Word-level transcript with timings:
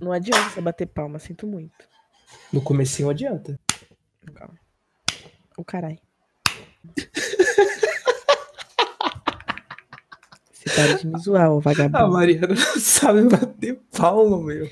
Não 0.00 0.12
adianta 0.12 0.50
você 0.50 0.60
bater 0.60 0.86
palma, 0.86 1.18
sinto 1.18 1.46
muito. 1.46 1.72
No 2.52 2.62
comecinho 2.62 3.10
adianta. 3.10 3.58
Calma. 4.34 4.54
O 5.56 5.64
caralho. 5.64 5.98
Você 10.52 10.70
para 10.74 10.94
de 10.94 11.06
me 11.06 11.18
zoar, 11.20 11.50
ô 11.52 11.58
A 11.58 11.60
vagabundo. 11.60 12.12
Mariana 12.12 12.48
não 12.48 12.80
sabe 12.80 13.22
bater 13.28 13.80
palma, 13.96 14.38
meu. 14.44 14.68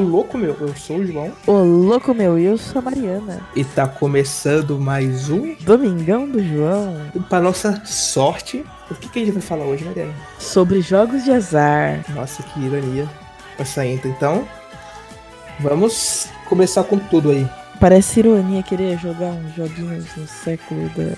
Louco, 0.00 0.36
meu. 0.36 0.56
Eu 0.60 0.74
sou 0.74 0.98
o 0.98 1.06
João. 1.06 1.32
Ô, 1.46 1.62
louco 1.62 2.14
meu, 2.14 2.38
e 2.38 2.44
eu 2.44 2.58
sou 2.58 2.80
a 2.80 2.82
Mariana. 2.82 3.40
E 3.54 3.64
tá 3.64 3.86
começando 3.86 4.78
mais 4.78 5.30
um. 5.30 5.54
Domingão 5.60 6.28
do 6.28 6.42
João. 6.42 6.96
Pra 7.28 7.40
nossa 7.40 7.82
sorte, 7.84 8.64
o 8.90 8.94
que, 8.94 9.08
que 9.08 9.18
a 9.20 9.24
gente 9.24 9.34
vai 9.34 9.42
falar 9.42 9.64
hoje, 9.64 9.84
Mariana? 9.84 10.14
Sobre 10.38 10.80
jogos 10.80 11.24
de 11.24 11.30
azar. 11.30 12.04
Nossa, 12.14 12.42
que 12.42 12.60
ironia. 12.60 13.08
Essa 13.58 13.84
intro, 13.86 14.08
então. 14.08 14.46
Vamos 15.60 16.28
começar 16.46 16.84
com 16.84 16.98
tudo 16.98 17.30
aí. 17.30 17.46
Parece 17.78 18.20
ironia 18.20 18.62
querer 18.62 18.98
jogar 18.98 19.30
uns 19.30 19.54
joguinhos 19.54 20.04
no 20.16 20.26
século 20.26 20.88
da 20.90 21.14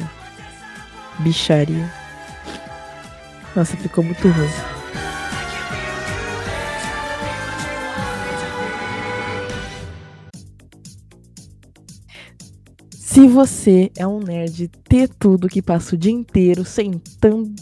bicharia. 1.20 1.90
Nossa, 3.54 3.76
ficou 3.76 4.02
muito 4.02 4.28
ruim. 4.28 4.81
Se 13.12 13.28
você 13.28 13.90
é 13.94 14.06
um 14.06 14.20
nerd 14.20 14.68
ter 14.88 15.06
tudo 15.06 15.46
que 15.46 15.60
passa 15.60 15.94
o 15.94 15.98
dia 15.98 16.10
inteiro 16.10 16.64
sentando, 16.64 17.54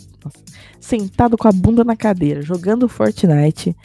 sentado 0.78 1.36
com 1.36 1.48
a 1.48 1.50
bunda 1.50 1.82
na 1.82 1.96
cadeira, 1.96 2.40
jogando 2.40 2.88
Fortnite 2.88 3.76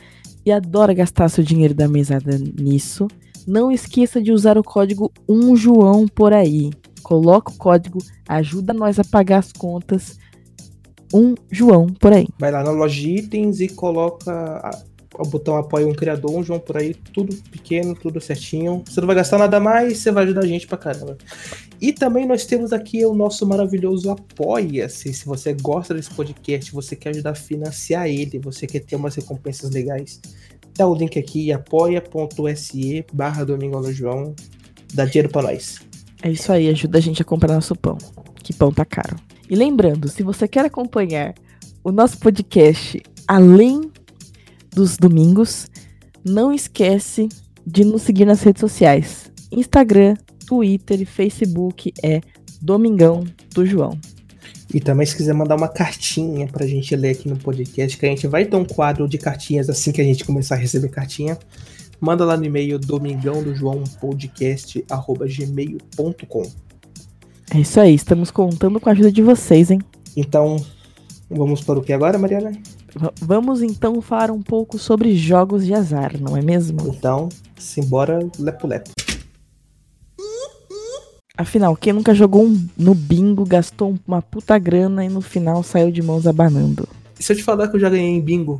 e 0.45 0.51
adora 0.51 0.93
gastar 0.93 1.27
seu 1.27 1.43
dinheiro 1.43 1.73
da 1.73 1.87
mesada 1.87 2.37
nisso, 2.37 3.07
não 3.47 3.71
esqueça 3.71 4.21
de 4.21 4.31
usar 4.31 4.59
o 4.59 4.63
código 4.63 5.11
1João 5.27 6.07
por 6.07 6.33
aí. 6.33 6.69
Coloca 7.01 7.51
o 7.51 7.57
código, 7.57 7.97
ajuda 8.29 8.71
nós 8.71 8.99
a 8.99 9.03
pagar 9.03 9.39
as 9.39 9.51
contas. 9.51 10.19
1 11.11 11.33
João 11.49 11.87
por 11.87 12.13
aí. 12.13 12.27
Vai 12.37 12.51
lá 12.51 12.63
na 12.63 12.69
loja 12.69 13.01
de 13.01 13.09
itens 13.09 13.59
e 13.59 13.69
coloca 13.69 14.69
o 15.17 15.25
botão 15.25 15.55
apoia 15.55 15.87
um 15.87 15.93
criador, 15.93 16.31
um 16.31 16.43
João 16.43 16.59
por 16.59 16.77
aí, 16.77 16.93
tudo 16.93 17.35
pequeno, 17.49 17.95
tudo 17.95 18.19
certinho. 18.19 18.83
Você 18.85 18.99
não 18.99 19.07
vai 19.07 19.15
gastar 19.15 19.37
nada 19.37 19.59
mais, 19.59 19.97
você 19.97 20.11
vai 20.11 20.23
ajudar 20.23 20.41
a 20.41 20.47
gente 20.47 20.67
pra 20.67 20.77
caramba. 20.77 21.17
E 21.81 21.93
também 21.93 22.25
nós 22.25 22.45
temos 22.45 22.73
aqui 22.73 23.05
o 23.05 23.13
nosso 23.13 23.45
maravilhoso 23.45 24.09
Apoia-se. 24.09 25.13
Se 25.13 25.25
você 25.25 25.53
gosta 25.53 25.93
desse 25.93 26.13
podcast, 26.13 26.71
você 26.71 26.95
quer 26.95 27.09
ajudar 27.09 27.31
a 27.31 27.35
financiar 27.35 28.07
ele, 28.07 28.39
você 28.39 28.67
quer 28.67 28.79
ter 28.79 28.95
umas 28.95 29.15
recompensas 29.15 29.69
legais, 29.71 30.21
dá 30.77 30.87
o 30.87 30.95
link 30.95 31.17
aqui, 31.17 31.51
apoia.se 31.51 33.05
barra 33.13 33.43
Domingão 33.43 33.81
do 33.81 33.93
João. 33.93 34.35
Dá 34.93 35.05
dinheiro 35.05 35.29
pra 35.29 35.41
nós. 35.41 35.79
É 36.23 36.29
isso 36.31 36.51
aí, 36.51 36.69
ajuda 36.69 36.97
a 36.97 37.01
gente 37.01 37.21
a 37.21 37.25
comprar 37.25 37.53
nosso 37.53 37.75
pão. 37.75 37.97
Que 38.41 38.53
pão 38.53 38.71
tá 38.71 38.85
caro. 38.85 39.15
E 39.49 39.55
lembrando, 39.55 40.07
se 40.07 40.23
você 40.23 40.47
quer 40.47 40.65
acompanhar 40.65 41.33
o 41.83 41.91
nosso 41.91 42.17
podcast 42.17 43.01
além 43.27 43.91
dos 44.75 44.97
domingos, 44.97 45.67
não 46.23 46.53
esquece 46.53 47.29
de 47.65 47.83
nos 47.85 48.01
seguir 48.01 48.25
nas 48.25 48.41
redes 48.41 48.59
sociais. 48.59 49.31
Instagram, 49.51 50.15
Twitter 50.45 51.01
e 51.01 51.05
Facebook 51.05 51.93
é 52.03 52.21
Domingão 52.61 53.23
do 53.53 53.65
João. 53.65 53.97
E 54.73 54.79
também 54.79 55.05
se 55.05 55.15
quiser 55.15 55.33
mandar 55.33 55.55
uma 55.55 55.69
cartinha 55.69 56.47
pra 56.47 56.67
gente 56.67 56.95
ler 56.95 57.11
aqui 57.11 57.29
no 57.29 57.37
podcast, 57.37 57.97
que 57.97 58.05
a 58.05 58.09
gente 58.09 58.27
vai 58.27 58.45
ter 58.45 58.55
um 58.57 58.65
quadro 58.65 59.07
de 59.07 59.17
cartinhas 59.17 59.69
assim 59.69 59.91
que 59.91 60.01
a 60.01 60.03
gente 60.03 60.25
começar 60.25 60.55
a 60.55 60.57
receber 60.57 60.89
cartinha. 60.89 61.37
Manda 62.01 62.25
lá 62.25 62.35
no 62.35 62.43
e-mail 62.43 62.77
domingão 62.77 63.41
do 63.41 63.55
João 63.55 63.83
podcast 64.01 64.83
arroba 64.89 65.25
gmail.com. 65.25 66.43
É 67.53 67.59
isso 67.59 67.79
aí, 67.79 67.95
estamos 67.95 68.31
contando 68.31 68.79
com 68.79 68.89
a 68.89 68.91
ajuda 68.91 69.11
de 69.11 69.21
vocês, 69.21 69.71
hein? 69.71 69.79
Então, 70.17 70.57
vamos 71.29 71.61
para 71.61 71.79
o 71.79 71.81
que 71.81 71.93
agora, 71.93 72.17
Mariana? 72.17 72.51
Vamos 73.21 73.61
então 73.61 74.01
falar 74.01 74.31
um 74.31 74.41
pouco 74.41 74.79
sobre 74.79 75.15
jogos 75.15 75.65
de 75.65 75.73
azar, 75.73 76.13
não 76.19 76.37
é 76.37 76.41
mesmo? 76.41 76.93
Então, 76.95 77.27
simbora 77.57 78.19
lepo 78.39 78.67
lepo. 78.67 78.91
Afinal, 81.37 81.75
quem 81.75 81.91
nunca 81.91 82.15
jogou 82.15 82.45
um- 82.45 82.67
no 82.77 82.95
bingo, 82.95 83.43
gastou 83.45 83.95
uma 84.07 84.21
puta 84.21 84.57
grana 84.57 85.03
e 85.03 85.09
no 85.09 85.19
final 85.19 85.61
saiu 85.63 85.91
de 85.91 86.01
mãos 86.01 86.25
abanando? 86.25 86.87
E 87.19 87.23
se 87.23 87.33
eu 87.33 87.35
te 87.35 87.43
falar 87.43 87.67
que 87.67 87.75
eu 87.75 87.79
já 87.79 87.89
ganhei 87.89 88.11
em 88.11 88.21
bingo 88.21 88.57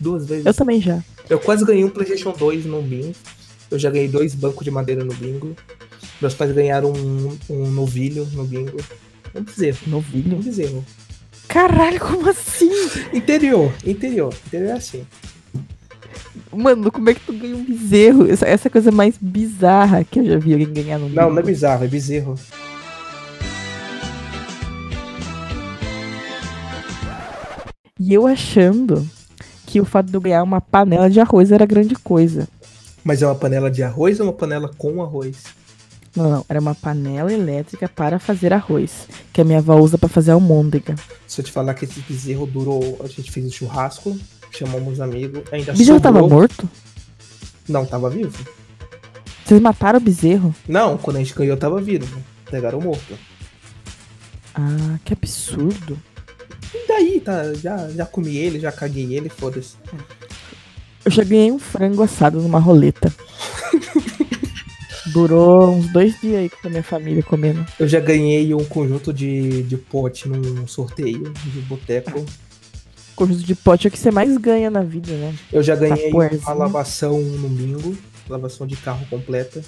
duas 0.00 0.26
vezes? 0.26 0.46
Eu 0.46 0.52
também 0.54 0.80
já. 0.80 1.02
Eu 1.28 1.38
quase 1.38 1.64
ganhei 1.64 1.84
um 1.84 1.90
PlayStation 1.90 2.32
2 2.32 2.66
no 2.66 2.82
bingo. 2.82 3.12
Eu 3.70 3.78
já 3.78 3.88
ganhei 3.88 4.08
dois 4.08 4.34
bancos 4.34 4.64
de 4.64 4.70
madeira 4.72 5.04
no 5.04 5.14
bingo. 5.14 5.54
Meus 6.20 6.34
pais 6.34 6.50
ganharam 6.52 6.92
um, 6.92 7.38
um 7.48 7.70
novilho 7.70 8.26
no 8.32 8.44
bingo. 8.44 8.78
Um 9.32 9.42
bezerro. 9.44 9.78
Novilho? 9.86 10.36
Um 10.38 10.42
bezerro. 10.42 10.84
Caralho, 11.50 11.98
como 11.98 12.30
assim? 12.30 12.70
Interior, 13.12 13.72
interior. 13.84 14.32
Interior 14.46 14.70
é 14.70 14.72
assim. 14.72 15.04
Mano, 16.52 16.92
como 16.92 17.10
é 17.10 17.14
que 17.14 17.20
tu 17.20 17.32
ganha 17.32 17.56
um 17.56 17.64
bezerro? 17.64 18.30
Essa, 18.30 18.46
essa 18.46 18.68
é 18.68 18.70
a 18.70 18.72
coisa 18.72 18.92
mais 18.92 19.16
bizarra 19.20 20.04
que 20.04 20.20
eu 20.20 20.26
já 20.26 20.38
vi 20.38 20.52
alguém 20.52 20.72
ganhar 20.72 20.98
no. 20.98 21.08
Não, 21.08 21.28
não 21.28 21.38
é 21.40 21.42
bizarro, 21.42 21.84
é 21.84 21.88
bezerro. 21.88 22.36
E 27.98 28.14
eu 28.14 28.28
achando 28.28 29.04
que 29.66 29.80
o 29.80 29.84
fato 29.84 30.06
de 30.06 30.14
eu 30.14 30.20
ganhar 30.20 30.44
uma 30.44 30.60
panela 30.60 31.10
de 31.10 31.18
arroz 31.18 31.50
era 31.50 31.66
grande 31.66 31.96
coisa. 31.96 32.48
Mas 33.02 33.22
é 33.22 33.26
uma 33.26 33.34
panela 33.34 33.68
de 33.68 33.82
arroz 33.82 34.20
ou 34.20 34.26
uma 34.26 34.32
panela 34.32 34.70
com 34.78 35.02
arroz? 35.02 35.42
Não, 36.14 36.28
não, 36.28 36.44
era 36.48 36.58
uma 36.60 36.74
panela 36.74 37.32
elétrica 37.32 37.88
para 37.88 38.18
fazer 38.18 38.52
arroz, 38.52 39.06
que 39.32 39.40
a 39.40 39.44
minha 39.44 39.58
avó 39.58 39.76
usa 39.76 39.96
para 39.96 40.08
fazer 40.08 40.32
almôndega. 40.32 40.96
Se 41.26 41.40
eu 41.40 41.44
te 41.44 41.52
falar 41.52 41.74
que 41.74 41.84
esse 41.84 42.00
bezerro 42.00 42.46
durou, 42.46 42.98
a 43.04 43.06
gente 43.06 43.30
fez 43.30 43.46
um 43.46 43.50
churrasco, 43.50 44.18
chamamos 44.50 44.94
os 44.94 45.00
amigos, 45.00 45.42
ainda 45.52 45.72
O 45.72 45.76
bezerro 45.76 46.00
tava 46.00 46.18
sobrou- 46.20 46.38
morto? 46.40 46.68
Não, 47.68 47.86
tava 47.86 48.10
vivo. 48.10 48.36
Vocês 49.44 49.60
mataram 49.60 49.98
o 49.98 50.02
bezerro? 50.02 50.54
Não, 50.66 50.98
quando 50.98 51.16
a 51.16 51.18
gente 51.20 51.34
ganhou 51.34 51.56
tava 51.56 51.80
vivo. 51.80 52.20
Pegaram 52.50 52.80
morto. 52.80 53.16
Ah, 54.54 54.98
que 55.04 55.12
absurdo. 55.12 55.96
E 56.74 56.88
daí, 56.88 57.20
tá? 57.20 57.54
Já, 57.54 57.88
já 57.90 58.04
comi 58.06 58.36
ele, 58.36 58.58
já 58.58 58.72
caguei 58.72 59.14
ele, 59.14 59.28
foda-se. 59.28 59.76
Eu 61.04 61.10
já 61.10 61.22
ganhei 61.24 61.50
um 61.52 61.58
frango 61.58 62.02
assado 62.02 62.40
numa 62.40 62.58
roleta. 62.58 63.12
Durou 65.12 65.70
uns 65.70 65.92
dois 65.92 66.20
dias 66.20 66.40
aí 66.40 66.48
com 66.48 66.66
a 66.66 66.70
minha 66.70 66.82
família 66.82 67.22
comendo. 67.22 67.64
Eu 67.78 67.88
já 67.88 68.00
ganhei 68.00 68.52
um 68.54 68.64
conjunto 68.64 69.12
de, 69.12 69.62
de 69.62 69.76
pote 69.76 70.28
num 70.28 70.66
sorteio 70.66 71.32
de 71.32 71.60
boteco. 71.62 72.24
Conjunto 73.14 73.42
de 73.42 73.54
pote 73.54 73.86
é 73.86 73.88
o 73.88 73.90
que 73.90 73.98
você 73.98 74.10
mais 74.10 74.36
ganha 74.36 74.70
na 74.70 74.82
vida, 74.82 75.12
né? 75.12 75.34
Eu 75.52 75.62
já 75.62 75.74
ganhei 75.74 76.06
Tapuerzinho. 76.06 76.42
uma 76.42 76.52
lavação 76.52 77.20
no 77.20 77.48
bingo, 77.48 77.96
lavação 78.28 78.66
de 78.66 78.76
carro 78.76 79.04
completa. 79.10 79.62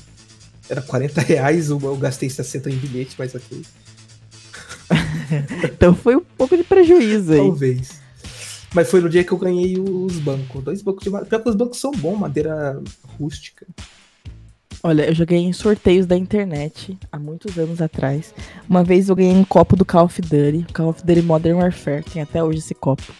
Era 0.68 0.80
40 0.80 1.20
reais, 1.20 1.70
eu 1.70 1.78
eu 1.82 1.96
gastei 1.96 2.30
60 2.30 2.70
em 2.70 2.76
bilhete, 2.76 3.14
mas 3.18 3.34
ok. 3.34 3.62
Então 5.64 5.94
foi 5.94 6.16
um 6.16 6.22
pouco 6.36 6.56
de 6.56 6.62
prejuízo 6.62 7.32
aí. 7.32 7.38
Talvez. 7.38 8.02
Mas 8.74 8.90
foi 8.90 9.00
no 9.00 9.08
dia 9.08 9.24
que 9.24 9.32
eu 9.32 9.38
ganhei 9.38 9.78
os 9.78 10.18
bancos. 10.18 10.62
Dois 10.62 10.82
bancos 10.82 11.04
de 11.04 11.10
madeira. 11.10 11.28
Pior 11.28 11.42
que 11.42 11.48
os 11.48 11.54
bancos 11.54 11.78
são 11.78 11.90
bons, 11.92 12.18
madeira 12.18 12.80
rústica. 13.18 13.66
Olha, 14.84 15.04
eu 15.04 15.14
já 15.14 15.24
ganhei 15.24 15.46
em 15.46 15.52
sorteios 15.52 16.06
da 16.06 16.16
internet 16.16 16.98
há 17.12 17.16
muitos 17.16 17.56
anos 17.56 17.80
atrás. 17.80 18.34
Uma 18.68 18.82
vez 18.82 19.08
eu 19.08 19.14
ganhei 19.14 19.36
um 19.36 19.44
copo 19.44 19.76
do 19.76 19.84
Call 19.84 20.06
of 20.06 20.20
Duty, 20.20 20.66
Call 20.74 20.88
of 20.88 21.06
Duty 21.06 21.22
Modern 21.22 21.58
Warfare, 21.58 22.02
tem 22.02 22.20
até 22.20 22.42
hoje 22.42 22.58
esse 22.58 22.74
copo. 22.74 23.14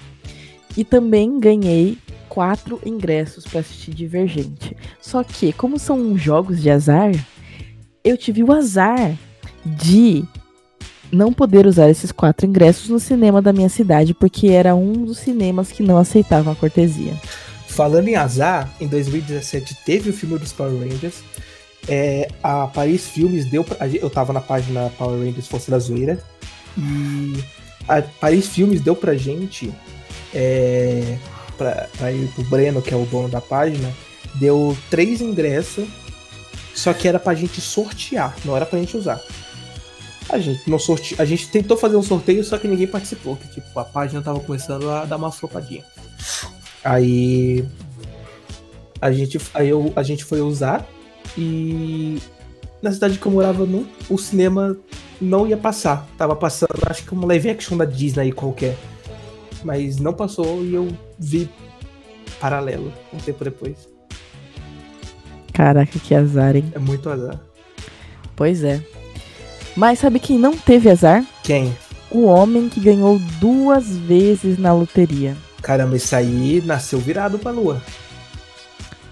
E 0.77 0.85
também 0.85 1.39
ganhei 1.39 1.99
quatro 2.29 2.81
ingressos 2.85 3.45
para 3.45 3.61
assistir 3.61 3.95
Divergente. 3.95 4.77
Só 5.01 5.23
que, 5.23 5.53
como 5.53 5.79
são 5.79 6.19
jogos 6.19 6.61
de 6.61 6.69
azar, 6.69 7.13
eu 8.03 8.17
tive 8.17 8.43
o 8.43 8.51
azar 8.51 9.17
de 9.65 10.25
não 11.13 11.33
poder 11.33 11.65
usar 11.67 11.89
esses 11.89 12.11
quatro 12.11 12.45
ingressos 12.45 12.89
no 12.89 12.99
cinema 12.99 13.41
da 13.41 13.53
minha 13.53 13.69
cidade, 13.69 14.15
porque 14.15 14.49
era 14.49 14.75
um 14.75 15.05
dos 15.05 15.19
cinemas 15.19 15.71
que 15.71 15.83
não 15.85 15.97
aceitavam 15.97 16.55
a 16.55 16.57
cortesia. 16.57 17.15
Falando 17.69 18.09
em 18.09 18.17
azar, 18.17 18.69
em 18.81 18.89
2017 18.89 19.77
teve 19.85 20.11
o 20.11 20.13
filme 20.13 20.39
dos 20.39 20.53
Power 20.53 20.77
Rangers. 20.77 21.23
É, 21.89 22.29
a 22.43 22.67
Paris 22.69 23.09
Filmes 23.09 23.45
deu 23.47 23.65
pra, 23.65 23.89
Eu 23.89 24.09
tava 24.09 24.33
na 24.33 24.41
página 24.41 24.91
Power 24.97 25.19
Rangers 25.19 25.49
Força 25.49 25.71
da 25.71 25.79
Zoeira. 25.79 26.23
E 26.79 27.43
a 27.89 28.01
Paris 28.03 28.49
Filmes 28.49 28.81
deu 28.81 28.95
pra 28.95 29.15
gente 29.15 29.73
é, 30.35 31.19
pra, 31.57 31.89
pra 31.97 32.13
ir 32.13 32.29
pro 32.29 32.45
Breno, 32.45 32.81
que 32.81 32.93
é 32.93 32.97
o 32.97 33.05
dono 33.05 33.29
da 33.29 33.41
página, 33.41 33.93
deu 34.35 34.77
três 34.91 35.21
ingressos, 35.21 35.89
só 36.75 36.93
que 36.93 37.07
era 37.07 37.19
pra 37.19 37.35
gente 37.35 37.61
sortear, 37.61 38.35
não 38.45 38.57
era 38.57 38.65
pra 38.65 38.79
gente 38.79 38.97
usar. 38.97 39.21
A 40.29 40.39
gente, 40.39 40.71
não 40.71 40.79
sorte... 40.79 41.15
a 41.19 41.25
gente 41.25 41.49
tentou 41.49 41.77
fazer 41.77 41.97
um 41.97 42.03
sorteio, 42.03 42.43
só 42.45 42.57
que 42.57 42.69
ninguém 42.69 42.87
participou. 42.87 43.37
Que, 43.37 43.49
tipo, 43.49 43.79
a 43.79 43.85
página 43.85 44.23
tava 44.23 44.41
começando 44.41 44.89
a 44.89 45.05
dar 45.05 45.17
uma 45.17 45.33
flopadinha. 45.33 45.85
Aí. 46.83 47.65
A 49.01 49.11
gente, 49.11 49.39
aí 49.53 49.69
eu, 49.69 49.93
a 49.97 50.03
gente 50.03 50.25
foi 50.25 50.41
usar 50.41 50.89
e 51.37 52.19
na 52.83 52.91
cidade 52.93 53.19
que 53.19 53.27
eu 53.27 53.33
morava, 53.33 53.65
não, 53.65 53.87
o 54.11 54.19
cinema 54.19 54.77
não 55.21 55.47
ia 55.47 55.57
passar. 55.57 56.07
Tava 56.19 56.35
passando, 56.35 56.83
acho 56.87 57.05
que 57.05 57.13
uma 57.13 57.27
live 57.27 57.51
action 57.51 57.77
da 57.77 57.85
Disney 57.85 58.33
qualquer. 58.33 58.77
Mas 59.65 59.99
não 59.99 60.13
passou 60.13 60.65
e 60.65 60.75
eu 60.75 60.89
vi 61.19 61.49
paralelo 62.41 62.93
um 63.13 63.19
tempo 63.19 63.45
depois. 63.45 63.89
Caraca, 65.53 65.99
que 65.99 66.15
azar, 66.15 66.57
hein? 66.57 66.73
É 66.75 66.79
muito 66.79 67.09
azar. 67.09 67.39
Pois 68.35 68.65
é. 68.65 68.83
Mas 69.77 70.01
sabe 70.01 70.19
quem 70.19 70.39
não 70.39 70.57
teve 70.57 70.91
azar? 70.91 71.25
Quem? 71.45 71.77
O 72.11 72.25
homem 72.25 72.69
que 72.69 72.81
ganhou 72.81 73.19
duas 73.41 73.97
vezes 73.97 74.59
na 74.59 74.73
loteria. 74.73 75.37
Caramba, 75.63 75.97
isso 75.97 76.15
aí 76.17 76.61
nasceu 76.67 76.99
virado 76.99 77.39
pra 77.39 77.53
lua. 77.53 77.81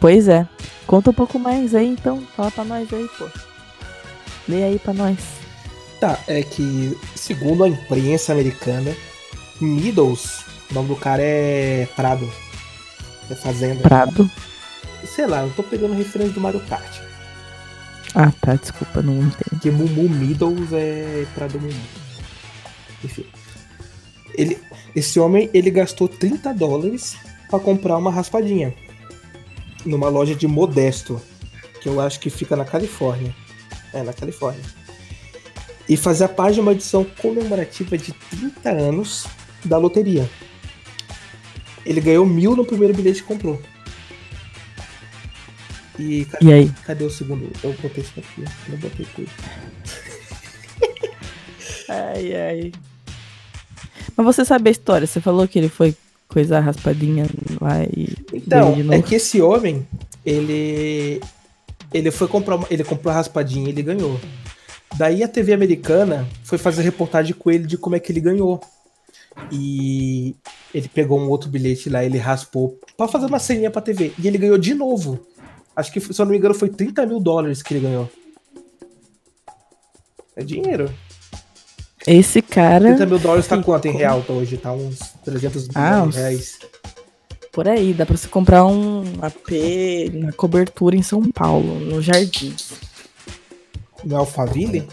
Pois 0.01 0.27
é. 0.29 0.49
Conta 0.87 1.11
um 1.11 1.15
pouco 1.15 1.39
mais 1.39 1.75
aí, 1.75 1.87
então. 1.87 2.27
Fala 2.35 2.51
pra 2.51 2.65
nós 2.65 2.93
aí, 2.93 3.09
pô. 3.19 3.27
Lê 4.49 4.65
aí 4.65 4.79
pra 4.79 4.95
nós. 4.95 5.19
Tá, 6.01 6.19
é 6.27 6.43
que, 6.43 6.99
segundo 7.15 7.63
a 7.63 7.69
imprensa 7.69 8.33
americana, 8.33 8.97
Meadows, 9.61 10.47
o 10.71 10.75
nome 10.75 10.89
do 10.89 10.97
cara 10.97 11.23
é 11.23 11.87
Prado. 11.95 12.29
É 13.31 13.35
Fazenda. 13.35 13.83
Prado? 13.83 14.29
Sei 15.05 15.27
lá, 15.27 15.43
eu 15.43 15.51
tô 15.51 15.63
pegando 15.63 15.95
referência 15.95 16.33
do 16.35 16.41
Mario 16.41 16.61
Kart. 16.61 17.01
Ah, 18.15 18.33
tá, 18.41 18.55
desculpa, 18.55 19.03
não 19.03 19.19
entendo. 19.19 19.51
Porque 19.51 19.71
Mumu 19.71 20.09
Meadows 20.09 20.73
é 20.73 21.27
Prado 21.35 21.61
Mumu. 21.61 21.75
Enfim. 23.05 23.27
Ele, 24.35 24.59
esse 24.97 25.21
homem, 25.21 25.51
ele 25.53 25.71
gastou 25.71 26.09
30 26.09 26.55
dólares 26.55 27.17
para 27.51 27.61
comprar 27.61 27.99
uma 27.99 28.11
raspadinha. 28.11 28.75
Numa 29.85 30.09
loja 30.09 30.35
de 30.35 30.47
Modesto. 30.47 31.21
Que 31.81 31.89
eu 31.89 32.01
acho 32.01 32.21
que 32.21 32.29
fica 32.31 32.55
na 32.57 32.65
Califórnia. 32.65 33.35
É, 33.93 34.03
na 34.03 34.13
Califórnia. 34.13 34.63
E 35.89 35.97
fazer 35.97 36.29
parte 36.29 36.55
de 36.55 36.61
uma 36.61 36.73
edição 36.73 37.05
comemorativa 37.05 37.97
de 37.99 38.13
30 38.13 38.71
anos 38.71 39.27
da 39.65 39.77
loteria. 39.79 40.29
Ele 41.85 42.01
ganhou 42.01 42.25
mil 42.27 42.55
no 42.55 42.65
primeiro 42.65 42.95
bilhete 42.95 43.23
que 43.23 43.27
comprou. 43.29 43.61
E 45.99 46.25
cadê, 46.27 46.45
E 46.47 46.53
aí? 46.53 46.73
cadê 46.85 47.05
o 47.05 47.11
segundo? 47.11 47.51
Eu 47.63 47.73
botei 47.75 48.03
isso 48.05 48.13
aqui, 48.19 48.43
eu 48.43 48.49
não 48.73 48.79
botei 48.79 49.07
tudo. 49.15 49.29
Ai, 51.89 52.35
ai. 52.37 52.73
Mas 54.17 54.25
você 54.27 54.45
sabe 54.45 54.69
a 54.69 54.73
história? 54.73 55.07
Você 55.09 55.21
falou 55.21 55.49
que 55.49 55.59
ele 55.59 55.69
foi 55.69 55.95
coisar 56.31 56.61
raspadinha 56.61 57.27
lá 57.61 57.83
e. 57.85 58.17
Então, 58.33 58.75
é 58.93 59.03
que 59.03 59.17
esse 59.17 59.41
homem, 59.43 59.87
ele. 60.25 61.21
Ele 61.93 62.11
foi 62.11 62.29
comprar. 62.29 62.59
Ele 62.71 62.85
comprou 62.85 63.11
a 63.11 63.17
raspadinha 63.17 63.67
e 63.67 63.71
ele 63.71 63.83
ganhou. 63.83 64.19
Daí 64.97 65.23
a 65.23 65.29
TV 65.29 65.53
americana 65.53 66.27
foi 66.45 66.59
fazer 66.59 66.83
reportagem 66.83 67.35
com 67.35 67.51
ele 67.51 67.67
de 67.67 67.77
como 67.77 67.97
é 67.97 68.01
que 68.01 68.11
ele 68.11 68.21
ganhou. 68.21 68.61
E 69.51 70.35
ele 70.75 70.89
pegou 70.89 71.19
um 71.19 71.29
outro 71.29 71.49
bilhete 71.49 71.89
lá, 71.89 72.05
ele 72.05 72.19
raspou 72.19 72.79
pra 72.97 73.09
fazer 73.09 73.27
uma 73.27 73.39
ceninha 73.39 73.71
pra 73.71 73.83
TV. 73.83 74.13
E 74.19 74.27
ele 74.27 74.39
ganhou 74.39 74.59
de 74.59 74.75
novo. 74.75 75.21
Acho 75.75 75.93
que, 75.93 76.01
se 76.01 76.21
eu 76.21 76.25
não 76.25 76.33
me 76.33 76.39
engano, 76.39 76.55
foi 76.55 76.69
30 76.69 77.07
mil 77.07 77.21
dólares 77.21 77.63
que 77.63 77.73
ele 77.73 77.87
ganhou. 77.87 78.11
É 80.37 80.43
dinheiro. 80.43 80.93
Esse 82.07 82.43
cara, 82.43 82.89
30 82.89 83.07
mil 83.07 83.19
dólares 83.19 83.47
tá 83.47 83.63
quanto 83.63 83.87
em 83.87 83.93
real 83.93 84.23
tá 84.23 84.33
hoje? 84.33 84.57
Tá 84.57 84.73
uns 84.73 85.10
300 85.25 85.69
Ah, 85.75 85.91
milhões 85.91 86.09
uns- 86.09 86.17
reais. 86.17 86.59
por 87.53 87.69
aí, 87.69 87.93
dá 87.93 88.07
pra 88.07 88.17
você 88.17 88.29
comprar 88.29 88.65
um 88.67 89.03
AP 89.23 90.11
na 90.15 90.33
cobertura 90.33 90.97
em 90.97 91.03
São 91.03 91.23
Paulo, 91.31 91.79
no 91.81 92.01
Jardins. 92.03 92.73
No 94.05 94.17
Alphaville? 94.17 94.87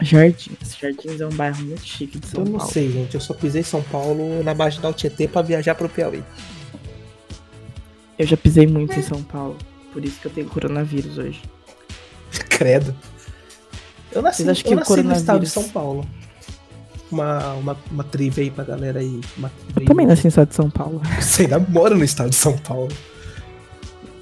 Jardins. 0.00 0.76
Jardins 0.80 1.20
é 1.20 1.26
um 1.26 1.30
bairro 1.30 1.64
muito 1.64 1.84
chique 1.86 2.18
de 2.18 2.26
São 2.26 2.40
Eu 2.44 2.50
não 2.50 2.58
Paulo. 2.58 2.72
sei, 2.72 2.90
gente. 2.90 3.14
Eu 3.14 3.20
só 3.20 3.32
pisei 3.34 3.60
em 3.60 3.64
São 3.64 3.82
Paulo 3.82 4.42
na 4.42 4.54
marginal 4.54 4.92
Tietê 4.92 5.28
pra 5.28 5.42
viajar 5.42 5.74
pro 5.74 5.88
Piauí. 5.88 6.22
Eu 8.18 8.26
já 8.26 8.36
pisei 8.36 8.66
muito 8.66 8.98
em 8.98 9.02
São 9.02 9.22
Paulo. 9.22 9.56
Por 9.92 10.04
isso 10.04 10.20
que 10.20 10.26
eu 10.26 10.32
tenho 10.32 10.48
coronavírus 10.48 11.18
hoje. 11.18 11.40
Credo. 12.50 12.94
Eu 14.10 14.20
nasci, 14.22 14.42
Vocês 14.42 14.48
acham 14.50 14.72
eu 14.72 14.78
que 14.78 14.92
o 14.92 14.96
nasci 14.96 15.02
no 15.02 15.12
estado 15.14 15.40
de 15.44 15.50
São 15.50 15.68
Paulo. 15.68 16.06
Uma, 17.12 17.52
uma, 17.54 17.76
uma 17.90 18.04
trivia 18.04 18.42
aí 18.42 18.50
pra 18.50 18.64
galera 18.64 19.00
aí. 19.00 19.20
Eu 19.76 19.84
também 19.84 20.06
nasci 20.06 20.30
só 20.30 20.44
de 20.44 20.54
São 20.54 20.70
Paulo. 20.70 21.00
Você 21.20 21.42
ainda 21.42 21.58
mora 21.58 21.94
no 21.94 22.02
estado 22.02 22.30
de 22.30 22.36
São 22.36 22.56
Paulo. 22.56 22.88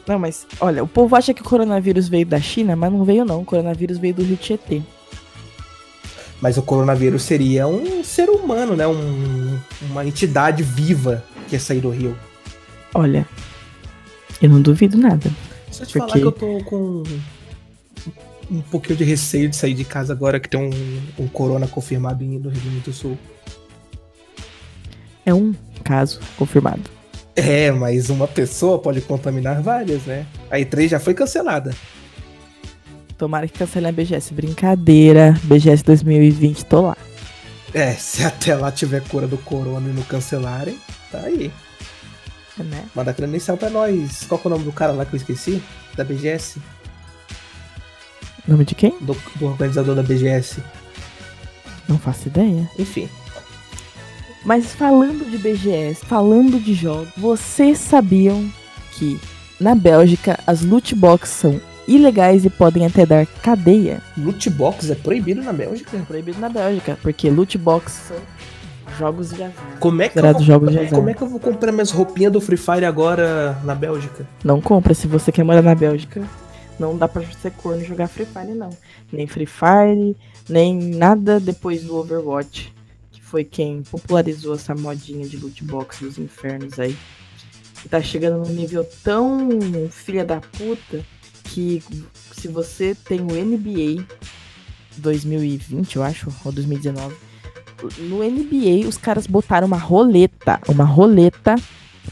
Não, 0.06 0.18
mas 0.18 0.44
olha, 0.60 0.82
o 0.82 0.88
povo 0.88 1.14
acha 1.14 1.32
que 1.32 1.40
o 1.40 1.44
coronavírus 1.44 2.08
veio 2.08 2.26
da 2.26 2.40
China, 2.40 2.74
mas 2.74 2.92
não 2.92 3.04
veio 3.04 3.24
não. 3.24 3.42
O 3.42 3.44
coronavírus 3.44 3.96
veio 3.96 4.14
do 4.14 4.24
Rio 4.24 4.36
Tietê. 4.36 4.82
Mas 6.40 6.56
o 6.56 6.62
coronavírus 6.62 7.22
seria 7.22 7.68
um 7.68 8.02
ser 8.02 8.28
humano, 8.28 8.74
né? 8.74 8.86
Um, 8.88 9.58
uma 9.88 10.04
entidade 10.04 10.62
viva 10.62 11.22
que 11.48 11.54
ia 11.54 11.60
sair 11.60 11.80
do 11.80 11.90
Rio. 11.90 12.16
Olha, 12.92 13.24
eu 14.42 14.48
não 14.48 14.60
duvido 14.60 14.98
nada. 14.98 15.30
Se 15.70 15.82
eu 15.82 15.86
te 15.86 15.92
Por 15.92 15.98
falar 16.00 16.12
que 16.12 16.22
eu 16.22 16.32
tô 16.32 16.64
com 16.64 17.04
um 18.50 18.60
pouquinho 18.60 18.96
de 18.96 19.04
receio 19.04 19.48
de 19.48 19.56
sair 19.56 19.74
de 19.74 19.84
casa 19.84 20.12
agora 20.12 20.40
que 20.40 20.48
tem 20.48 20.60
um, 20.60 21.22
um 21.22 21.28
corona 21.28 21.68
confirmado 21.68 22.24
no 22.24 22.48
Rio 22.48 22.60
Grande 22.60 22.80
do 22.80 22.92
Sul. 22.92 23.16
É 25.24 25.32
um 25.32 25.54
caso 25.84 26.20
confirmado. 26.36 26.90
É, 27.36 27.70
mas 27.70 28.10
uma 28.10 28.26
pessoa 28.26 28.78
pode 28.78 29.00
contaminar 29.00 29.62
várias, 29.62 30.02
né? 30.02 30.26
A 30.50 30.56
E3 30.56 30.88
já 30.88 31.00
foi 31.00 31.14
cancelada. 31.14 31.74
Tomara 33.16 33.46
que 33.46 33.58
cancelem 33.58 33.90
a 33.90 33.92
BGS. 33.92 34.34
Brincadeira. 34.34 35.38
BGS 35.44 35.84
2020, 35.84 36.64
tô 36.64 36.82
lá. 36.82 36.96
É, 37.72 37.92
se 37.92 38.24
até 38.24 38.54
lá 38.54 38.72
tiver 38.72 39.02
cura 39.08 39.28
do 39.28 39.38
corona 39.38 39.88
e 39.88 39.92
não 39.92 40.02
cancelarem, 40.02 40.76
tá 41.12 41.20
aí. 41.20 41.52
Né? 42.58 42.84
Manda 42.94 43.14
credencial 43.14 43.56
pra 43.56 43.70
nós. 43.70 44.24
Qual 44.28 44.38
que 44.38 44.46
é 44.46 44.48
o 44.48 44.50
nome 44.50 44.64
do 44.64 44.72
cara 44.72 44.92
lá 44.92 45.04
que 45.04 45.14
eu 45.14 45.18
esqueci? 45.18 45.62
Da 45.96 46.04
BGS? 46.04 46.60
Nome 48.50 48.64
de 48.64 48.74
quem? 48.74 48.92
Do, 49.00 49.16
do 49.36 49.46
organizador 49.46 49.94
da 49.94 50.02
BGS. 50.02 50.60
Não 51.88 51.96
faço 51.96 52.26
ideia. 52.26 52.68
Enfim. 52.76 53.08
Mas 54.44 54.74
falando 54.74 55.30
de 55.30 55.38
BGS, 55.38 56.04
falando 56.04 56.58
de 56.58 56.74
jogos, 56.74 57.10
vocês 57.16 57.78
sabiam 57.78 58.50
que 58.92 59.20
na 59.60 59.76
Bélgica 59.76 60.36
as 60.48 60.62
loot 60.62 60.96
boxes 60.96 61.32
são 61.32 61.60
ilegais 61.86 62.44
e 62.44 62.50
podem 62.50 62.84
até 62.84 63.06
dar 63.06 63.24
cadeia? 63.24 64.02
Loot 64.18 64.50
box 64.50 64.90
é 64.90 64.96
proibido 64.96 65.42
na 65.42 65.52
Bélgica? 65.52 65.96
Proibido 66.08 66.40
na 66.40 66.48
Bélgica, 66.48 66.98
porque 67.00 67.30
loot 67.30 67.56
boxes 67.56 68.00
são 68.08 68.16
jogos 68.98 69.30
de 69.30 69.44
azar. 69.44 69.78
Como 69.78 70.02
é 70.02 70.08
que, 70.08 70.18
eu 70.18 70.22
vou, 70.22 70.42
jogos 70.42 70.70
de 70.72 70.78
azar. 70.80 70.90
como 70.90 71.08
é 71.08 71.14
que 71.14 71.22
eu 71.22 71.28
vou 71.28 71.38
comprar 71.38 71.70
minhas 71.70 71.92
roupinhas 71.92 72.32
do 72.32 72.40
Free 72.40 72.56
Fire 72.56 72.84
agora 72.84 73.56
na 73.62 73.76
Bélgica? 73.76 74.26
Não 74.42 74.60
compra 74.60 74.92
se 74.92 75.06
você 75.06 75.30
quer 75.30 75.44
morar 75.44 75.62
na 75.62 75.74
Bélgica. 75.74 76.20
Não 76.80 76.96
dá 76.96 77.06
pra 77.06 77.22
ser 77.22 77.50
corno 77.52 77.84
jogar 77.84 78.08
Free 78.08 78.24
Fire, 78.24 78.54
não. 78.54 78.70
Nem 79.12 79.26
Free 79.26 79.44
Fire, 79.44 80.16
nem 80.48 80.74
nada 80.74 81.38
depois 81.38 81.82
do 81.82 81.94
Overwatch. 81.94 82.72
Que 83.12 83.20
foi 83.20 83.44
quem 83.44 83.82
popularizou 83.82 84.54
essa 84.54 84.74
modinha 84.74 85.28
de 85.28 85.36
loot 85.36 85.62
box 85.62 86.00
dos 86.00 86.16
infernos 86.16 86.80
aí. 86.80 86.96
Tá 87.90 88.00
chegando 88.00 88.38
num 88.38 88.54
nível 88.54 88.82
tão 89.04 89.50
filha 89.90 90.24
da 90.24 90.40
puta 90.40 91.04
que 91.44 91.82
se 92.32 92.48
você 92.48 92.94
tem 92.94 93.20
o 93.20 93.26
NBA 93.26 94.02
2020, 94.96 95.96
eu 95.96 96.02
acho, 96.02 96.32
ou 96.44 96.50
2019, 96.50 97.14
no 97.98 98.18
NBA 98.24 98.88
os 98.88 98.96
caras 98.96 99.26
botaram 99.26 99.66
uma 99.66 99.76
roleta, 99.76 100.60
uma 100.66 100.84
roleta 100.84 101.56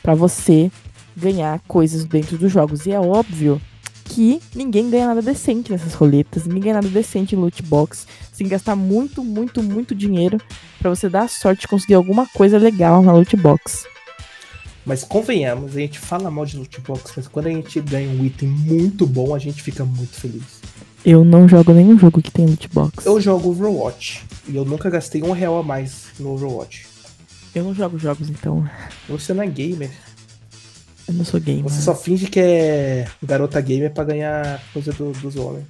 pra 0.03 0.15
você 0.15 0.71
ganhar 1.17 1.59
coisas 1.67 2.05
dentro 2.05 2.37
dos 2.37 2.53
jogos. 2.53 2.85
E 2.85 2.93
é 2.93 3.01
óbvio 3.01 3.61
que 4.09 4.41
ninguém 4.55 4.91
ganha 4.91 5.09
nada 5.09 5.23
decente 5.23 5.71
nessas 5.71 5.95
roletas, 5.95 6.47
ninguém 6.47 6.63
ganha 6.63 6.75
nada 6.75 6.89
decente 6.89 7.35
em 7.35 7.39
loot 7.39 7.63
box, 7.63 8.07
sem 8.33 8.49
gastar 8.49 8.75
muito, 8.75 9.23
muito, 9.23 9.63
muito 9.63 9.95
dinheiro 9.95 10.41
pra 10.79 10.91
você 10.91 11.09
dar 11.09 11.25
a 11.25 11.29
sorte 11.29 11.63
de 11.63 11.69
conseguir 11.69 11.95
alguma 11.95 12.27
coisa 12.27 12.59
legal 12.59 13.03
na 13.03 13.13
loot 13.13 13.37
box. 13.37 13.87
Mas 14.85 15.05
convenhamos, 15.05 15.77
a 15.77 15.81
gente 15.81 15.99
fala 15.99 16.31
mal 16.31 16.47
de 16.47 16.57
loot 16.57 16.81
box, 16.81 17.13
mas 17.17 17.29
quando 17.29 17.49
a 17.49 17.51
gente 17.51 17.79
ganha 17.81 18.09
um 18.09 18.25
item 18.25 18.49
muito 18.49 19.07
bom, 19.07 19.35
a 19.35 19.39
gente 19.39 19.63
fica 19.63 19.85
muito 19.85 20.19
feliz. 20.19 20.61
Eu 21.05 21.25
não 21.25 21.49
jogo 21.49 21.73
nenhum 21.73 21.99
jogo 21.99 22.23
que 22.23 22.31
tem 22.31 22.47
loot 22.47 22.69
box. 22.69 23.07
Eu 23.07 23.21
jogo 23.21 23.51
Overwatch 23.51 24.25
e 24.49 24.57
eu 24.57 24.65
nunca 24.65 24.89
gastei 24.89 25.23
um 25.23 25.33
real 25.33 25.59
a 25.59 25.63
mais 25.63 26.07
no 26.19 26.33
Overwatch. 26.33 26.87
Eu 27.55 27.65
não 27.65 27.75
jogo 27.75 27.99
jogos, 27.99 28.29
então. 28.29 28.69
Você 29.09 29.33
não 29.35 29.43
é 29.43 29.47
gamer. 29.47 29.91
Eu 31.09 31.15
não 31.15 31.25
sou 31.25 31.41
gamer. 31.41 31.65
Você 31.65 31.81
só 31.81 31.95
finge 31.95 32.27
que 32.27 32.39
é 32.39 33.07
garota 33.23 33.61
gamer 33.61 33.91
pra 33.93 34.05
ganhar 34.05 34.61
coisa 34.73 34.93
do- 34.93 35.13
dos 35.13 35.37
homens. 35.37 35.65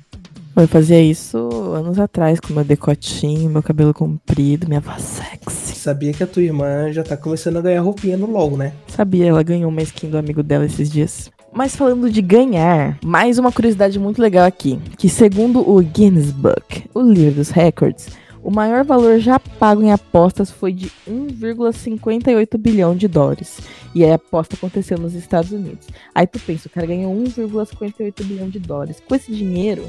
Eu 0.57 0.67
fazia 0.67 1.01
isso 1.01 1.39
anos 1.73 2.01
atrás, 2.01 2.41
com 2.41 2.53
meu 2.53 2.65
decotinho, 2.65 3.49
meu 3.49 3.63
cabelo 3.63 3.95
comprido, 3.95 4.67
minha 4.67 4.81
voz 4.81 5.03
sexy. 5.03 5.77
Sabia 5.77 6.13
que 6.13 6.23
a 6.25 6.27
tua 6.27 6.43
irmã 6.43 6.91
já 6.93 7.05
tá 7.05 7.17
começando 7.17 7.59
a 7.59 7.61
ganhar 7.61 7.81
roupinha 7.81 8.17
no 8.17 8.27
LOL, 8.29 8.57
né? 8.57 8.73
Sabia, 8.89 9.27
ela 9.27 9.43
ganhou 9.45 9.71
uma 9.71 9.83
skin 9.83 10.11
do 10.11 10.19
amigo 10.19 10.43
dela 10.43 10.67
esses 10.67 10.91
dias. 10.91 11.31
Mas 11.53 11.77
falando 11.77 12.11
de 12.11 12.21
ganhar, 12.21 12.99
mais 13.05 13.39
uma 13.39 13.53
curiosidade 13.53 13.99
muito 14.01 14.21
legal 14.21 14.45
aqui, 14.45 14.81
que 14.99 15.09
segundo 15.09 15.61
o 15.61 15.81
Guinness 15.81 16.33
Book, 16.33 16.85
o 16.93 17.01
livro 17.01 17.37
dos 17.37 17.51
records, 17.51 18.09
o 18.43 18.51
maior 18.51 18.85
valor 18.85 19.19
já 19.19 19.39
pago 19.39 19.83
em 19.83 19.93
apostas 19.93 20.51
foi 20.51 20.73
de 20.73 20.91
1,58 21.09 22.57
bilhão 22.57 22.97
de 22.97 23.09
dólares. 23.09 23.59
E 23.95 24.05
a 24.05 24.15
aposta 24.15 24.55
aconteceu 24.55 24.99
nos 24.99 25.15
Estados 25.15 25.51
Unidos. 25.51 25.87
Aí 26.15 26.27
tu 26.27 26.39
pensa, 26.39 26.69
o 26.69 26.71
cara 26.71 26.87
ganhou 26.87 27.15
1,58 27.15 28.25
bilhão 28.25 28.49
de 28.49 28.59
dólares. 28.59 29.03
Com 29.07 29.15
esse 29.15 29.33
dinheiro, 29.33 29.85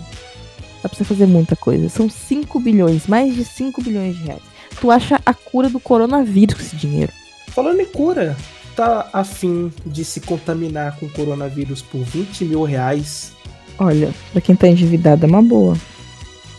dá 0.81 0.89
pra 0.89 0.97
você 0.97 1.03
fazer 1.03 1.25
muita 1.25 1.55
coisa. 1.55 1.89
São 1.89 2.09
5 2.09 2.59
bilhões, 2.59 3.07
mais 3.07 3.35
de 3.35 3.45
5 3.45 3.81
bilhões 3.81 4.17
de 4.17 4.23
reais. 4.23 4.41
Tu 4.79 4.89
acha 4.89 5.21
a 5.25 5.33
cura 5.33 5.69
do 5.69 5.79
coronavírus 5.79 6.55
com 6.55 6.61
esse 6.61 6.75
dinheiro. 6.75 7.11
Falando 7.49 7.81
em 7.81 7.85
cura, 7.85 8.35
tá 8.75 9.09
afim 9.11 9.71
de 9.85 10.05
se 10.05 10.21
contaminar 10.21 10.97
com 10.97 11.09
coronavírus 11.09 11.81
por 11.81 12.01
20 12.01 12.45
mil 12.45 12.63
reais? 12.63 13.33
Olha, 13.77 14.13
pra 14.31 14.41
quem 14.41 14.55
tá 14.55 14.67
endividado 14.67 15.25
é 15.25 15.29
uma 15.29 15.41
boa. 15.41 15.77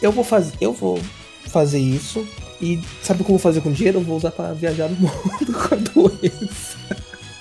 Eu 0.02 0.12
vou 0.12 0.24
fazer, 0.24 0.54
eu 0.60 0.72
vou 0.72 0.98
fazer 1.50 1.78
isso. 1.78 2.26
E 2.60 2.80
sabe 3.02 3.22
o 3.22 3.24
que 3.24 3.30
eu 3.30 3.34
vou 3.34 3.38
fazer 3.38 3.60
com 3.60 3.72
dinheiro? 3.72 3.98
Eu 3.98 4.04
vou 4.04 4.16
usar 4.16 4.30
pra 4.30 4.52
viajar 4.52 4.88
no 4.88 4.96
mundo 5.00 5.52
com 5.52 5.74
a 5.74 5.78
doença. 5.78 6.78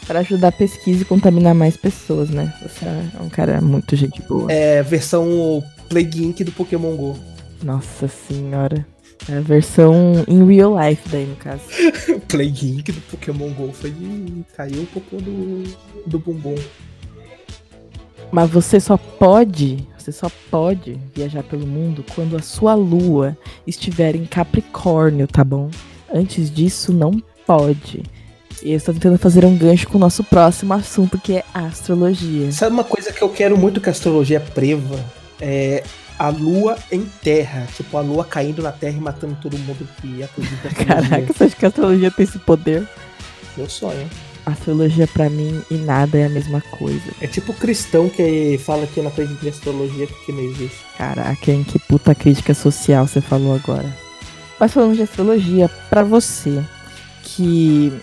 Pra 0.07 0.19
ajudar 0.19 0.47
a 0.47 0.51
pesquisa 0.51 1.03
e 1.03 1.05
contaminar 1.05 1.53
mais 1.53 1.77
pessoas, 1.77 2.29
né? 2.29 2.53
Você 2.61 2.85
é 2.85 3.21
um 3.21 3.29
cara 3.29 3.61
muito 3.61 3.95
gente 3.95 4.21
boa. 4.23 4.51
É 4.51 4.81
versão 4.81 5.63
Plague 5.87 6.23
Inc 6.23 6.43
do 6.43 6.51
Pokémon 6.51 6.95
GO. 6.95 7.15
Nossa 7.61 8.07
senhora. 8.07 8.85
É 9.27 9.37
a 9.37 9.41
versão 9.41 10.25
in 10.27 10.45
real 10.45 10.75
life 10.79 11.07
daí, 11.09 11.25
no 11.25 11.35
caso. 11.35 11.61
Plague 12.27 12.69
Inc 12.71 12.91
do 12.91 13.01
Pokémon 13.01 13.51
GO 13.53 13.71
foi 13.73 13.91
de 13.91 14.43
cair 14.55 14.79
um 14.79 14.85
pouco 14.85 15.17
do, 15.17 15.63
do 16.07 16.17
bumbum. 16.17 16.55
Mas 18.31 18.49
você 18.49 18.79
só 18.79 18.97
pode, 18.97 19.87
você 20.09 20.11
só 20.11 20.31
pode 20.49 20.99
viajar 21.13 21.43
pelo 21.43 21.65
mundo 21.65 22.03
quando 22.15 22.35
a 22.35 22.41
sua 22.41 22.73
lua 22.73 23.37
estiver 23.65 24.15
em 24.15 24.25
Capricórnio, 24.25 25.27
tá 25.27 25.43
bom? 25.43 25.69
Antes 26.11 26.51
disso, 26.51 26.91
não 26.91 27.21
pode. 27.45 28.03
E 28.63 28.71
eu 28.71 28.77
estou 28.77 28.93
tentando 28.93 29.17
fazer 29.17 29.45
um 29.45 29.55
gancho 29.55 29.87
com 29.87 29.97
o 29.97 30.01
nosso 30.01 30.23
próximo 30.23 30.73
assunto, 30.73 31.19
que 31.19 31.33
é 31.33 31.43
astrologia. 31.53 32.51
Sabe 32.51 32.73
uma 32.73 32.83
coisa 32.83 33.13
que 33.13 33.21
eu 33.21 33.29
quero 33.29 33.57
muito 33.57 33.79
que 33.79 33.87
a 33.87 33.91
astrologia 33.91 34.39
preva? 34.39 34.99
É 35.39 35.83
a 36.17 36.29
lua 36.29 36.77
em 36.91 37.05
terra. 37.21 37.67
Tipo, 37.77 37.97
a 37.97 38.01
lua 38.01 38.25
caindo 38.25 38.61
na 38.61 38.71
terra 38.71 38.97
e 38.97 39.01
matando 39.01 39.37
todo 39.41 39.57
mundo 39.57 39.87
que 40.01 40.23
acredita. 40.23 40.69
Caraca, 40.85 41.31
você 41.31 41.43
acha 41.45 41.55
que 41.55 41.65
a 41.65 41.69
astrologia 41.69 42.11
tem 42.11 42.25
esse 42.25 42.39
poder? 42.39 42.85
Meu 43.55 43.69
sonho. 43.69 44.09
Astrologia 44.51 45.07
pra 45.07 45.29
mim 45.29 45.61
e 45.69 45.75
nada 45.75 46.17
é 46.17 46.25
a 46.25 46.29
mesma 46.29 46.61
coisa. 46.61 47.11
É 47.21 47.27
tipo 47.27 47.53
cristão 47.53 48.09
que 48.09 48.59
fala 48.63 48.87
que 48.87 49.01
não 49.01 49.09
acredita 49.09 49.45
em 49.45 49.49
astrologia 49.49 50.07
porque 50.07 50.31
não 50.31 50.41
existe. 50.41 50.77
Caraca, 50.97 51.51
hein? 51.51 51.63
Que 51.63 51.79
puta 51.79 52.13
crítica 52.15 52.53
social 52.53 53.07
você 53.07 53.21
falou 53.21 53.55
agora. 53.55 53.95
Mas 54.59 54.73
falando 54.73 54.95
de 54.95 55.03
astrologia, 55.03 55.69
pra 55.89 56.03
você 56.03 56.63
que 57.23 57.93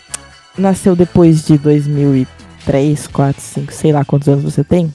nasceu 0.57 0.97
depois 0.97 1.45
de 1.45 1.59
2003, 1.59 3.07
4, 3.07 3.43
5, 3.43 3.73
sei 3.73 3.93
lá 3.93 4.05
quantos 4.05 4.29
anos 4.29 4.45
você 4.45 4.65
tem, 4.65 4.93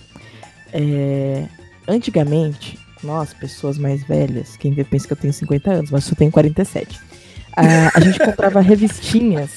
é, 0.73 1.45
antigamente, 1.87 2.79
nós, 3.03 3.33
pessoas 3.33 3.77
mais 3.77 4.03
velhas, 4.03 4.57
quem 4.57 4.73
vê 4.73 4.83
pensa 4.83 5.05
que 5.05 5.13
eu 5.13 5.17
tenho 5.17 5.33
50 5.33 5.71
anos, 5.71 5.91
mas 5.91 6.09
eu 6.09 6.15
tenho 6.15 6.31
47. 6.31 6.99
A, 7.55 7.97
a 7.97 7.99
gente 7.99 8.19
comprava 8.19 8.59
revistinhas 8.61 9.51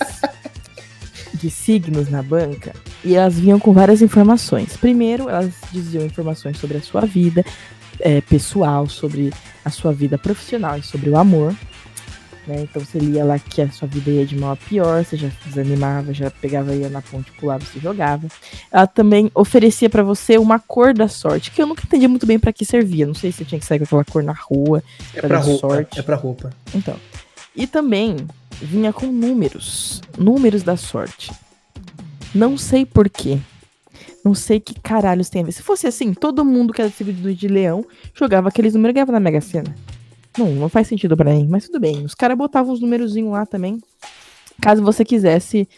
de 1.44 1.50
signos 1.50 2.08
na 2.08 2.22
banca 2.22 2.72
e 3.04 3.14
elas 3.14 3.38
vinham 3.38 3.60
com 3.60 3.70
várias 3.74 4.00
informações. 4.00 4.78
Primeiro, 4.78 5.28
elas 5.28 5.52
diziam 5.70 6.02
informações 6.02 6.56
sobre 6.58 6.78
a 6.78 6.80
sua 6.82 7.02
vida 7.02 7.44
é, 8.00 8.22
pessoal, 8.22 8.88
sobre 8.88 9.30
a 9.62 9.68
sua 9.68 9.92
vida 9.92 10.16
profissional 10.16 10.78
e 10.78 10.82
sobre 10.82 11.10
o 11.10 11.18
amor. 11.18 11.54
Né? 12.46 12.60
Então 12.62 12.82
você 12.82 12.98
lia 12.98 13.22
lá 13.24 13.38
que 13.38 13.60
a 13.60 13.70
sua 13.70 13.86
vida 13.86 14.10
ia 14.10 14.24
de 14.24 14.36
mal 14.38 14.52
a 14.52 14.56
pior, 14.56 15.04
você 15.04 15.18
já 15.18 15.28
desanimava, 15.44 16.14
já 16.14 16.30
pegava, 16.30 16.74
ia 16.74 16.88
na 16.88 17.02
ponte, 17.02 17.30
pulava, 17.32 17.62
se 17.66 17.78
jogava. 17.78 18.26
Ela 18.72 18.86
também 18.86 19.30
oferecia 19.34 19.90
pra 19.90 20.02
você 20.02 20.38
uma 20.38 20.58
cor 20.58 20.94
da 20.94 21.08
sorte, 21.08 21.50
que 21.50 21.60
eu 21.60 21.66
nunca 21.66 21.82
entendi 21.84 22.08
muito 22.08 22.26
bem 22.26 22.38
pra 22.38 22.54
que 22.54 22.64
servia. 22.64 23.06
Não 23.06 23.14
sei 23.14 23.30
se 23.32 23.38
você 23.38 23.44
tinha 23.44 23.58
que 23.58 23.66
sair 23.66 23.78
com 23.80 23.84
aquela 23.84 24.04
cor 24.04 24.22
na 24.22 24.32
rua. 24.34 24.82
É 25.14 25.20
Pra 25.20 25.28
pra 25.28 25.38
roupa. 25.38 25.68
sorte. 25.68 25.98
É 26.00 26.02
pra 26.02 26.16
roupa. 26.16 26.50
Então. 26.74 26.96
E 27.54 27.66
também 27.66 28.16
vinha 28.61 28.92
com 28.92 29.06
números. 29.06 30.00
Números 30.18 30.62
da 30.62 30.76
sorte. 30.76 31.32
Não 32.34 32.56
sei 32.58 32.84
porquê. 32.84 33.38
Não 34.25 34.34
sei 34.34 34.58
que 34.58 34.78
caralhos 34.80 35.28
tem 35.28 35.42
a 35.42 35.44
ver. 35.44 35.52
Se 35.52 35.62
fosse 35.62 35.87
assim, 35.87 36.14
todo 36.14 36.44
mundo 36.44 36.73
que 36.73 36.80
era 36.80 36.90
signo 36.90 37.34
de 37.34 37.49
leão 37.49 37.84
jogava 38.14 38.49
aqueles 38.49 38.75
números 38.75 38.92
e 38.92 38.94
ganhava 38.94 39.12
na 39.12 39.20
Mega 39.20 39.40
Sena. 39.40 39.75
Não, 40.37 40.50
não 40.50 40.68
faz 40.68 40.88
sentido 40.88 41.16
pra 41.16 41.32
mim, 41.32 41.46
mas 41.49 41.66
tudo 41.66 41.78
bem. 41.78 42.04
Os 42.04 42.14
caras 42.14 42.37
botavam 42.37 42.73
uns 42.73 42.80
númerozinhos 42.80 43.30
lá 43.32 43.46
também. 43.46 43.80
Caso 44.61 44.82
você 44.82 45.04
quisesse 45.04 45.68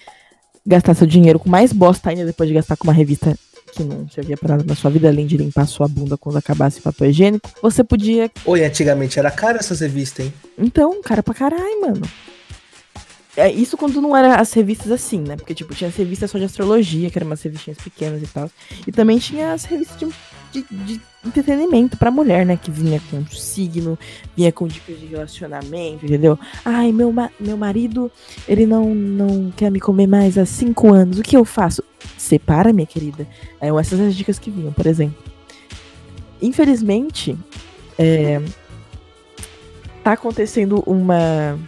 gastar 0.64 0.94
seu 0.94 1.06
dinheiro 1.06 1.38
com 1.38 1.48
mais 1.50 1.72
bosta 1.72 2.10
ainda 2.10 2.24
depois 2.24 2.48
de 2.48 2.54
gastar 2.54 2.76
com 2.76 2.84
uma 2.84 2.92
revista 2.92 3.36
que 3.72 3.84
não 3.84 4.08
servia 4.08 4.36
pra 4.36 4.56
nada 4.56 4.64
na 4.64 4.74
sua 4.74 4.90
vida, 4.90 5.08
além 5.08 5.26
de 5.26 5.36
limpar 5.36 5.66
sua 5.66 5.86
bunda 5.86 6.16
quando 6.16 6.36
acabasse 6.38 6.78
o 6.80 6.82
papel 6.82 7.10
higiênico, 7.10 7.50
você 7.60 7.84
podia 7.84 8.30
Oi, 8.44 8.64
antigamente 8.64 9.18
era 9.18 9.30
caro 9.30 9.58
essas 9.58 9.80
revistas, 9.80 10.24
hein? 10.26 10.32
então, 10.56 11.02
cara 11.02 11.22
pra 11.22 11.34
caralho, 11.34 11.80
mano. 11.82 12.02
É 13.36 13.50
isso 13.52 13.76
quando 13.76 14.00
não 14.00 14.16
era 14.16 14.36
as 14.36 14.52
revistas 14.54 14.90
assim, 14.90 15.20
né? 15.20 15.36
Porque, 15.36 15.54
tipo, 15.54 15.74
tinha 15.74 15.88
as 15.88 15.96
revistas 15.96 16.30
só 16.30 16.38
de 16.38 16.44
astrologia, 16.44 17.10
que 17.10 17.18
eram 17.18 17.26
umas 17.26 17.42
revistinhas 17.42 17.78
pequenas 17.78 18.22
e 18.22 18.26
tal. 18.26 18.50
E 18.86 18.90
também 18.92 19.18
tinha 19.18 19.52
as 19.52 19.64
revistas 19.64 19.98
de, 20.50 20.62
de- 20.62 20.84
de 20.96 21.00
entretenimento 21.24 21.98
pra 21.98 22.10
mulher, 22.10 22.46
né? 22.46 22.56
Que 22.56 22.70
vinha 22.70 23.00
com 23.10 23.26
signo, 23.26 23.98
vinha 24.34 24.50
com 24.50 24.66
dicas 24.66 24.98
de 24.98 25.06
relacionamento, 25.06 26.06
entendeu? 26.06 26.38
Ai, 26.64 26.92
meu, 26.92 27.12
meu 27.38 27.56
marido, 27.58 28.10
ele 28.48 28.64
não, 28.64 28.94
não 28.94 29.50
quer 29.54 29.70
me 29.70 29.80
comer 29.80 30.06
mais 30.06 30.38
há 30.38 30.46
cinco 30.46 30.94
anos. 30.94 31.18
O 31.18 31.22
que 31.22 31.36
eu 31.36 31.44
faço? 31.44 31.84
Separa, 32.16 32.72
minha 32.72 32.86
querida. 32.86 33.26
Eram 33.60 33.78
essas 33.78 34.00
as 34.00 34.14
dicas 34.16 34.38
que 34.38 34.50
vinham, 34.50 34.72
por 34.72 34.86
exemplo. 34.86 35.16
Infelizmente, 36.40 37.36
é, 37.98 38.40
tá 40.04 40.12
acontecendo 40.12 40.82
uma 40.86 41.58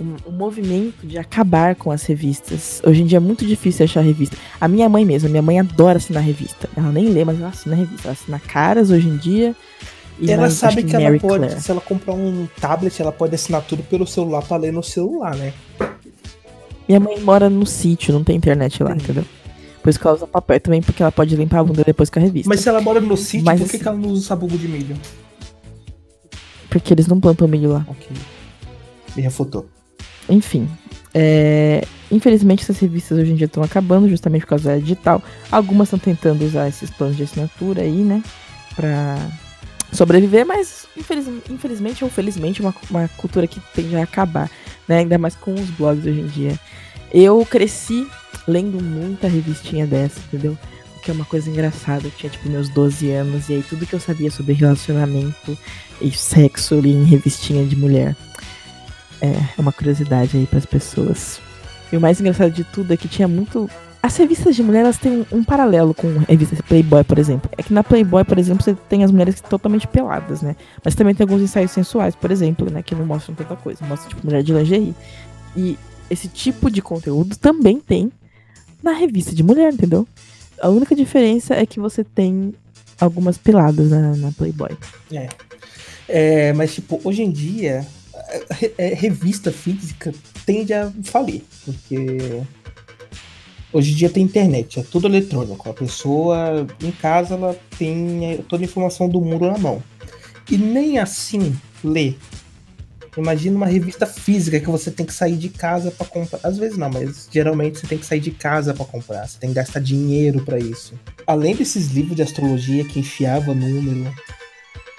um, 0.00 0.16
um 0.28 0.32
movimento 0.32 1.06
de 1.06 1.18
acabar 1.18 1.74
com 1.74 1.90
as 1.90 2.02
revistas. 2.04 2.80
Hoje 2.86 3.02
em 3.02 3.06
dia 3.06 3.18
é 3.18 3.20
muito 3.20 3.44
difícil 3.46 3.84
achar 3.84 4.00
revista. 4.02 4.36
A 4.60 4.66
minha 4.68 4.88
mãe 4.88 5.04
mesmo, 5.04 5.28
minha 5.28 5.42
mãe 5.42 5.60
adora 5.60 5.98
assinar 5.98 6.22
revista. 6.22 6.68
Ela 6.76 6.90
nem 6.92 7.08
lê, 7.08 7.24
mas 7.24 7.38
ela 7.38 7.48
assina 7.48 7.74
revista. 7.76 8.08
Ela 8.08 8.12
assina 8.12 8.38
caras 8.40 8.90
hoje 8.90 9.08
em 9.08 9.16
dia. 9.16 9.54
e 10.18 10.30
ela 10.30 10.42
mais, 10.42 10.54
sabe 10.54 10.82
que 10.82 10.94
ela 10.94 11.04
Mary 11.04 11.20
pode, 11.20 11.38
Claire. 11.46 11.60
se 11.60 11.70
ela 11.70 11.80
comprar 11.80 12.14
um 12.14 12.46
tablet, 12.60 13.00
ela 13.00 13.12
pode 13.12 13.34
assinar 13.34 13.62
tudo 13.62 13.82
pelo 13.84 14.06
celular 14.06 14.42
pra 14.42 14.56
ler 14.56 14.72
no 14.72 14.82
celular, 14.82 15.34
né? 15.36 15.52
Minha 16.88 17.00
mãe 17.00 17.18
mora 17.20 17.48
no 17.48 17.64
sítio, 17.66 18.12
não 18.12 18.22
tem 18.22 18.36
internet 18.36 18.82
lá, 18.82 18.90
Entendi. 18.90 19.04
entendeu? 19.04 19.24
Por 19.82 19.90
isso 19.90 19.98
que 20.00 20.06
ela 20.06 20.16
usa 20.16 20.26
papel 20.26 20.60
também, 20.60 20.80
porque 20.82 21.02
ela 21.02 21.12
pode 21.12 21.34
limpar 21.36 21.58
a 21.60 21.64
bunda 21.64 21.82
depois 21.84 22.08
com 22.10 22.18
a 22.18 22.22
revista. 22.22 22.48
Mas 22.48 22.60
se 22.60 22.68
ela 22.68 22.80
mora 22.80 23.00
no 23.00 23.16
sítio, 23.16 23.44
Mas 23.44 23.60
por 23.60 23.68
que, 23.68 23.76
assim- 23.76 23.82
que 23.82 23.88
ela 23.88 23.96
não 23.98 24.08
usa 24.10 24.26
sabugo 24.28 24.56
de 24.56 24.66
milho? 24.68 24.96
Porque 26.70 26.92
eles 26.92 27.06
não 27.06 27.20
plantam 27.20 27.46
milho 27.46 27.72
lá. 27.72 27.86
Ok. 27.88 28.08
Me 29.16 29.22
refutou. 29.22 29.66
Enfim. 30.28 30.68
é, 31.12 31.84
Infelizmente 32.10 32.62
essas 32.62 32.78
revistas 32.78 33.18
hoje 33.18 33.32
em 33.32 33.34
dia 33.34 33.46
estão 33.46 33.62
acabando 33.62 34.08
justamente 34.08 34.42
por 34.42 34.48
causa 34.50 34.70
da 34.70 34.78
digital. 34.78 35.22
Algumas 35.50 35.88
estão 35.88 35.98
tentando 35.98 36.44
usar 36.44 36.68
esses 36.68 36.90
planos 36.90 37.16
de 37.16 37.24
assinatura 37.24 37.82
aí, 37.82 38.02
né? 38.04 38.22
Pra 38.76 39.16
sobreviver, 39.92 40.44
mas 40.46 40.86
infeliz- 40.96 41.26
infelizmente 41.50 42.04
ou 42.04 42.10
felizmente 42.10 42.60
uma, 42.60 42.74
uma 42.90 43.08
cultura 43.16 43.46
que 43.46 43.60
tende 43.74 43.96
a 43.96 44.02
acabar, 44.02 44.50
né? 44.88 44.98
Ainda 44.98 45.18
mais 45.18 45.34
com 45.34 45.54
os 45.54 45.70
blogs 45.70 46.04
hoje 46.06 46.20
em 46.20 46.26
dia. 46.26 46.58
Eu 47.12 47.44
cresci 47.48 48.06
lendo 48.46 48.80
muita 48.82 49.26
revistinha 49.26 49.86
dessa, 49.86 50.20
entendeu? 50.26 50.56
O 50.96 51.00
que 51.00 51.10
é 51.10 51.14
uma 51.14 51.24
coisa 51.24 51.48
engraçada. 51.50 52.06
Eu 52.06 52.10
tinha 52.12 52.30
tipo 52.30 52.48
meus 52.48 52.68
12 52.68 53.10
anos 53.10 53.48
e 53.48 53.54
aí 53.54 53.64
tudo 53.68 53.86
que 53.86 53.94
eu 53.94 54.00
sabia 54.00 54.30
sobre 54.30 54.52
relacionamento 54.52 55.56
e 56.00 56.10
sexo 56.12 56.74
eu 56.74 56.80
li 56.80 56.92
em 56.92 57.04
revistinha 57.04 57.64
de 57.64 57.76
mulher. 57.76 58.14
É, 59.24 59.54
é 59.56 59.60
uma 59.60 59.72
curiosidade 59.72 60.36
aí 60.36 60.46
pras 60.46 60.66
pessoas. 60.66 61.40
E 61.90 61.96
o 61.96 62.00
mais 62.00 62.20
engraçado 62.20 62.50
de 62.50 62.62
tudo 62.62 62.92
é 62.92 62.96
que 62.96 63.08
tinha 63.08 63.26
muito. 63.26 63.70
As 64.02 64.14
revistas 64.18 64.54
de 64.54 64.62
mulher, 64.62 64.80
elas 64.80 64.98
têm 64.98 65.24
um, 65.32 65.38
um 65.38 65.44
paralelo 65.44 65.94
com 65.94 66.18
revistas 66.28 66.60
Playboy, 66.60 67.02
por 67.04 67.18
exemplo. 67.18 67.50
É 67.56 67.62
que 67.62 67.72
na 67.72 67.82
Playboy, 67.82 68.22
por 68.22 68.38
exemplo, 68.38 68.62
você 68.62 68.74
tem 68.86 69.02
as 69.02 69.10
mulheres 69.10 69.40
totalmente 69.40 69.88
peladas, 69.88 70.42
né? 70.42 70.54
Mas 70.84 70.94
também 70.94 71.14
tem 71.14 71.24
alguns 71.24 71.40
ensaios 71.40 71.70
sensuais, 71.70 72.14
por 72.14 72.30
exemplo, 72.30 72.70
né? 72.70 72.82
Que 72.82 72.94
não 72.94 73.06
mostram 73.06 73.34
tanta 73.34 73.56
coisa. 73.56 73.82
Mostra, 73.86 74.10
tipo, 74.10 74.26
mulher 74.26 74.42
de 74.42 74.52
lingerie. 74.52 74.94
E 75.56 75.78
esse 76.10 76.28
tipo 76.28 76.70
de 76.70 76.82
conteúdo 76.82 77.34
também 77.36 77.80
tem 77.80 78.12
na 78.82 78.92
revista 78.92 79.34
de 79.34 79.42
mulher, 79.42 79.72
entendeu? 79.72 80.06
A 80.60 80.68
única 80.68 80.94
diferença 80.94 81.54
é 81.54 81.64
que 81.64 81.80
você 81.80 82.04
tem 82.04 82.52
algumas 83.00 83.38
piladas 83.38 83.90
na, 83.90 84.14
na 84.16 84.32
Playboy. 84.32 84.76
É. 85.10 85.28
é. 86.08 86.52
Mas, 86.52 86.74
tipo, 86.74 87.00
hoje 87.02 87.22
em 87.22 87.30
dia, 87.30 87.86
revista 88.78 89.52
física 89.52 90.12
tende 90.44 90.72
a 90.72 90.92
falir, 91.02 91.42
porque 91.64 92.42
hoje 93.72 93.92
em 93.92 93.94
dia 93.94 94.10
tem 94.10 94.22
internet, 94.22 94.80
é 94.80 94.82
tudo 94.82 95.08
eletrônico. 95.08 95.68
A 95.68 95.74
pessoa 95.74 96.66
em 96.82 96.90
casa 96.90 97.34
ela 97.34 97.56
tem 97.78 98.44
toda 98.48 98.62
a 98.62 98.66
informação 98.66 99.08
do 99.08 99.20
mundo 99.20 99.46
na 99.46 99.58
mão. 99.58 99.82
E 100.50 100.56
nem 100.56 100.98
assim 100.98 101.56
lê. 101.82 102.14
Imagina 103.16 103.56
uma 103.56 103.66
revista 103.66 104.06
física 104.06 104.58
que 104.58 104.68
você 104.68 104.90
tem 104.90 105.06
que 105.06 105.12
sair 105.12 105.36
de 105.36 105.48
casa 105.48 105.90
para 105.90 106.06
comprar. 106.06 106.40
Às 106.42 106.58
vezes 106.58 106.76
não, 106.76 106.90
mas 106.90 107.28
geralmente 107.30 107.78
você 107.78 107.86
tem 107.86 107.96
que 107.96 108.06
sair 108.06 108.20
de 108.20 108.32
casa 108.32 108.74
para 108.74 108.84
comprar. 108.84 109.26
Você 109.26 109.38
tem 109.38 109.50
que 109.50 109.54
gastar 109.54 109.80
dinheiro 109.80 110.44
para 110.44 110.58
isso. 110.58 110.94
Além 111.26 111.54
desses 111.54 111.92
livros 111.92 112.16
de 112.16 112.22
astrologia 112.22 112.84
que 112.84 112.98
enfiava 112.98 113.54
número 113.54 114.12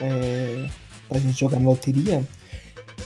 é, 0.01 0.69
pra 1.09 1.19
gente 1.19 1.39
jogar 1.39 1.59
na 1.59 1.69
loteria, 1.69 2.25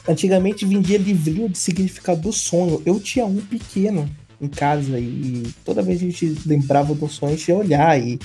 antigamente 0.07 0.65
vendia 0.65 0.97
livrinho 0.97 1.49
de 1.49 1.57
significado 1.57 2.21
do 2.21 2.33
sonho. 2.33 2.81
Eu 2.85 2.99
tinha 2.99 3.25
um 3.25 3.41
pequeno 3.41 4.09
em 4.41 4.47
casa 4.47 4.99
e 4.99 5.43
toda 5.65 5.81
vez 5.81 5.99
que 5.99 6.05
a 6.05 6.09
gente 6.09 6.47
lembrava 6.47 6.93
do 6.93 7.07
sonho, 7.07 7.33
a 7.33 7.35
gente 7.35 7.49
ia 7.49 7.55
olhar 7.55 7.99
e 7.99 8.19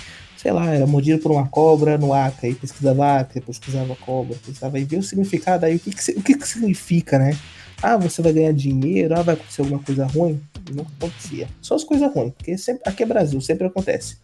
sei 0.44 0.52
lá, 0.52 0.75
era 0.75 0.87
mordido 0.87 1.23
por 1.23 1.33
uma 1.33 1.49
cobra 1.49 1.97
no 1.97 2.12
Acre, 2.12 2.50
e 2.50 2.54
pesquisava 2.54 3.21
Acre, 3.21 3.40
pesquisava 3.40 3.97
cobra, 3.97 4.37
pesquisava 4.37 4.78
e 4.78 4.85
ver 4.85 4.99
o 4.99 5.02
significado 5.02 5.64
aí, 5.64 5.76
o 5.76 5.80
que 5.80 5.90
que, 5.90 6.11
o 6.12 6.23
que 6.23 6.35
que 6.37 6.47
significa, 6.47 7.18
né? 7.18 7.35
Ah, 7.83 7.97
você 7.97 8.21
vai 8.21 8.30
ganhar 8.30 8.52
dinheiro, 8.52 9.18
ah, 9.18 9.23
vai 9.23 9.37
acontecer 9.37 9.62
alguma 9.62 9.83
coisa 9.83 10.04
ruim? 10.04 10.38
Nunca 10.71 10.90
acontecia. 10.99 11.49
Só 11.62 11.75
as 11.75 11.83
coisas 11.83 12.12
ruins, 12.12 12.35
porque 12.37 12.59
sempre, 12.59 12.83
aqui 12.87 13.02
é 13.02 13.06
Brasil, 13.06 13.40
sempre 13.40 13.66
acontece. 13.66 14.18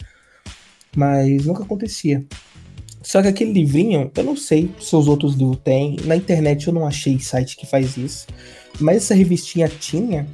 Mas 0.94 1.46
nunca 1.46 1.62
acontecia. 1.62 2.22
Só 3.02 3.22
que 3.22 3.28
aquele 3.28 3.52
livrinho, 3.52 4.10
eu 4.14 4.24
não 4.24 4.36
sei 4.36 4.70
se 4.78 4.94
os 4.94 5.08
outros 5.08 5.34
livros 5.34 5.58
têm. 5.64 5.96
Na 6.04 6.16
internet 6.16 6.66
eu 6.66 6.72
não 6.72 6.86
achei 6.86 7.18
site 7.18 7.56
que 7.56 7.66
faz 7.66 7.96
isso. 7.96 8.26
Mas 8.78 8.98
essa 8.98 9.14
revistinha 9.14 9.68
tinha 9.68 10.26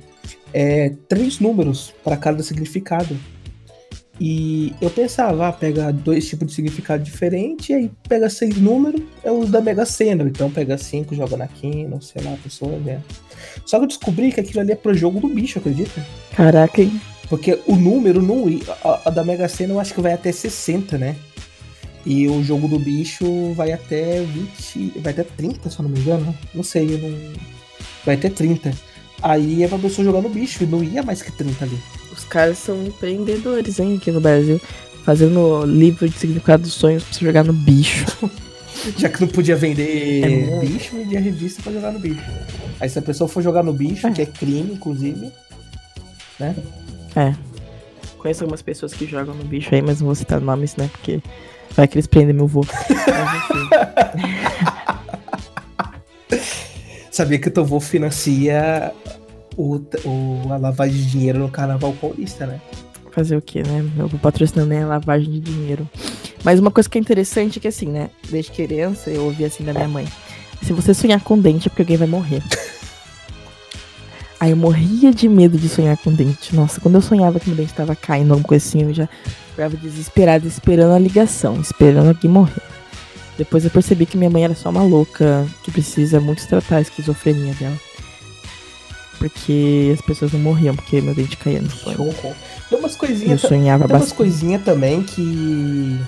é, 0.52 0.92
três 1.08 1.38
números 1.38 1.94
para 2.02 2.16
cada 2.16 2.42
significado. 2.42 3.16
E 4.18 4.74
eu 4.80 4.88
pensava, 4.88 5.48
ah, 5.48 5.52
pega 5.52 5.92
dois 5.92 6.26
tipos 6.26 6.48
de 6.48 6.54
significado 6.54 7.02
diferente, 7.02 7.70
e 7.70 7.74
aí 7.74 7.90
pega 8.08 8.30
seis 8.30 8.56
números, 8.56 9.02
é 9.22 9.30
o 9.30 9.44
da 9.44 9.60
Mega 9.60 9.84
Sena. 9.84 10.24
Então 10.24 10.50
pega 10.50 10.78
cinco, 10.78 11.14
joga 11.14 11.36
na 11.36 11.46
quina, 11.46 12.00
sei 12.00 12.22
lá, 12.22 12.32
a 12.32 12.38
pessoa 12.38 12.78
né? 12.78 13.02
Só 13.66 13.78
que 13.78 13.84
eu 13.84 13.88
descobri 13.88 14.32
que 14.32 14.40
aquilo 14.40 14.60
ali 14.60 14.72
é 14.72 14.76
pro 14.76 14.94
jogo 14.94 15.20
do 15.20 15.28
bicho, 15.28 15.58
acredita? 15.58 16.04
Caraca, 16.34 16.80
hein? 16.80 16.98
Porque 17.28 17.58
o 17.66 17.76
número, 17.76 18.22
não, 18.22 18.44
a, 18.82 19.08
a 19.08 19.10
da 19.10 19.22
Mega 19.22 19.48
Sena 19.48 19.74
eu 19.74 19.80
acho 19.80 19.92
que 19.92 20.00
vai 20.00 20.14
até 20.14 20.32
60, 20.32 20.96
né? 20.96 21.16
E 22.06 22.28
o 22.28 22.40
jogo 22.40 22.68
do 22.68 22.78
bicho 22.78 23.52
vai 23.54 23.72
até 23.72 24.20
20. 24.22 25.00
Vai 25.00 25.12
até 25.12 25.24
30, 25.24 25.68
se 25.68 25.76
eu 25.76 25.82
não 25.82 25.90
me 25.90 25.98
engano. 25.98 26.32
Não 26.54 26.62
sei, 26.62 26.94
eu 26.94 26.98
não. 26.98 27.32
Vai 28.04 28.14
até 28.14 28.30
30. 28.30 28.72
Aí 29.20 29.64
é 29.64 29.68
pra 29.68 29.76
pessoa 29.76 30.04
jogar 30.04 30.22
no 30.22 30.28
bicho, 30.28 30.62
e 30.62 30.66
não 30.66 30.84
ia 30.84 31.02
mais 31.02 31.20
que 31.20 31.32
30 31.32 31.64
ali. 31.64 31.76
Os 32.12 32.22
caras 32.22 32.58
são 32.58 32.80
empreendedores, 32.86 33.80
hein, 33.80 33.96
aqui 34.00 34.12
no 34.12 34.20
Brasil. 34.20 34.60
Fazendo 35.04 35.64
livro 35.64 36.08
de 36.08 36.16
significado 36.16 36.62
dos 36.62 36.74
sonhos 36.74 37.02
pra 37.02 37.12
você 37.12 37.24
jogar 37.24 37.42
no 37.42 37.52
bicho. 37.52 38.06
Já 38.96 39.08
que 39.08 39.20
não 39.20 39.28
podia 39.28 39.56
vender 39.56 40.22
é 40.22 40.60
bicho, 40.60 40.94
vendia 40.94 41.18
revista 41.18 41.60
pra 41.60 41.72
jogar 41.72 41.90
no 41.90 41.98
bicho. 41.98 42.22
Aí 42.78 42.88
se 42.88 42.98
a 42.98 43.02
pessoa 43.02 43.26
for 43.26 43.42
jogar 43.42 43.64
no 43.64 43.72
bicho, 43.72 44.06
é. 44.06 44.12
que 44.12 44.22
é 44.22 44.26
crime, 44.26 44.74
inclusive, 44.74 45.32
né? 46.38 46.54
É. 47.16 47.34
Conheço 48.18 48.44
algumas 48.44 48.62
pessoas 48.62 48.92
que 48.92 49.06
jogam 49.06 49.34
no 49.34 49.44
bicho 49.44 49.74
aí, 49.74 49.82
mas 49.82 50.00
não 50.00 50.06
vou 50.06 50.14
citar 50.14 50.40
nomes, 50.40 50.76
né? 50.76 50.88
Porque 50.92 51.20
vai 51.74 51.88
que 51.88 51.96
eles 51.96 52.06
prendem 52.06 52.34
meu 52.34 52.46
vô. 52.46 52.64
Sabia 57.10 57.38
que 57.38 57.48
o 57.48 57.50
teu 57.50 57.64
vô 57.64 57.80
financia 57.80 58.92
o, 59.56 59.76
o, 60.04 60.52
a 60.52 60.58
lavagem 60.58 60.96
de 60.96 61.06
dinheiro 61.06 61.38
no 61.38 61.48
carnaval 61.48 61.92
paulista, 61.94 62.46
né? 62.46 62.60
Fazer 63.10 63.36
o 63.36 63.42
quê, 63.42 63.62
né? 63.62 63.82
Meu 63.96 64.06
vô 64.06 64.18
patrocinando 64.18 64.74
é 64.74 64.82
a 64.82 64.86
lavagem 64.86 65.30
de 65.30 65.40
dinheiro. 65.40 65.88
Mas 66.44 66.60
uma 66.60 66.70
coisa 66.70 66.88
que 66.88 66.98
é 66.98 67.00
interessante 67.00 67.58
é 67.58 67.62
que 67.62 67.68
assim, 67.68 67.88
né? 67.88 68.10
Desde 68.28 68.52
criança 68.52 69.10
eu 69.10 69.24
ouvi 69.24 69.44
assim 69.44 69.64
da 69.64 69.72
minha 69.72 69.88
mãe. 69.88 70.06
Se 70.62 70.72
você 70.72 70.92
sonhar 70.92 71.20
com 71.22 71.38
dente 71.38 71.68
é 71.68 71.70
porque 71.70 71.82
alguém 71.82 71.96
vai 71.96 72.06
morrer. 72.06 72.42
Aí 74.38 74.50
eu 74.50 74.56
morria 74.56 75.12
de 75.12 75.28
medo 75.28 75.56
de 75.56 75.68
sonhar 75.68 75.96
com 75.96 76.12
dente. 76.12 76.54
Nossa, 76.54 76.80
quando 76.80 76.96
eu 76.96 77.00
sonhava 77.00 77.40
que 77.40 77.48
meu 77.48 77.56
dente 77.56 77.72
tava 77.72 77.96
caindo, 77.96 78.32
alguma 78.32 78.46
coisa 78.46 78.66
assim, 78.66 78.82
eu 78.82 78.92
já 78.92 79.08
ficava 79.50 79.76
desesperada, 79.76 80.46
esperando 80.46 80.92
a 80.92 80.98
ligação, 80.98 81.58
esperando 81.60 82.08
alguém 82.08 82.30
morrer. 82.30 82.62
Depois 83.38 83.64
eu 83.64 83.70
percebi 83.70 84.06
que 84.06 84.16
minha 84.16 84.30
mãe 84.30 84.44
era 84.44 84.54
só 84.54 84.70
uma 84.70 84.82
louca, 84.82 85.46
que 85.62 85.70
precisa 85.70 86.20
muito 86.20 86.46
tratar 86.46 86.76
a 86.76 86.80
esquizofrenia 86.80 87.54
dela. 87.54 87.76
Porque 89.18 89.90
as 89.94 90.00
pessoas 90.02 90.32
não 90.32 90.40
morriam, 90.40 90.76
porque 90.76 91.00
meu 91.00 91.14
dente 91.14 91.36
caía 91.38 91.60
no 91.60 91.70
sonho. 91.70 92.14
Tem 92.68 92.78
umas 92.78 92.94
coisinhas. 92.94 93.42
Eu 93.42 93.48
sonhava 93.48 93.86
Tem 93.86 93.96
umas 93.96 94.12
coisinhas 94.12 94.62
também 94.62 95.02
que. 95.02 95.98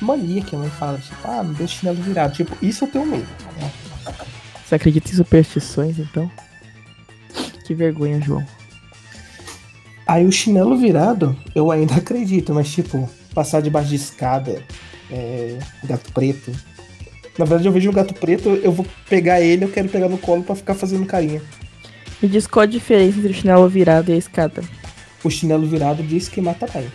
Mania 0.00 0.42
que 0.42 0.56
a 0.56 0.58
mãe 0.58 0.70
fala, 0.70 0.96
tipo, 0.96 1.16
ah, 1.24 1.42
me 1.42 1.54
deixa 1.54 1.80
chinelo 1.80 2.00
virado. 2.02 2.32
Tipo, 2.32 2.56
isso 2.62 2.84
eu 2.84 2.88
tenho 2.88 3.04
medo. 3.04 3.26
Você 4.64 4.74
acredita 4.74 5.10
em 5.10 5.14
superstições, 5.14 5.98
então? 5.98 6.30
Que 7.70 7.74
vergonha, 7.76 8.20
João. 8.20 8.44
Aí 10.04 10.26
o 10.26 10.32
chinelo 10.32 10.76
virado, 10.76 11.36
eu 11.54 11.70
ainda 11.70 11.94
acredito, 12.02 12.52
mas 12.52 12.68
tipo, 12.68 13.08
passar 13.32 13.62
debaixo 13.62 13.90
de 13.90 13.94
escada, 13.94 14.60
é, 15.08 15.56
gato 15.84 16.12
preto. 16.12 16.50
Na 17.38 17.44
verdade, 17.44 17.68
eu 17.68 17.72
vejo 17.72 17.88
um 17.88 17.92
gato 17.92 18.12
preto, 18.12 18.48
eu 18.48 18.72
vou 18.72 18.84
pegar 19.08 19.40
ele, 19.40 19.66
eu 19.66 19.68
quero 19.68 19.88
pegar 19.88 20.08
no 20.08 20.18
colo 20.18 20.42
para 20.42 20.56
ficar 20.56 20.74
fazendo 20.74 21.06
carinha. 21.06 21.40
Me 22.20 22.28
diz 22.28 22.44
qual 22.48 22.64
a 22.64 22.66
diferença 22.66 23.18
entre 23.18 23.30
o 23.30 23.34
chinelo 23.34 23.68
virado 23.68 24.10
e 24.10 24.14
a 24.14 24.18
escada. 24.18 24.64
O 25.22 25.30
chinelo 25.30 25.64
virado 25.64 26.02
diz 26.02 26.28
que 26.28 26.40
mata 26.40 26.66
bem. 26.66 26.90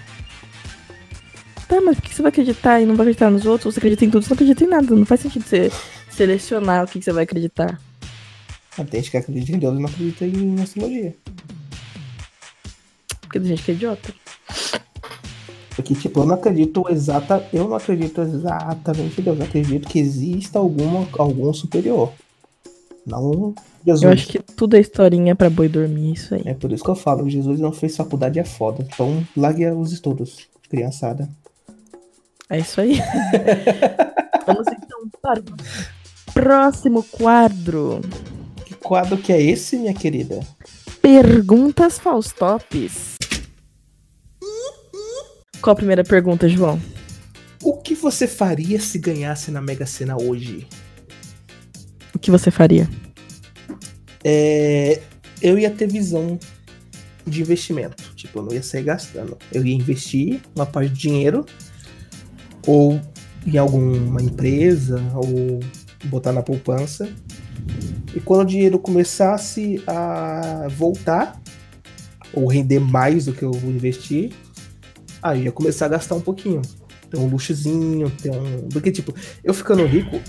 Tá, 1.70 1.80
mas 1.80 1.96
por 1.96 2.04
que 2.04 2.14
você 2.14 2.22
vai 2.22 2.30
acreditar 2.32 2.82
e 2.82 2.86
não 2.86 2.98
vai 2.98 3.06
acreditar 3.06 3.32
nos 3.32 3.46
outros? 3.46 3.74
Você 3.74 3.80
acredita 3.80 4.04
em 4.04 4.10
tudo, 4.10 4.24
você 4.24 4.32
não 4.32 4.36
acredita 4.36 4.66
em 4.66 4.68
nada. 4.68 4.94
Não 4.94 5.06
faz 5.06 5.22
sentido 5.22 5.46
você 5.46 5.72
selecionar 6.10 6.84
o 6.84 6.88
que 6.88 7.02
você 7.02 7.14
vai 7.14 7.24
acreditar. 7.24 7.80
Tem 8.84 9.02
gente 9.02 9.12
que 9.12 9.18
acredita 9.18 9.52
em 9.54 9.60
Deus 9.60 9.76
e 9.76 9.80
não 9.80 9.90
acredita 9.90 10.26
em 10.26 10.62
astrologia. 10.62 11.16
Porque 13.22 13.40
tem 13.40 13.50
gente 13.50 13.64
que 13.64 13.72
é 13.72 13.74
idiota. 13.74 14.14
Porque, 15.76 15.94
tipo, 15.94 16.22
eu 16.22 16.26
não 16.26 16.36
acredito 16.36 16.86
exata, 16.90 17.46
eu 17.54 17.68
não 17.68 17.76
acredito 17.76 18.22
exatamente 18.22 19.20
em 19.20 19.24
Deus. 19.24 19.40
Eu 19.40 19.46
acredito 19.46 19.88
que 19.88 20.00
exista 20.00 20.60
alguma, 20.60 21.08
algum 21.18 21.54
superior. 21.54 22.12
Não 23.06 23.54
Jesus. 23.86 24.02
Eu 24.02 24.10
acho 24.10 24.28
que 24.28 24.40
tudo 24.40 24.76
é 24.76 24.80
historinha 24.80 25.36
pra 25.36 25.50
boi 25.50 25.70
dormir, 25.70 26.14
isso 26.14 26.34
aí. 26.34 26.42
É 26.46 26.54
por 26.56 26.72
isso 26.72 26.84
que 26.84 26.90
eu 26.90 26.96
falo, 26.96 27.30
Jesus 27.30 27.60
não 27.60 27.72
fez 27.72 27.96
faculdade, 27.96 28.40
é 28.40 28.44
foda. 28.44 28.84
Então, 28.92 29.24
largue 29.38 29.70
os 29.70 29.92
estudos, 29.92 30.48
criançada. 30.68 31.30
É 32.50 32.58
isso 32.58 32.82
aí. 32.82 33.00
Vamos 34.48 34.68
então 34.68 35.08
para 35.22 35.40
o 35.40 36.34
próximo 36.34 37.04
quadro 37.04 38.02
quadro 38.86 39.18
que 39.18 39.34
é 39.34 39.42
esse, 39.42 39.78
minha 39.78 39.96
querida? 39.96 40.40
Perguntas 41.02 41.98
Faustops. 41.98 43.16
Qual 45.60 45.74
a 45.74 45.76
primeira 45.76 46.04
pergunta, 46.04 46.48
João? 46.48 46.80
O 47.64 47.78
que 47.78 47.96
você 47.96 48.28
faria 48.28 48.80
se 48.80 49.00
ganhasse 49.00 49.50
na 49.50 49.60
Mega 49.60 49.88
Sena 49.88 50.16
hoje? 50.16 50.68
O 52.14 52.20
que 52.20 52.30
você 52.30 52.52
faria? 52.52 52.88
É, 54.24 55.02
eu 55.42 55.58
ia 55.58 55.72
ter 55.72 55.92
visão 55.92 56.38
de 57.26 57.42
investimento. 57.42 58.14
Tipo, 58.16 58.40
eu 58.40 58.44
não 58.44 58.54
ia 58.54 58.62
sair 58.62 58.84
gastando. 58.84 59.36
Eu 59.52 59.66
ia 59.66 59.74
investir 59.74 60.42
uma 60.56 60.66
parte 60.66 60.94
de 60.94 61.00
dinheiro 61.00 61.44
ou 62.68 63.02
em 63.48 63.58
alguma 63.58 64.22
empresa 64.22 65.02
ou 65.16 65.60
botar 66.04 66.32
na 66.32 66.44
poupança 66.44 67.12
e 68.16 68.22
quando 68.22 68.42
o 68.42 68.46
dinheiro 68.46 68.80
começasse 68.80 69.84
a 69.86 70.68
voltar, 70.70 71.38
ou 72.34 72.48
render 72.48 72.80
mais 72.80 73.26
do 73.26 73.34
que 73.34 73.44
eu 73.44 73.52
vou 73.52 73.70
investir, 73.70 74.32
aí 75.22 75.44
ia 75.44 75.52
começar 75.52 75.88
a 75.88 75.90
gastar 75.90 76.16
um 76.16 76.22
pouquinho. 76.22 76.62
Ter 77.10 77.18
um 77.18 77.28
luxozinho, 77.28 78.10
ter 78.10 78.32
um. 78.32 78.70
Porque, 78.70 78.90
tipo, 78.90 79.14
eu 79.44 79.54
ficando 79.54 79.86
rico, 79.86 80.22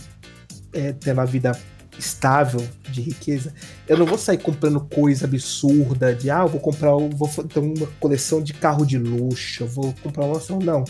é, 0.72 0.92
tendo 0.92 1.20
a 1.20 1.24
vida 1.24 1.52
estável 1.96 2.62
de 2.90 3.00
riqueza, 3.00 3.54
eu 3.88 3.96
não 3.96 4.04
vou 4.04 4.18
sair 4.18 4.38
comprando 4.38 4.80
coisa 4.80 5.24
absurda 5.24 6.14
de 6.14 6.28
ah, 6.28 6.42
eu 6.42 6.48
vou 6.48 6.60
comprar, 6.60 6.90
vou 6.90 7.28
ter 7.28 7.60
uma 7.60 7.86
coleção 7.98 8.42
de 8.42 8.52
carro 8.52 8.84
de 8.84 8.98
luxo, 8.98 9.62
eu 9.62 9.68
vou 9.68 9.94
comprar 10.02 10.24
uma 10.24 10.38
ação. 10.38 10.58
Não. 10.58 10.84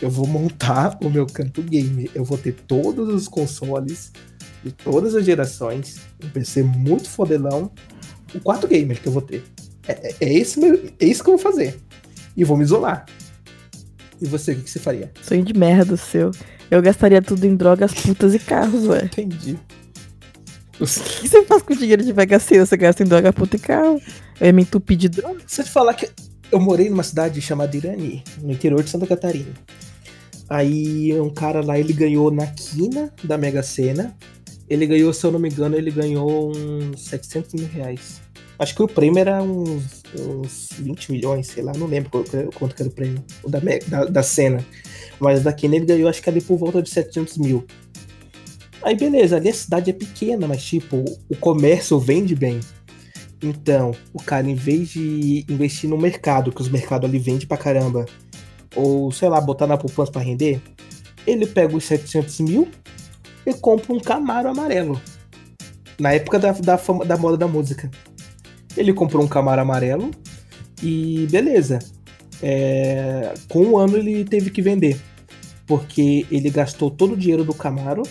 Eu 0.00 0.10
vou 0.10 0.26
montar 0.26 0.98
o 1.02 1.10
meu 1.10 1.26
canto 1.26 1.62
game. 1.62 2.10
Eu 2.14 2.24
vou 2.24 2.38
ter 2.38 2.52
todos 2.52 3.08
os 3.08 3.26
consoles 3.26 4.12
de 4.62 4.72
todas 4.72 5.14
as 5.14 5.24
gerações, 5.24 6.00
um 6.22 6.28
PC 6.28 6.62
muito 6.62 7.08
fodelão, 7.08 7.70
o 8.34 8.40
quarto 8.40 8.68
gamer 8.68 9.00
que 9.00 9.08
eu 9.08 9.12
vou 9.12 9.22
ter. 9.22 9.42
É, 9.86 9.92
é, 9.92 10.16
é 10.20 10.34
esse 10.34 10.60
meu, 10.60 10.74
é 10.98 11.04
isso 11.04 11.22
que 11.22 11.30
eu 11.30 11.36
vou 11.36 11.42
fazer. 11.42 11.80
E 12.36 12.44
vou 12.44 12.56
me 12.56 12.64
isolar. 12.64 13.06
E 14.20 14.26
você, 14.26 14.52
o 14.52 14.56
que, 14.56 14.62
que 14.62 14.70
você 14.70 14.78
faria? 14.78 15.10
Sonho 15.22 15.42
de 15.42 15.54
merda 15.54 15.96
seu. 15.96 16.30
Eu 16.70 16.80
gastaria 16.82 17.20
tudo 17.20 17.44
em 17.44 17.56
drogas, 17.56 17.92
putas 17.92 18.34
e 18.34 18.38
carros, 18.38 18.86
ué. 18.86 19.04
Entendi. 19.06 19.58
O 20.78 20.84
que 20.84 21.28
você 21.28 21.44
faz 21.44 21.62
com 21.62 21.74
o 21.74 21.76
dinheiro 21.76 22.02
de 22.02 22.12
Mega 22.12 22.38
Sena? 22.38 22.64
Você 22.64 22.76
gasta 22.76 23.02
em 23.02 23.06
droga, 23.06 23.32
puta 23.32 23.56
e 23.56 23.58
carro. 23.58 24.00
Eu 24.40 24.46
ia 24.46 24.52
me 24.52 24.62
entupir 24.62 24.96
de 24.96 25.08
droga. 25.08 25.40
Se 25.46 25.60
eu 25.60 25.64
te 25.64 25.70
falar 25.70 25.94
que 25.94 26.08
eu 26.50 26.60
morei 26.60 26.88
numa 26.88 27.02
cidade 27.02 27.40
chamada 27.40 27.76
Irani, 27.76 28.22
no 28.40 28.52
interior 28.52 28.82
de 28.82 28.90
Santa 28.90 29.06
Catarina. 29.06 29.52
Aí 30.48 31.18
um 31.20 31.30
cara 31.30 31.64
lá, 31.64 31.78
ele 31.78 31.92
ganhou 31.92 32.30
na 32.30 32.46
quina 32.46 33.12
da 33.22 33.36
Mega 33.36 33.62
Sena. 33.62 34.16
Ele 34.70 34.86
ganhou, 34.86 35.12
se 35.12 35.26
eu 35.26 35.32
não 35.32 35.40
me 35.40 35.48
engano, 35.48 35.76
ele 35.76 35.90
ganhou 35.90 36.52
uns 36.56 37.00
700 37.00 37.54
mil 37.54 37.66
reais. 37.66 38.22
Acho 38.56 38.74
que 38.74 38.82
o 38.82 38.86
prêmio 38.86 39.18
era 39.18 39.42
uns, 39.42 40.02
uns 40.16 40.68
20 40.78 41.10
milhões, 41.10 41.48
sei 41.48 41.62
lá, 41.62 41.72
não 41.72 41.88
lembro 41.88 42.10
quanto, 42.10 42.30
que 42.74 42.82
era 42.82 42.88
o 42.88 42.92
prêmio 42.92 43.24
o 43.42 43.50
da, 43.50 43.58
da, 43.88 44.04
da 44.04 44.22
cena. 44.22 44.64
Mas 45.18 45.42
da 45.42 45.52
quina 45.52 45.74
ele 45.74 45.86
ganhou, 45.86 46.08
acho 46.08 46.22
que 46.22 46.30
ali 46.30 46.40
por 46.40 46.56
volta 46.56 46.80
de 46.80 46.88
700 46.88 47.36
mil. 47.38 47.66
Aí 48.82 48.94
beleza, 48.94 49.36
ali 49.36 49.48
a 49.48 49.54
cidade 49.54 49.90
é 49.90 49.92
pequena, 49.92 50.46
mas 50.46 50.62
tipo, 50.62 51.04
o 51.28 51.36
comércio 51.36 51.98
vende 51.98 52.36
bem. 52.36 52.60
Então, 53.42 53.92
o 54.12 54.22
cara, 54.22 54.48
em 54.48 54.54
vez 54.54 54.90
de 54.90 55.44
investir 55.48 55.90
no 55.90 55.98
mercado, 55.98 56.52
que 56.52 56.60
os 56.60 56.68
mercados 56.68 57.08
ali 57.08 57.18
vendem 57.18 57.46
pra 57.46 57.56
caramba, 57.56 58.06
ou 58.76 59.10
sei 59.10 59.28
lá, 59.28 59.40
botar 59.40 59.66
na 59.66 59.76
poupança 59.76 60.12
pra 60.12 60.20
render, 60.20 60.60
ele 61.26 61.46
pega 61.46 61.76
os 61.76 61.84
700 61.84 62.40
mil 62.40 62.68
e 63.46 63.54
compra 63.54 63.92
um 63.92 64.00
Camaro 64.00 64.48
amarelo. 64.48 65.00
Na 65.98 66.12
época 66.12 66.38
da, 66.38 66.52
da, 66.52 66.78
fama, 66.78 67.04
da 67.04 67.16
moda 67.16 67.36
da 67.36 67.48
música. 67.48 67.90
Ele 68.76 68.92
comprou 68.92 69.24
um 69.24 69.28
Camaro 69.28 69.60
amarelo 69.60 70.10
e 70.82 71.26
beleza. 71.30 71.78
É, 72.42 73.34
com 73.48 73.62
um 73.64 73.76
ano 73.76 73.96
ele 73.96 74.24
teve 74.24 74.50
que 74.50 74.62
vender. 74.62 74.98
Porque 75.66 76.26
ele 76.30 76.50
gastou 76.50 76.90
todo 76.90 77.12
o 77.12 77.16
dinheiro 77.16 77.44
do 77.44 77.54
Camaro, 77.54 78.02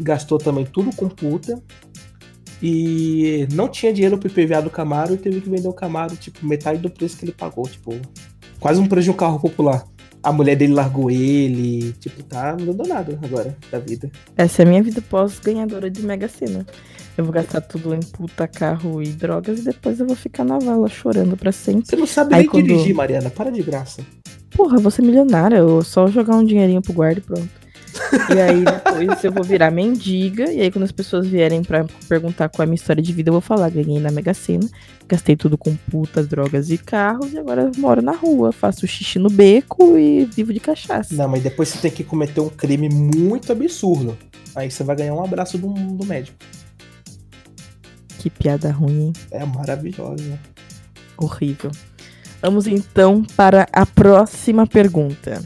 gastou 0.00 0.38
também 0.38 0.64
tudo 0.64 0.94
com 0.94 1.08
puta, 1.08 1.60
e 2.62 3.48
não 3.52 3.68
tinha 3.68 3.92
dinheiro 3.92 4.16
pro 4.16 4.28
IPVA 4.28 4.62
do 4.62 4.70
Camaro 4.70 5.14
e 5.14 5.18
teve 5.18 5.40
que 5.40 5.50
vender 5.50 5.66
o 5.66 5.72
Camaro, 5.72 6.14
tipo, 6.14 6.46
metade 6.46 6.78
do 6.78 6.88
preço 6.88 7.16
que 7.16 7.24
ele 7.24 7.32
pagou, 7.32 7.64
tipo, 7.64 7.92
quase 8.60 8.80
um 8.80 8.86
preço 8.86 9.06
de 9.06 9.10
um 9.10 9.14
carro 9.14 9.40
popular. 9.40 9.84
A 10.22 10.32
mulher 10.32 10.54
dele 10.54 10.72
largou 10.72 11.10
ele, 11.10 11.92
tipo, 11.94 12.22
tá 12.22 12.56
nada 12.86 13.18
agora 13.22 13.56
da 13.70 13.78
vida. 13.78 14.10
Essa 14.36 14.62
é 14.62 14.64
a 14.64 14.68
minha 14.68 14.82
vida 14.82 15.02
pós-ganhadora 15.02 15.90
de 15.90 16.02
Mega 16.02 16.28
Sena. 16.28 16.64
Eu 17.16 17.24
vou 17.24 17.32
gastar 17.32 17.60
tudo 17.60 17.94
em 17.94 18.00
puta, 18.00 18.46
carro 18.46 19.02
e 19.02 19.08
drogas 19.08 19.58
e 19.60 19.64
depois 19.64 20.00
eu 20.00 20.06
vou 20.06 20.16
ficar 20.16 20.44
na 20.44 20.58
vala 20.58 20.88
chorando 20.88 21.36
pra 21.36 21.52
sempre. 21.52 21.86
Você 21.86 21.96
não 21.96 22.06
sabe 22.06 22.34
Aí 22.34 22.42
nem 22.42 22.48
quando... 22.48 22.64
dirigir, 22.64 22.94
Mariana, 22.94 23.30
para 23.30 23.50
de 23.50 23.62
graça. 23.62 24.02
Porra, 24.50 24.78
vou 24.78 24.90
ser 24.90 25.02
milionária, 25.02 25.56
eu 25.56 25.82
só 25.82 26.06
jogar 26.06 26.36
um 26.36 26.44
dinheirinho 26.44 26.80
pro 26.80 26.92
guarda 26.92 27.18
e 27.18 27.22
pronto. 27.22 27.61
E 28.34 28.40
aí 28.40 28.64
depois 28.64 29.24
eu 29.24 29.32
vou 29.32 29.44
virar 29.44 29.70
mendiga. 29.70 30.50
E 30.50 30.60
aí 30.60 30.70
quando 30.70 30.84
as 30.84 30.92
pessoas 30.92 31.26
vierem 31.26 31.62
para 31.62 31.84
perguntar 32.08 32.48
qual 32.48 32.64
é 32.64 32.64
a 32.64 32.66
minha 32.66 32.76
história 32.76 33.02
de 33.02 33.12
vida, 33.12 33.30
eu 33.30 33.32
vou 33.32 33.40
falar: 33.40 33.70
ganhei 33.70 33.98
na 34.00 34.10
Mega 34.10 34.34
Sena, 34.34 34.68
gastei 35.08 35.36
tudo 35.36 35.56
com 35.58 35.74
putas, 35.90 36.26
drogas 36.26 36.70
e 36.70 36.78
carros, 36.78 37.32
e 37.32 37.38
agora 37.38 37.62
eu 37.62 37.80
moro 37.80 38.02
na 38.02 38.12
rua, 38.12 38.52
faço 38.52 38.86
xixi 38.86 39.18
no 39.18 39.30
beco 39.30 39.98
e 39.98 40.24
vivo 40.24 40.52
de 40.52 40.60
cachaça. 40.60 41.14
Não, 41.14 41.28
mas 41.28 41.42
depois 41.42 41.68
você 41.68 41.78
tem 41.78 41.90
que 41.90 42.04
cometer 42.04 42.40
um 42.40 42.48
crime 42.48 42.88
muito 42.88 43.52
absurdo. 43.52 44.16
Aí 44.54 44.70
você 44.70 44.84
vai 44.84 44.96
ganhar 44.96 45.14
um 45.14 45.24
abraço 45.24 45.56
do, 45.56 45.68
do 45.68 46.04
médico. 46.04 46.36
Que 48.18 48.30
piada 48.30 48.70
ruim, 48.70 49.06
hein? 49.06 49.12
É 49.30 49.44
maravilhosa. 49.44 50.38
Horrível. 51.16 51.70
Vamos 52.40 52.66
então 52.66 53.24
para 53.36 53.68
a 53.72 53.86
próxima 53.86 54.66
pergunta 54.66 55.42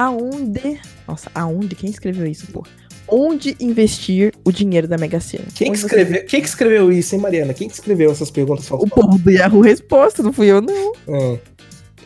aonde. 0.00 0.80
Nossa, 1.06 1.30
aonde? 1.34 1.74
Quem 1.74 1.90
escreveu 1.90 2.26
isso, 2.26 2.46
pô? 2.52 2.64
Onde 3.06 3.56
investir 3.60 4.32
o 4.44 4.52
dinheiro 4.52 4.86
da 4.86 4.96
Mega 4.96 5.20
Sena? 5.20 5.44
Quem, 5.54 5.72
que 5.72 5.78
escreveu, 5.78 6.20
você... 6.20 6.26
quem 6.26 6.40
que 6.40 6.48
escreveu 6.48 6.92
isso, 6.92 7.14
hein, 7.14 7.20
Mariana? 7.20 7.52
Quem 7.52 7.68
que 7.68 7.74
escreveu 7.74 8.10
essas 8.10 8.30
perguntas 8.30 8.70
O 8.70 8.86
povo 8.86 9.18
do 9.18 9.30
Yahoo 9.30 9.60
Resposta, 9.60 10.22
não 10.22 10.32
fui 10.32 10.46
eu, 10.46 10.60
não. 10.60 10.92
Hum. 11.08 11.38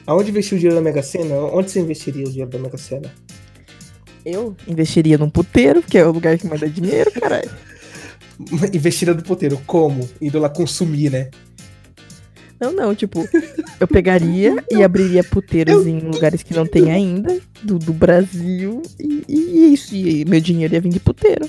Aonde 0.07 0.31
investir 0.31 0.57
o 0.57 0.59
dinheiro 0.59 0.77
da 0.77 0.83
Mega 0.83 1.03
Sena? 1.03 1.35
Onde 1.35 1.71
você 1.71 1.81
investiria 1.81 2.25
o 2.25 2.31
dinheiro 2.31 2.51
da 2.51 2.59
Mega 2.59 2.79
Sena? 2.79 3.13
Eu 4.25 4.57
investiria 4.67 5.19
num 5.19 5.29
puteiro, 5.29 5.83
que 5.83 5.99
é 5.99 6.07
o 6.07 6.11
lugar 6.11 6.39
que 6.39 6.47
mais 6.47 6.61
dá 6.61 6.67
dinheiro, 6.67 7.11
caralho. 7.13 7.51
investiria 8.73 9.15
no 9.15 9.23
puteiro, 9.23 9.61
como? 9.67 10.09
Indo 10.21 10.39
lá 10.39 10.49
consumir, 10.49 11.11
né? 11.11 11.31
Não, 12.65 12.73
não, 12.73 12.95
tipo, 12.95 13.29
eu 13.79 13.87
pegaria 13.87 14.57
e 14.71 14.83
abriria 14.83 15.23
puteiros 15.23 15.75
eu... 15.75 15.89
em 15.89 15.99
lugares 15.99 16.43
que 16.43 16.55
não 16.55 16.65
tem 16.65 16.91
ainda, 16.91 17.39
do, 17.63 17.79
do 17.79 17.93
Brasil, 17.93 18.81
e, 18.99 19.23
e 19.29 19.75
isso, 19.75 19.95
e 19.95 20.25
meu 20.25 20.41
dinheiro 20.41 20.73
ia 20.73 20.81
vir 20.81 20.89
de 20.89 21.01
puteiro. 21.01 21.47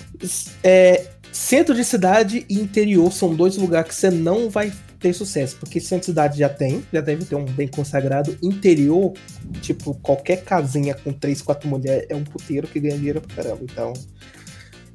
É, 0.61 1.05
centro 1.31 1.73
de 1.73 1.85
cidade 1.85 2.45
e 2.49 2.59
interior 2.59 3.13
são 3.13 3.33
dois 3.33 3.55
lugares 3.55 3.87
que 3.87 3.95
você 3.95 4.11
não 4.11 4.49
vai 4.49 4.73
ter 4.99 5.13
sucesso, 5.13 5.55
porque 5.57 5.79
centro 5.79 6.01
de 6.01 6.05
cidade 6.07 6.37
já 6.37 6.49
tem, 6.49 6.83
já 6.91 6.99
deve 6.99 7.23
ter 7.23 7.35
um 7.35 7.45
bem 7.45 7.69
consagrado. 7.69 8.37
Interior, 8.43 9.13
tipo, 9.61 9.93
qualquer 10.01 10.43
casinha 10.43 10.93
com 10.95 11.13
três, 11.13 11.41
quatro 11.41 11.69
mulheres 11.69 12.07
é 12.09 12.15
um 12.15 12.25
puteiro 12.25 12.67
que 12.67 12.77
ganha 12.77 12.97
dinheiro 12.97 13.21
pra 13.21 13.37
caramba, 13.37 13.61
então... 13.63 13.93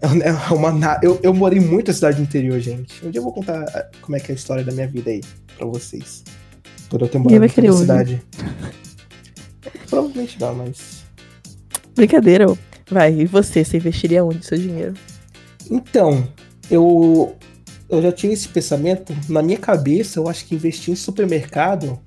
É, 0.02 0.32
uma, 0.52 0.98
eu, 1.02 1.20
eu 1.22 1.34
morei 1.34 1.60
muito 1.60 1.88
na 1.88 1.94
cidade 1.94 2.22
interior, 2.22 2.58
gente. 2.58 3.04
Um 3.04 3.10
dia 3.10 3.18
eu 3.18 3.22
vou 3.22 3.32
contar 3.32 3.62
ah, 3.74 3.90
como 4.00 4.16
é 4.16 4.20
que 4.20 4.32
é 4.32 4.34
a 4.34 4.36
história 4.36 4.64
da 4.64 4.72
minha 4.72 4.88
vida 4.88 5.10
aí 5.10 5.20
pra 5.56 5.66
vocês. 5.66 6.24
Por 6.88 7.02
eu 7.02 7.08
ter 7.08 7.18
morado 7.18 7.40
na 7.40 7.72
cidade. 7.76 8.22
Provavelmente 9.88 10.40
não, 10.40 10.54
mas. 10.54 11.04
Brincadeira. 11.94 12.46
Vai, 12.90 13.20
e 13.20 13.26
você? 13.26 13.62
Você 13.62 13.76
investiria 13.76 14.24
onde 14.24 14.44
seu 14.44 14.58
dinheiro? 14.58 14.94
Então, 15.70 16.26
eu, 16.70 17.36
eu 17.88 18.02
já 18.02 18.10
tinha 18.10 18.32
esse 18.32 18.48
pensamento. 18.48 19.14
Na 19.28 19.42
minha 19.42 19.58
cabeça, 19.58 20.18
eu 20.18 20.28
acho 20.28 20.46
que 20.46 20.54
investir 20.54 20.92
em 20.92 20.96
supermercado 20.96 22.00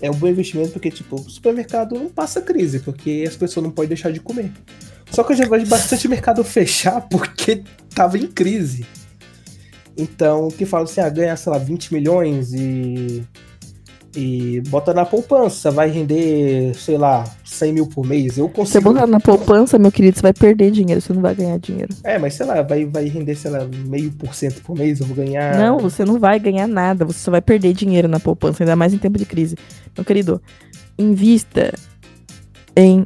é 0.00 0.10
um 0.10 0.14
bom 0.14 0.28
investimento 0.28 0.70
porque, 0.70 0.90
tipo, 0.90 1.16
o 1.16 1.30
supermercado 1.30 1.94
não 1.96 2.08
passa 2.08 2.40
crise, 2.40 2.80
porque 2.80 3.24
as 3.26 3.36
pessoas 3.36 3.64
não 3.64 3.70
podem 3.70 3.88
deixar 3.88 4.12
de 4.12 4.20
comer. 4.20 4.52
Só 5.10 5.24
que 5.24 5.32
eu 5.32 5.36
já 5.36 5.46
vejo 5.46 5.66
bastante 5.66 6.06
mercado 6.08 6.44
fechar 6.44 7.00
porque 7.08 7.62
tava 7.94 8.18
em 8.18 8.26
crise. 8.26 8.86
Então, 9.96 10.48
que 10.48 10.64
fala 10.64 10.84
assim, 10.84 11.00
ah, 11.00 11.08
ganha, 11.08 11.36
sei 11.36 11.52
lá, 11.52 11.58
20 11.58 11.92
milhões 11.92 12.54
e. 12.54 13.24
E 14.16 14.62
bota 14.68 14.94
na 14.94 15.04
poupança, 15.04 15.70
vai 15.70 15.90
render, 15.90 16.74
sei 16.74 16.96
lá, 16.96 17.24
100 17.44 17.72
mil 17.72 17.86
por 17.86 18.06
mês. 18.06 18.38
Eu 18.38 18.48
consigo. 18.48 18.66
Você 18.66 18.80
botar 18.80 19.06
na 19.06 19.20
poupança, 19.20 19.78
meu 19.78 19.92
querido, 19.92 20.16
você 20.16 20.22
vai 20.22 20.32
perder 20.32 20.70
dinheiro, 20.70 21.00
você 21.00 21.12
não 21.12 21.20
vai 21.20 21.34
ganhar 21.34 21.58
dinheiro. 21.58 21.94
É, 22.02 22.18
mas 22.18 22.34
sei 22.34 22.46
lá, 22.46 22.62
vai, 22.62 22.86
vai 22.86 23.04
render, 23.04 23.34
sei 23.36 23.50
lá, 23.50 23.68
meio 23.86 24.10
por 24.12 24.34
cento 24.34 24.62
por 24.62 24.76
mês, 24.76 24.98
eu 24.98 25.06
vou 25.06 25.14
ganhar. 25.14 25.58
Não, 25.58 25.78
você 25.78 26.06
não 26.06 26.18
vai 26.18 26.40
ganhar 26.40 26.66
nada, 26.66 27.04
você 27.04 27.18
só 27.18 27.30
vai 27.30 27.42
perder 27.42 27.74
dinheiro 27.74 28.08
na 28.08 28.18
poupança, 28.18 28.62
ainda 28.62 28.74
mais 28.74 28.94
em 28.94 28.98
tempo 28.98 29.18
de 29.18 29.26
crise. 29.26 29.56
Meu 29.96 30.04
querido, 30.04 30.40
invista 30.98 31.72
em 32.74 33.04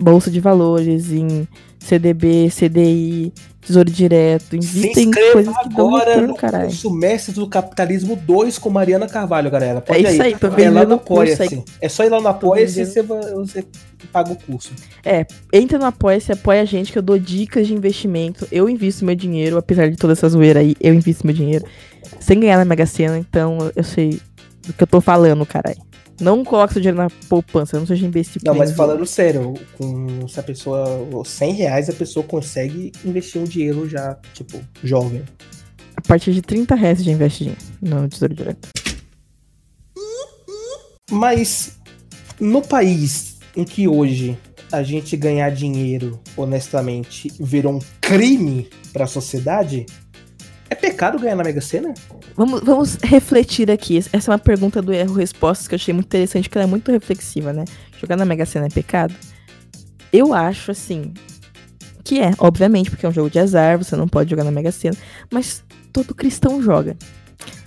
bolsa 0.00 0.30
de 0.30 0.40
valores, 0.40 1.12
em 1.12 1.46
CDB, 1.78 2.48
CDI, 2.50 3.32
Tesouro 3.60 3.90
Direto, 3.90 4.56
invista 4.56 5.00
em 5.00 5.10
coisas 5.10 5.56
que 5.58 5.68
dão 5.68 5.92
retorno, 5.92 6.34
caralho. 6.34 6.66
curso 6.66 6.90
Mestre 6.90 7.34
do 7.34 7.46
Capitalismo 7.46 8.16
2 8.16 8.58
com 8.58 8.70
Mariana 8.70 9.06
Carvalho, 9.06 9.50
galera. 9.50 9.80
Pode 9.80 10.06
é 10.06 10.12
isso 10.12 10.22
aí, 10.22 10.36
tô 10.36 10.48
é 10.48 10.70
lá 10.70 10.84
no 10.84 10.94
Apoia-se. 10.94 11.62
É 11.80 11.88
só 11.88 12.04
ir 12.04 12.08
lá 12.08 12.20
no 12.20 12.28
Apoia-se 12.28 12.80
e 12.80 12.86
você, 12.86 13.02
você 13.02 13.64
paga 14.12 14.32
o 14.32 14.36
curso. 14.36 14.72
É, 15.04 15.26
entra 15.52 15.78
no 15.78 15.84
Apoia-se, 15.84 16.32
apoia 16.32 16.62
a 16.62 16.64
gente 16.64 16.90
que 16.90 16.98
eu 16.98 17.02
dou 17.02 17.18
dicas 17.18 17.66
de 17.66 17.74
investimento. 17.74 18.48
Eu 18.50 18.68
invisto 18.68 19.04
meu 19.04 19.14
dinheiro, 19.14 19.58
apesar 19.58 19.90
de 19.90 19.96
toda 19.96 20.14
essa 20.14 20.28
zoeira 20.28 20.60
aí, 20.60 20.74
eu 20.80 20.94
invisto 20.94 21.26
meu 21.26 21.34
dinheiro. 21.34 21.64
Sem 22.18 22.40
ganhar 22.40 22.56
na 22.56 22.64
Mega 22.64 22.86
Sena, 22.86 23.18
então 23.18 23.70
eu 23.76 23.84
sei 23.84 24.20
do 24.66 24.72
que 24.72 24.82
eu 24.82 24.86
tô 24.86 25.00
falando, 25.00 25.44
caralho. 25.44 25.89
Não 26.20 26.44
coloque 26.44 26.74
seu 26.74 26.82
dinheiro 26.82 26.98
na 26.98 27.08
poupança, 27.28 27.78
não 27.78 27.86
seja 27.86 28.06
investir 28.06 28.42
Não, 28.44 28.54
mas 28.54 28.72
falando 28.72 29.06
sério, 29.06 29.54
com 29.78 30.28
se 30.28 30.38
a 30.38 30.42
pessoa. 30.42 31.24
100 31.24 31.52
reais 31.54 31.88
a 31.88 31.92
pessoa 31.92 32.24
consegue 32.24 32.92
investir 33.04 33.40
um 33.40 33.44
dinheiro 33.44 33.88
já, 33.88 34.18
tipo, 34.34 34.60
jovem. 34.84 35.22
A 35.96 36.00
partir 36.02 36.32
de 36.32 36.42
30 36.42 36.74
reais 36.74 37.02
já 37.02 37.10
investe 37.10 37.56
no 37.80 38.08
Tesouro 38.08 38.34
Direto. 38.34 38.68
Mas 41.10 41.78
no 42.38 42.62
país 42.62 43.38
em 43.56 43.64
que 43.64 43.88
hoje 43.88 44.38
a 44.70 44.82
gente 44.82 45.16
ganhar 45.16 45.50
dinheiro 45.50 46.20
honestamente 46.36 47.32
virou 47.40 47.74
um 47.74 47.80
crime 48.00 48.68
para 48.92 49.04
a 49.04 49.08
sociedade, 49.08 49.86
é 50.68 50.74
pecado 50.74 51.18
ganhar 51.18 51.34
na 51.34 51.42
Mega 51.42 51.60
Sena? 51.60 51.92
Vamos, 52.40 52.62
vamos 52.62 52.94
refletir 53.04 53.70
aqui. 53.70 53.98
Essa 53.98 54.30
é 54.30 54.32
uma 54.32 54.38
pergunta 54.38 54.80
do 54.80 54.94
Erro 54.94 55.12
Respostas 55.12 55.68
que 55.68 55.74
eu 55.74 55.76
achei 55.76 55.92
muito 55.92 56.06
interessante, 56.06 56.48
porque 56.48 56.56
ela 56.56 56.66
é 56.66 56.70
muito 56.70 56.90
reflexiva, 56.90 57.52
né? 57.52 57.66
Jogar 58.00 58.16
na 58.16 58.24
Mega 58.24 58.46
Sena 58.46 58.64
é 58.64 58.70
pecado? 58.70 59.14
Eu 60.10 60.32
acho, 60.32 60.70
assim, 60.70 61.12
que 62.02 62.18
é, 62.18 62.32
obviamente, 62.38 62.88
porque 62.88 63.04
é 63.04 63.08
um 63.10 63.12
jogo 63.12 63.28
de 63.28 63.38
azar, 63.38 63.76
você 63.76 63.94
não 63.94 64.08
pode 64.08 64.30
jogar 64.30 64.44
na 64.44 64.50
Mega 64.50 64.72
Sena. 64.72 64.96
Mas 65.30 65.62
todo 65.92 66.14
cristão 66.14 66.62
joga. 66.62 66.96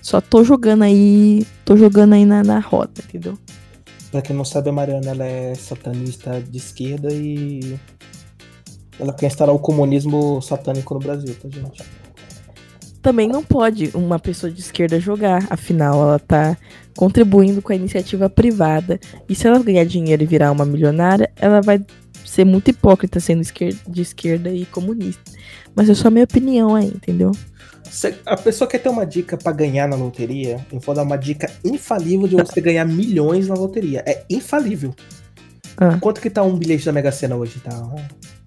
Só 0.02 0.20
tô 0.20 0.44
jogando 0.44 0.82
aí. 0.82 1.46
Tô 1.64 1.78
jogando 1.78 2.14
aí 2.14 2.26
na, 2.26 2.42
na 2.42 2.58
roda, 2.58 2.94
entendeu? 3.08 3.38
Pra 4.10 4.24
quem 4.24 4.36
não 4.36 4.44
sabe, 4.44 4.72
a 4.72 4.74
Mariana 4.74 5.12
ela 5.12 5.24
é 5.24 5.54
satanista 5.54 6.42
de 6.42 6.58
esquerda 6.58 7.14
e 7.14 7.78
ela 9.00 9.14
quer 9.14 9.28
instalar 9.28 9.54
o 9.54 9.60
comunismo 9.60 10.42
satânico 10.42 10.96
no 10.96 11.00
Brasil, 11.00 11.36
tá, 11.36 11.48
gente? 11.48 12.03
Também 13.04 13.28
não 13.28 13.44
pode 13.44 13.92
uma 13.94 14.18
pessoa 14.18 14.50
de 14.50 14.62
esquerda 14.62 14.98
jogar, 14.98 15.46
afinal 15.50 16.02
ela 16.02 16.20
tá 16.20 16.58
contribuindo 16.96 17.62
com 17.62 17.74
a 17.74 17.76
iniciativa 17.76 18.30
privada. 18.30 18.98
E 19.28 19.36
se 19.36 19.46
ela 19.46 19.62
ganhar 19.62 19.84
dinheiro 19.84 20.24
e 20.24 20.26
virar 20.26 20.54
uma 20.54 20.66
milionária, 20.66 21.30
ela 21.36 21.62
vai 21.62 21.86
ser 22.26 22.46
muito 22.46 22.70
hipócrita 22.70 23.20
sendo 23.20 23.42
esquerda, 23.42 23.78
de 23.86 24.02
esquerda 24.02 24.50
e 24.50 24.66
comunista. 24.66 25.22
Mas 25.76 25.90
é 25.90 25.94
só 25.94 26.08
a 26.08 26.12
minha 26.12 26.24
opinião 26.24 26.76
aí, 26.76 26.88
entendeu? 26.88 27.32
Se 27.92 28.16
a 28.26 28.38
pessoa 28.38 28.70
quer 28.70 28.80
ter 28.80 28.88
uma 28.88 29.06
dica 29.06 29.36
para 29.36 29.52
ganhar 29.52 29.86
na 29.86 29.98
loteria, 29.98 30.66
eu 30.72 30.80
vou 30.80 30.96
dar 30.96 31.04
uma 31.04 31.18
dica 31.18 31.52
infalível 31.62 32.26
de 32.26 32.38
você 32.38 32.62
ganhar 32.62 32.86
milhões 32.86 33.50
na 33.50 33.54
loteria. 33.54 34.02
É 34.08 34.24
infalível. 34.30 34.96
Ah. 35.76 35.98
Quanto 36.00 36.22
que 36.22 36.30
tá 36.30 36.42
um 36.42 36.56
bilhete 36.56 36.86
da 36.86 36.94
Mega 36.94 37.12
Sena 37.12 37.36
hoje? 37.36 37.60
Tá? 37.60 37.94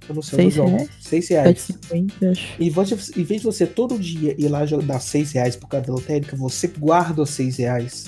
Eu 0.08 0.14
não 0.14 0.22
sei, 0.22 0.36
Seis 0.36 0.54
João. 0.54 0.68
reais? 0.68 0.88
Seis 1.00 1.28
reais. 1.28 1.68
7,50, 1.90 2.30
acho. 2.30 2.62
E 2.62 2.70
você, 2.70 2.94
em 3.20 3.24
vez 3.24 3.40
de 3.40 3.46
você 3.46 3.66
todo 3.66 3.98
dia 3.98 4.34
ir 4.38 4.48
lá 4.48 4.64
dar 4.64 5.00
6 5.00 5.32
reais 5.32 5.56
por 5.56 5.68
cada 5.68 5.90
lotérica, 5.92 6.36
você 6.36 6.68
guarda 6.68 7.22
os 7.22 7.30
6 7.30 7.56
reais. 7.56 8.06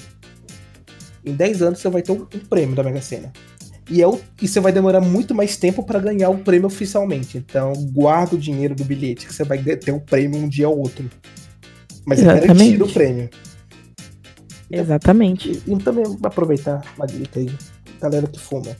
Em 1.24 1.34
10 1.34 1.62
anos 1.62 1.78
você 1.80 1.88
vai 1.88 2.02
ter 2.02 2.12
um, 2.12 2.22
um 2.22 2.40
prêmio 2.48 2.76
da 2.76 2.82
Mega 2.82 3.00
Sena. 3.00 3.32
E, 3.90 4.02
é 4.02 4.06
o, 4.06 4.20
e 4.40 4.46
você 4.46 4.60
vai 4.60 4.70
demorar 4.70 5.00
muito 5.00 5.34
mais 5.34 5.56
tempo 5.56 5.82
para 5.82 5.98
ganhar 5.98 6.28
o 6.30 6.38
prêmio 6.38 6.66
oficialmente. 6.66 7.38
Então 7.38 7.72
guarda 7.92 8.36
o 8.36 8.38
dinheiro 8.38 8.74
do 8.74 8.84
bilhete, 8.84 9.26
que 9.26 9.34
você 9.34 9.44
vai 9.44 9.58
ter 9.58 9.92
o 9.92 10.00
prêmio 10.00 10.38
um 10.38 10.48
dia 10.48 10.68
ou 10.68 10.78
outro. 10.78 11.08
Mas 12.06 12.20
é 12.20 12.22
Exatamente. 12.22 12.46
garantido 12.46 12.84
o 12.84 12.92
prêmio. 12.92 13.30
Exatamente. 14.70 15.62
E, 15.66 15.72
e 15.72 15.78
também 15.78 16.04
vou 16.04 16.18
aproveitar 16.22 16.82
uma 16.96 17.06
dica 17.06 17.40
aí, 17.40 17.50
galera 18.00 18.26
que 18.26 18.38
fuma. 18.38 18.76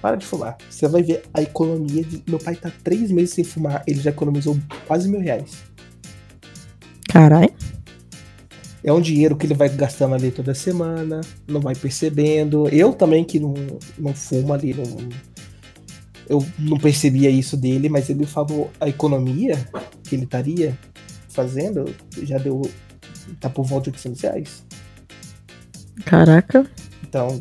Para 0.00 0.16
de 0.16 0.26
fumar. 0.26 0.56
Você 0.68 0.86
vai 0.88 1.02
ver 1.02 1.22
a 1.32 1.42
economia 1.42 2.02
de. 2.02 2.22
Meu 2.26 2.38
pai 2.38 2.56
tá 2.56 2.70
três 2.82 3.10
meses 3.10 3.34
sem 3.34 3.44
fumar, 3.44 3.82
ele 3.86 4.00
já 4.00 4.10
economizou 4.10 4.58
quase 4.86 5.08
mil 5.08 5.20
reais. 5.20 5.62
Caralho. 7.08 7.52
É 8.82 8.92
um 8.92 9.00
dinheiro 9.00 9.34
que 9.34 9.46
ele 9.46 9.54
vai 9.54 9.70
gastando 9.70 10.14
ali 10.14 10.30
toda 10.30 10.52
semana, 10.54 11.22
não 11.48 11.60
vai 11.60 11.74
percebendo. 11.74 12.68
Eu 12.68 12.92
também, 12.92 13.24
que 13.24 13.40
não, 13.40 13.54
não 13.98 14.12
fumo 14.12 14.52
ali, 14.52 14.74
não, 14.74 15.08
eu 16.28 16.44
não 16.58 16.78
percebia 16.78 17.30
isso 17.30 17.56
dele, 17.56 17.88
mas 17.88 18.08
ele 18.10 18.26
falou 18.26 18.70
a 18.80 18.88
economia 18.88 19.56
que 20.02 20.14
ele 20.14 20.24
estaria 20.24 20.78
fazendo 21.28 21.94
já 22.22 22.38
deu. 22.38 22.62
tá 23.40 23.48
por 23.50 23.64
volta 23.64 23.90
de 23.90 23.96
800 23.96 24.20
reais. 24.20 24.64
Caraca. 26.04 26.66
Então, 27.02 27.40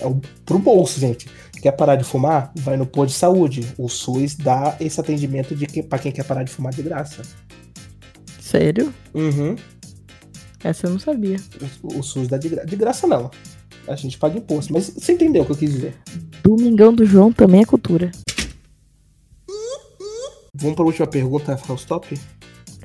é 0.00 0.06
o, 0.06 0.20
pro 0.44 0.58
bolso, 0.58 1.00
gente. 1.00 1.28
Quer 1.60 1.72
parar 1.72 1.96
de 1.96 2.04
fumar? 2.04 2.52
Vai 2.56 2.76
no 2.76 2.86
posto 2.86 3.12
de 3.12 3.18
saúde. 3.18 3.74
O 3.76 3.88
SUS 3.88 4.34
dá 4.34 4.76
esse 4.80 5.00
atendimento 5.00 5.54
de 5.56 5.66
que, 5.66 5.82
pra 5.82 5.98
quem 5.98 6.12
quer 6.12 6.24
parar 6.24 6.44
de 6.44 6.50
fumar 6.50 6.72
de 6.72 6.82
graça. 6.82 7.22
Sério? 8.40 8.94
Uhum. 9.12 9.56
Essa 10.62 10.86
eu 10.86 10.90
não 10.90 10.98
sabia. 10.98 11.36
O, 11.82 11.98
o 11.98 12.02
SUS 12.02 12.28
dá 12.28 12.38
de 12.38 12.48
graça. 12.48 12.66
De 12.66 12.76
graça 12.76 13.06
não. 13.06 13.30
A 13.86 13.96
gente 13.96 14.18
paga 14.18 14.38
imposto. 14.38 14.72
Mas 14.72 14.88
você 14.88 15.12
entendeu 15.12 15.42
o 15.42 15.46
que 15.46 15.52
eu 15.52 15.56
quis 15.56 15.72
dizer. 15.72 15.96
Domingão 16.42 16.94
do 16.94 17.04
João 17.04 17.32
também 17.32 17.62
é 17.62 17.64
cultura. 17.64 18.10
Vamos 20.54 20.74
para 20.74 20.84
a 20.84 20.86
última 20.86 21.06
pergunta, 21.06 21.56
Faustop? 21.56 22.18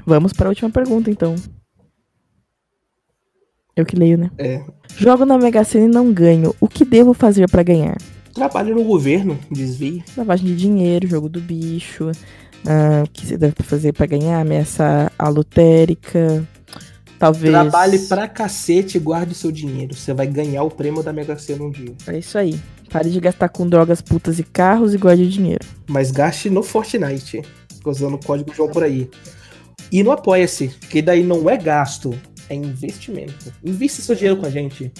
Vamos 0.06 0.34
para 0.34 0.48
a 0.48 0.50
última 0.50 0.70
pergunta, 0.70 1.10
então. 1.10 1.36
Eu 3.76 3.86
que 3.86 3.96
leio, 3.96 4.18
né? 4.18 4.30
É. 4.38 4.64
Jogo 4.96 5.26
na 5.26 5.38
Mega 5.38 5.64
Sena 5.64 5.86
e 5.86 5.88
não 5.88 6.14
ganho. 6.14 6.54
O 6.60 6.68
que 6.68 6.86
devo 6.86 7.14
fazer 7.14 7.50
pra 7.50 7.64
ganhar? 7.64 7.98
Trabalho 8.34 8.76
no 8.76 8.84
governo, 8.84 9.38
desvie. 9.52 10.04
Lavagem 10.18 10.48
de 10.48 10.56
dinheiro, 10.56 11.08
jogo 11.08 11.30
do 11.30 11.40
bicho. 11.40 12.12
ah, 12.66 13.04
o 13.06 13.10
que 13.10 13.26
você 13.26 13.38
deve 13.38 13.56
fazer 13.64 13.94
pra 13.94 14.06
ganhar? 14.06 14.40
Ameaça 14.40 15.12
a 15.18 15.30
lotérica. 15.30 16.48
Talvez. 17.20 17.52
Trabalhe 17.52 18.00
pra 18.00 18.28
cacete 18.28 18.98
e 18.98 19.00
guarde 19.00 19.34
seu 19.34 19.52
dinheiro. 19.52 19.96
Você 19.96 20.14
vai 20.14 20.28
ganhar 20.28 20.64
o 20.64 20.72
prêmio 20.72 21.04
da 21.04 21.14
Mega 21.14 21.38
Sena 21.38 21.64
um 21.64 21.72
dia. 21.72 21.94
É 22.08 22.18
isso 22.18 22.38
aí. 22.38 22.60
Pare 22.90 23.10
de 23.10 23.20
gastar 23.20 23.50
com 23.50 23.68
drogas, 23.68 24.02
putas 24.02 24.40
e 24.40 24.44
carros 24.44 24.94
e 24.94 24.98
guarde 24.98 25.24
o 25.24 25.30
dinheiro. 25.30 25.66
Mas 25.88 26.12
gaste 26.12 26.50
no 26.50 26.62
Fortnite. 26.62 27.42
Usando 27.86 28.16
o 28.16 28.20
código 28.20 28.54
João 28.54 28.70
por 28.70 28.84
aí. 28.84 29.10
E 29.92 30.04
no 30.04 30.12
Apoia-se, 30.12 30.70
que 30.90 31.02
daí 31.02 31.24
não 31.24 31.50
é 31.50 31.58
gasto, 31.58 32.18
é 32.50 32.56
investimento. 32.56 33.54
Invista 33.64 34.02
seu 34.02 34.16
dinheiro 34.16 34.38
com 34.38 34.46
a 34.46 34.50
gente. 34.50 34.92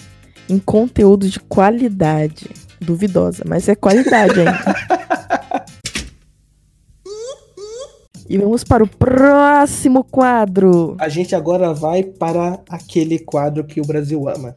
Em 0.48 0.58
conteúdo 0.58 1.28
de 1.28 1.40
qualidade. 1.40 2.48
Duvidosa, 2.80 3.44
mas 3.46 3.68
é 3.68 3.74
qualidade 3.74 4.40
ainda. 4.40 4.74
e 8.28 8.38
vamos 8.38 8.64
para 8.64 8.82
o 8.84 8.88
próximo 8.88 10.04
quadro. 10.04 10.96
A 10.98 11.08
gente 11.08 11.34
agora 11.34 11.72
vai 11.72 12.02
para 12.02 12.60
aquele 12.68 13.18
quadro 13.18 13.64
que 13.64 13.80
o 13.80 13.84
Brasil 13.84 14.28
ama. 14.28 14.56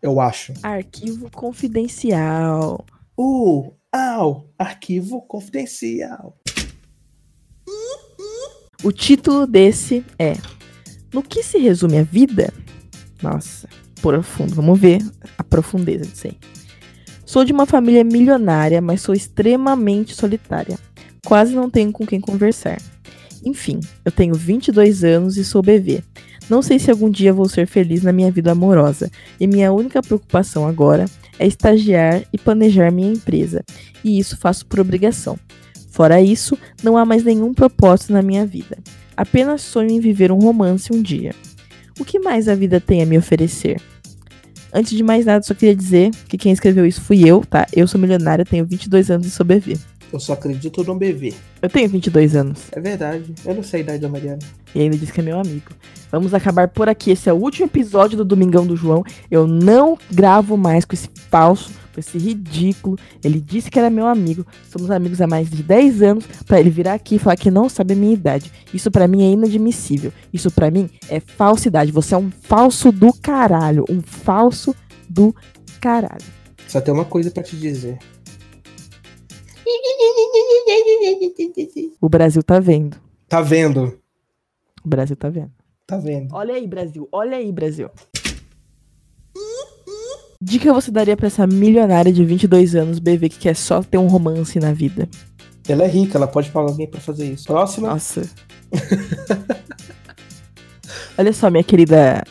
Eu 0.00 0.20
acho. 0.20 0.52
Arquivo 0.62 1.30
confidencial. 1.30 2.84
Uh, 3.18 3.72
au, 3.90 4.50
arquivo 4.58 5.22
confidencial. 5.22 6.36
O 8.82 8.92
título 8.92 9.46
desse 9.46 10.04
é 10.18 10.34
No 11.12 11.22
que 11.22 11.42
se 11.42 11.56
resume 11.56 11.98
a 11.98 12.02
vida? 12.02 12.52
Nossa, 13.22 13.66
profundo. 14.02 14.54
Vamos 14.54 14.78
ver 14.78 15.00
a 15.38 15.42
profundeza 15.42 16.04
disso 16.04 16.26
aí. 16.26 16.38
Sou 17.34 17.44
de 17.44 17.52
uma 17.52 17.66
família 17.66 18.04
milionária, 18.04 18.80
mas 18.80 19.00
sou 19.00 19.12
extremamente 19.12 20.14
solitária. 20.14 20.78
Quase 21.26 21.52
não 21.52 21.68
tenho 21.68 21.90
com 21.90 22.06
quem 22.06 22.20
conversar. 22.20 22.80
Enfim, 23.44 23.80
eu 24.04 24.12
tenho 24.12 24.36
22 24.36 25.02
anos 25.02 25.36
e 25.36 25.44
sou 25.44 25.60
bebê. 25.60 26.00
Não 26.48 26.62
sei 26.62 26.78
se 26.78 26.92
algum 26.92 27.10
dia 27.10 27.32
vou 27.32 27.48
ser 27.48 27.66
feliz 27.66 28.04
na 28.04 28.12
minha 28.12 28.30
vida 28.30 28.52
amorosa, 28.52 29.10
e 29.40 29.48
minha 29.48 29.72
única 29.72 30.00
preocupação 30.00 30.64
agora 30.64 31.06
é 31.36 31.44
estagiar 31.44 32.22
e 32.32 32.38
planejar 32.38 32.92
minha 32.92 33.12
empresa, 33.12 33.64
e 34.04 34.16
isso 34.16 34.36
faço 34.36 34.64
por 34.66 34.78
obrigação. 34.78 35.36
Fora 35.90 36.22
isso, 36.22 36.56
não 36.84 36.96
há 36.96 37.04
mais 37.04 37.24
nenhum 37.24 37.52
propósito 37.52 38.12
na 38.12 38.22
minha 38.22 38.46
vida. 38.46 38.78
Apenas 39.16 39.60
sonho 39.62 39.90
em 39.90 39.98
viver 39.98 40.30
um 40.30 40.38
romance 40.38 40.92
um 40.92 41.02
dia. 41.02 41.34
O 41.98 42.04
que 42.04 42.20
mais 42.20 42.48
a 42.48 42.54
vida 42.54 42.80
tem 42.80 43.02
a 43.02 43.06
me 43.06 43.18
oferecer? 43.18 43.82
Antes 44.74 44.96
de 44.96 45.02
mais 45.04 45.24
nada, 45.24 45.42
só 45.44 45.54
queria 45.54 45.74
dizer 45.76 46.10
que 46.28 46.36
quem 46.36 46.52
escreveu 46.52 46.84
isso 46.84 47.00
fui 47.00 47.22
eu, 47.28 47.44
tá? 47.48 47.64
Eu 47.72 47.86
sou 47.86 48.00
milionária, 48.00 48.44
tenho 48.44 48.66
22 48.66 49.08
anos 49.10 49.26
e 49.26 49.30
sou 49.30 49.46
bebê. 49.46 49.78
Eu 50.12 50.18
só 50.20 50.32
acredito 50.34 50.82
no 50.84 50.94
BV. 50.96 51.32
Eu 51.62 51.68
tenho 51.68 51.88
22 51.88 52.36
anos 52.36 52.60
É 52.72 52.80
verdade. 52.80 53.34
Eu 53.44 53.54
não 53.54 53.62
sei 53.64 53.80
a 53.80 53.82
idade 53.82 53.98
da 54.00 54.08
Mariana. 54.08 54.38
e 54.74 54.80
ainda 54.80 54.96
diz 54.96 55.10
que 55.10 55.20
é 55.20 55.22
meu 55.22 55.38
amigo. 55.38 55.70
Vamos 56.10 56.34
acabar 56.34 56.68
por 56.68 56.88
aqui. 56.88 57.10
Esse 57.12 57.28
é 57.28 57.32
o 57.32 57.36
último 57.36 57.66
episódio 57.66 58.16
do 58.16 58.24
Domingão 58.24 58.66
do 58.66 58.76
João. 58.76 59.02
Eu 59.30 59.46
não 59.46 59.98
gravo 60.12 60.56
mais 60.56 60.84
com 60.84 60.94
esse 60.94 61.08
falso, 61.30 61.70
com 61.94 62.00
esse 62.00 62.18
ridículo. 62.18 62.98
Ele 63.22 63.40
disse 63.40 63.70
que 63.70 63.78
era 63.78 63.88
meu 63.88 64.06
amigo. 64.06 64.44
Somos 64.68 64.90
amigos 64.90 65.20
há 65.20 65.26
mais 65.26 65.48
de 65.48 65.62
10 65.62 66.02
anos 66.02 66.26
pra 66.46 66.58
ele 66.58 66.70
virar 66.70 66.94
aqui 66.94 67.14
e 67.14 67.18
falar 67.18 67.36
que 67.36 67.50
não 67.50 67.68
sabe 67.68 67.94
a 67.94 67.96
minha 67.96 68.12
idade. 68.12 68.52
Isso 68.72 68.90
pra 68.90 69.06
mim 69.06 69.22
é 69.22 69.30
inadmissível. 69.30 70.12
Isso 70.32 70.50
pra 70.50 70.70
mim 70.70 70.90
é 71.08 71.20
falsidade. 71.20 71.92
Você 71.92 72.14
é 72.14 72.18
um 72.18 72.30
falso 72.30 72.90
do 72.90 73.12
caralho. 73.12 73.84
Um 73.88 74.02
falso 74.02 74.74
do 75.08 75.34
caralho. 75.80 76.24
Só 76.66 76.80
tem 76.80 76.92
uma 76.92 77.04
coisa 77.04 77.30
pra 77.30 77.42
te 77.42 77.56
dizer. 77.56 77.98
O 82.00 82.08
Brasil 82.08 82.42
tá 82.42 82.58
vendo. 82.58 82.96
Tá 83.28 83.40
vendo? 83.40 83.98
O 84.84 84.88
Brasil 84.88 85.16
tá 85.16 85.30
vendo. 85.30 85.52
Tá 85.86 85.98
vendo? 85.98 86.34
Olha 86.34 86.54
aí, 86.54 86.66
Brasil. 86.66 87.08
Olha 87.12 87.36
aí, 87.36 87.52
Brasil. 87.52 87.90
Dica 90.44 90.74
você 90.74 90.90
daria 90.90 91.16
pra 91.16 91.28
essa 91.28 91.46
milionária 91.46 92.12
de 92.12 92.22
22 92.22 92.74
anos, 92.74 92.98
BV, 92.98 93.30
que 93.30 93.38
quer 93.38 93.56
só 93.56 93.82
ter 93.82 93.96
um 93.96 94.06
romance 94.06 94.60
na 94.60 94.74
vida? 94.74 95.08
Ela 95.66 95.84
é 95.84 95.86
rica, 95.86 96.18
ela 96.18 96.26
pode 96.26 96.50
pagar 96.50 96.68
alguém 96.68 96.86
pra 96.86 97.00
fazer 97.00 97.32
isso. 97.32 97.46
Próxima. 97.46 97.88
Nossa. 97.88 98.28
Olha 101.16 101.32
só, 101.32 101.48
minha 101.48 101.64
querida 101.64 102.22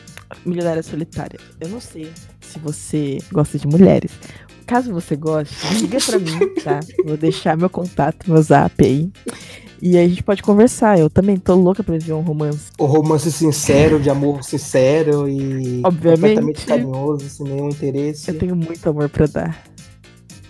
milionária 0.45 0.83
solitária. 0.83 1.39
Eu 1.59 1.69
não 1.69 1.81
sei 1.81 2.11
se 2.39 2.59
você 2.59 3.17
gosta 3.31 3.57
de 3.57 3.65
mulheres. 3.65 4.11
Caso 4.67 4.93
você 4.93 5.15
goste, 5.15 5.55
liga 5.81 5.97
pra 5.99 6.19
mim, 6.19 6.53
tá? 6.63 6.81
Vou 7.03 7.17
deixar 7.17 7.57
meu 7.57 7.69
contato, 7.69 8.29
meu 8.29 8.43
zap 8.43 8.85
aí. 8.85 9.11
E 9.85 9.97
aí 9.97 10.05
a 10.05 10.07
gente 10.07 10.23
pode 10.23 10.41
conversar. 10.41 10.97
Eu 10.97 11.09
também 11.09 11.35
tô 11.35 11.55
louca 11.55 11.83
pra 11.83 11.97
ver 11.97 12.13
um 12.13 12.21
romance. 12.21 12.71
O 12.79 12.85
romance 12.85 13.29
sincero, 13.29 13.99
de 13.99 14.09
amor 14.09 14.41
sincero 14.41 15.27
e 15.27 15.81
Obviamente. 15.83 16.21
completamente 16.21 16.65
carinhoso, 16.65 17.29
sem 17.29 17.45
nenhum 17.45 17.67
interesse. 17.67 18.31
Eu 18.31 18.39
tenho 18.39 18.55
muito 18.55 18.89
amor 18.89 19.09
pra 19.09 19.25
dar. 19.25 19.61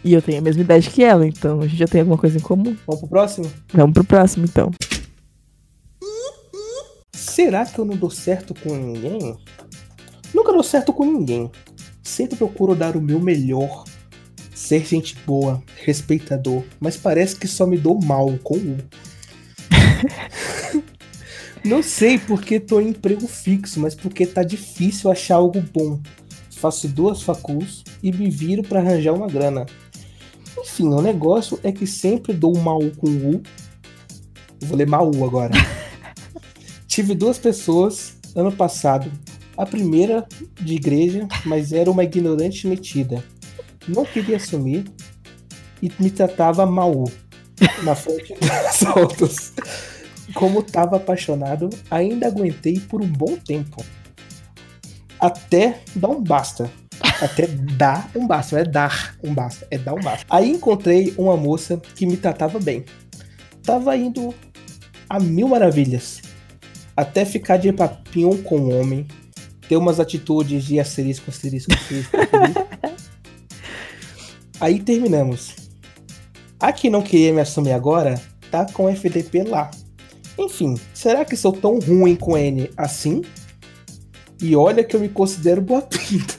E 0.03 0.13
eu 0.13 0.21
tenho 0.21 0.37
a 0.37 0.41
mesma 0.41 0.61
idade 0.61 0.87
que 0.87 1.03
ela, 1.03 1.25
então 1.25 1.61
a 1.61 1.63
gente 1.63 1.77
já 1.77 1.87
tem 1.87 2.01
alguma 2.01 2.17
coisa 2.17 2.37
em 2.37 2.41
comum. 2.41 2.77
Vamos 2.85 2.99
pro 2.99 3.09
próximo? 3.09 3.51
Vamos 3.73 3.93
pro 3.95 4.03
próximo, 4.03 4.45
então. 4.45 4.69
Será 7.11 7.65
que 7.65 7.79
eu 7.79 7.85
não 7.85 7.95
dou 7.95 8.11
certo 8.11 8.53
com 8.53 8.75
ninguém? 8.75 9.35
Nunca 10.31 10.53
dou 10.53 10.61
certo 10.61 10.93
com 10.93 11.05
ninguém. 11.05 11.49
Sempre 12.03 12.35
procuro 12.35 12.75
dar 12.75 12.95
o 12.95 13.01
meu 13.01 13.19
melhor. 13.19 13.83
Ser 14.53 14.85
gente 14.85 15.17
boa, 15.25 15.59
respeitador, 15.83 16.61
mas 16.79 16.95
parece 16.95 17.35
que 17.35 17.47
só 17.47 17.65
me 17.65 17.79
dou 17.79 17.99
mal 17.99 18.31
com 18.43 18.57
um. 18.57 18.77
Não 21.63 21.81
sei 21.81 22.19
porque 22.19 22.59
tô 22.59 22.81
em 22.81 22.89
emprego 22.89 23.25
fixo, 23.25 23.79
mas 23.79 23.95
porque 23.95 24.25
tá 24.25 24.43
difícil 24.43 25.09
achar 25.09 25.35
algo 25.35 25.61
bom. 25.73 25.99
Faço 26.51 26.87
duas 26.87 27.21
faculs 27.21 27.83
e 28.01 28.11
me 28.11 28.29
viro 28.29 28.63
para 28.63 28.79
arranjar 28.79 29.13
uma 29.13 29.27
grana. 29.27 29.65
Enfim, 30.59 30.89
o 30.89 31.01
negócio 31.01 31.59
é 31.63 31.71
que 31.71 31.87
sempre 31.87 32.33
dou 32.33 32.57
mal 32.57 32.79
com 32.97 33.07
o. 33.07 33.41
Vou 34.61 34.77
ler 34.77 34.87
mal 34.87 35.09
agora. 35.23 35.53
Tive 36.87 37.15
duas 37.15 37.37
pessoas 37.37 38.17
ano 38.35 38.51
passado. 38.51 39.11
A 39.55 39.65
primeira 39.65 40.27
de 40.59 40.75
igreja, 40.75 41.27
mas 41.45 41.71
era 41.71 41.89
uma 41.89 42.03
ignorante 42.03 42.67
metida. 42.67 43.23
Não 43.87 44.05
queria 44.05 44.37
assumir 44.37 44.85
e 45.81 45.91
me 45.99 46.09
tratava 46.09 46.65
mal 46.65 47.03
na 47.83 47.95
frente 47.95 48.33
das 48.39 48.81
outras. 48.95 49.53
Como 50.33 50.59
estava 50.59 50.97
apaixonado, 50.97 51.69
ainda 51.89 52.27
aguentei 52.27 52.79
por 52.79 53.01
um 53.01 53.07
bom 53.07 53.35
tempo. 53.35 53.83
Até 55.19 55.79
dar 55.95 56.09
um 56.09 56.21
basta. 56.21 56.71
Até 57.21 57.47
dar 57.47 58.09
um 58.15 58.27
basta, 58.27 58.59
é 58.59 58.63
dar 58.63 59.15
um 59.23 59.33
basta, 59.33 59.67
é 59.69 59.77
dar 59.77 59.93
um 59.93 59.99
basta. 59.99 60.25
Aí 60.29 60.49
encontrei 60.49 61.13
uma 61.17 61.35
moça 61.35 61.81
que 61.95 62.05
me 62.05 62.17
tratava 62.17 62.59
bem. 62.59 62.85
Tava 63.63 63.95
indo 63.95 64.33
a 65.09 65.19
mil 65.19 65.47
maravilhas. 65.47 66.21
Até 66.95 67.25
ficar 67.25 67.57
de 67.57 67.71
papinho 67.71 68.41
com 68.43 68.57
o 68.57 68.79
homem. 68.79 69.07
Ter 69.67 69.77
umas 69.77 69.99
atitudes 69.99 70.65
de 70.65 70.79
asterisco, 70.79 71.29
asterisco, 71.29 71.73
asterisco. 71.73 72.17
asterisco. 72.17 72.63
Aí 74.59 74.79
terminamos. 74.79 75.55
A 76.59 76.71
que 76.71 76.89
não 76.89 77.01
queria 77.01 77.33
me 77.33 77.41
assumir 77.41 77.73
agora, 77.73 78.21
tá 78.49 78.65
com 78.71 78.89
FDP 78.89 79.43
lá. 79.43 79.69
Enfim, 80.37 80.75
será 80.93 81.23
que 81.23 81.37
sou 81.37 81.51
tão 81.51 81.79
ruim 81.79 82.15
com 82.15 82.37
N 82.37 82.69
assim? 82.75 83.21
E 84.41 84.55
olha 84.55 84.83
que 84.83 84.95
eu 84.95 84.99
me 84.99 85.09
considero 85.09 85.61
boa 85.61 85.81
pinta. 85.81 86.35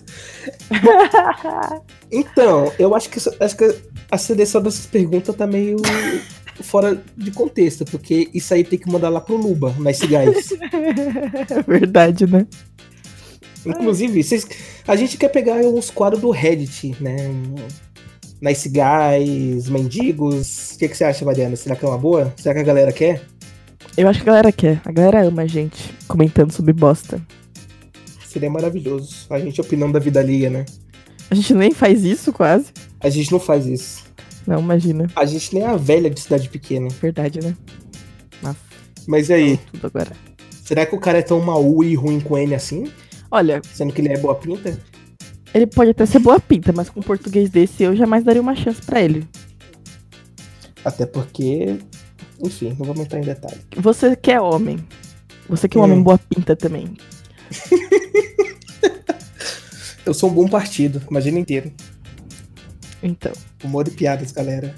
então, 2.10 2.72
eu 2.78 2.94
acho 2.94 3.08
que, 3.08 3.18
acho 3.40 3.56
que 3.56 3.82
a 4.10 4.18
seleção 4.18 4.60
dessas 4.60 4.86
perguntas 4.86 5.34
tá 5.34 5.46
meio 5.46 5.76
fora 6.62 7.02
de 7.16 7.30
contexto, 7.30 7.84
porque 7.84 8.28
isso 8.34 8.52
aí 8.52 8.62
tem 8.62 8.78
que 8.78 8.90
mandar 8.90 9.08
lá 9.08 9.20
pro 9.20 9.36
Luba, 9.36 9.74
Nice 9.78 10.06
Guys. 10.06 10.52
É 11.50 11.62
verdade, 11.62 12.26
né? 12.26 12.46
Inclusive, 13.64 14.22
vocês, 14.22 14.46
a 14.86 14.94
gente 14.94 15.16
quer 15.16 15.28
pegar 15.28 15.56
uns 15.56 15.90
quadros 15.90 16.20
do 16.20 16.30
Reddit, 16.30 16.94
né? 17.00 17.16
Nice 18.40 18.68
Guys, 18.68 19.68
mendigos. 19.70 20.72
O 20.74 20.78
que, 20.78 20.88
que 20.88 20.96
você 20.96 21.04
acha, 21.04 21.24
Mariana? 21.24 21.56
Será 21.56 21.74
que 21.74 21.84
é 21.84 21.88
uma 21.88 21.96
boa? 21.96 22.32
Será 22.36 22.54
que 22.54 22.60
a 22.60 22.64
galera 22.64 22.92
quer? 22.92 23.22
Eu 23.96 24.08
acho 24.08 24.22
que 24.22 24.28
a 24.28 24.32
galera 24.32 24.52
quer. 24.52 24.80
A 24.84 24.92
galera 24.92 25.24
ama 25.26 25.42
a 25.42 25.46
gente 25.46 25.94
comentando 26.08 26.50
sobre 26.52 26.72
bosta. 26.72 27.20
Seria 28.26 28.50
maravilhoso. 28.50 29.26
A 29.30 29.38
gente 29.38 29.60
opinando 29.60 29.92
da 29.92 29.98
vida 30.00 30.20
alheia, 30.20 30.50
né? 30.50 30.64
A 31.30 31.34
gente 31.34 31.54
nem 31.54 31.70
faz 31.72 32.04
isso 32.04 32.32
quase. 32.32 32.66
A 33.00 33.08
gente 33.08 33.30
não 33.30 33.38
faz 33.40 33.66
isso. 33.66 34.02
Não, 34.46 34.58
imagina. 34.60 35.06
A 35.14 35.24
gente 35.24 35.54
nem 35.54 35.62
é 35.62 35.66
a 35.68 35.76
velha 35.76 36.10
de 36.10 36.20
cidade 36.20 36.48
pequena. 36.48 36.88
Verdade, 37.00 37.40
né? 37.42 37.56
Nossa, 38.42 38.58
Mas 39.06 39.28
e 39.28 39.32
aí? 39.34 39.56
tudo 39.72 39.86
agora. 39.86 40.12
Será 40.64 40.84
que 40.84 40.94
o 40.94 41.00
cara 41.00 41.18
é 41.18 41.22
tão 41.22 41.40
mau 41.40 41.82
e 41.84 41.94
ruim 41.94 42.20
com 42.20 42.36
N 42.36 42.54
assim? 42.54 42.90
Olha, 43.30 43.62
Sendo 43.72 43.92
que 43.92 44.00
ele 44.00 44.12
é 44.12 44.18
boa 44.18 44.34
pinta? 44.34 44.78
ele 45.54 45.66
pode 45.68 45.92
até 45.92 46.04
ser 46.04 46.18
boa 46.18 46.40
pinta, 46.40 46.72
mas 46.72 46.90
com 46.90 46.98
um 47.00 47.02
português 47.02 47.48
desse 47.48 47.82
eu 47.84 47.94
jamais 47.94 48.24
daria 48.24 48.42
uma 48.42 48.56
chance 48.56 48.82
pra 48.82 49.00
ele. 49.00 49.26
Até 50.84 51.06
porque. 51.06 51.78
Enfim, 52.42 52.70
não 52.78 52.86
vamos 52.86 53.00
entrar 53.00 53.18
em 53.18 53.22
detalhe. 53.24 53.60
Você 53.76 54.16
que 54.16 54.30
é 54.30 54.40
homem. 54.40 54.78
Você 55.48 55.68
que 55.68 55.76
é 55.76 55.80
um 55.80 55.84
homem 55.84 56.02
boa 56.02 56.18
pinta 56.18 56.56
também. 56.56 56.96
Eu 60.04 60.12
sou 60.12 60.30
um 60.30 60.34
bom 60.34 60.46
partido, 60.48 61.00
imagina 61.10 61.38
inteiro. 61.38 61.72
Então, 63.02 63.32
Humor 63.62 63.86
e 63.88 63.90
piadas, 63.90 64.32
galera. 64.32 64.74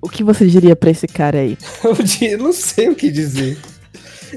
o 0.00 0.08
que 0.08 0.24
você 0.24 0.46
diria 0.46 0.74
pra 0.76 0.90
esse 0.90 1.06
cara 1.06 1.38
aí? 1.40 1.56
Eu 2.22 2.38
não 2.38 2.52
sei 2.52 2.88
o 2.88 2.94
que 2.94 3.10
dizer. 3.10 3.58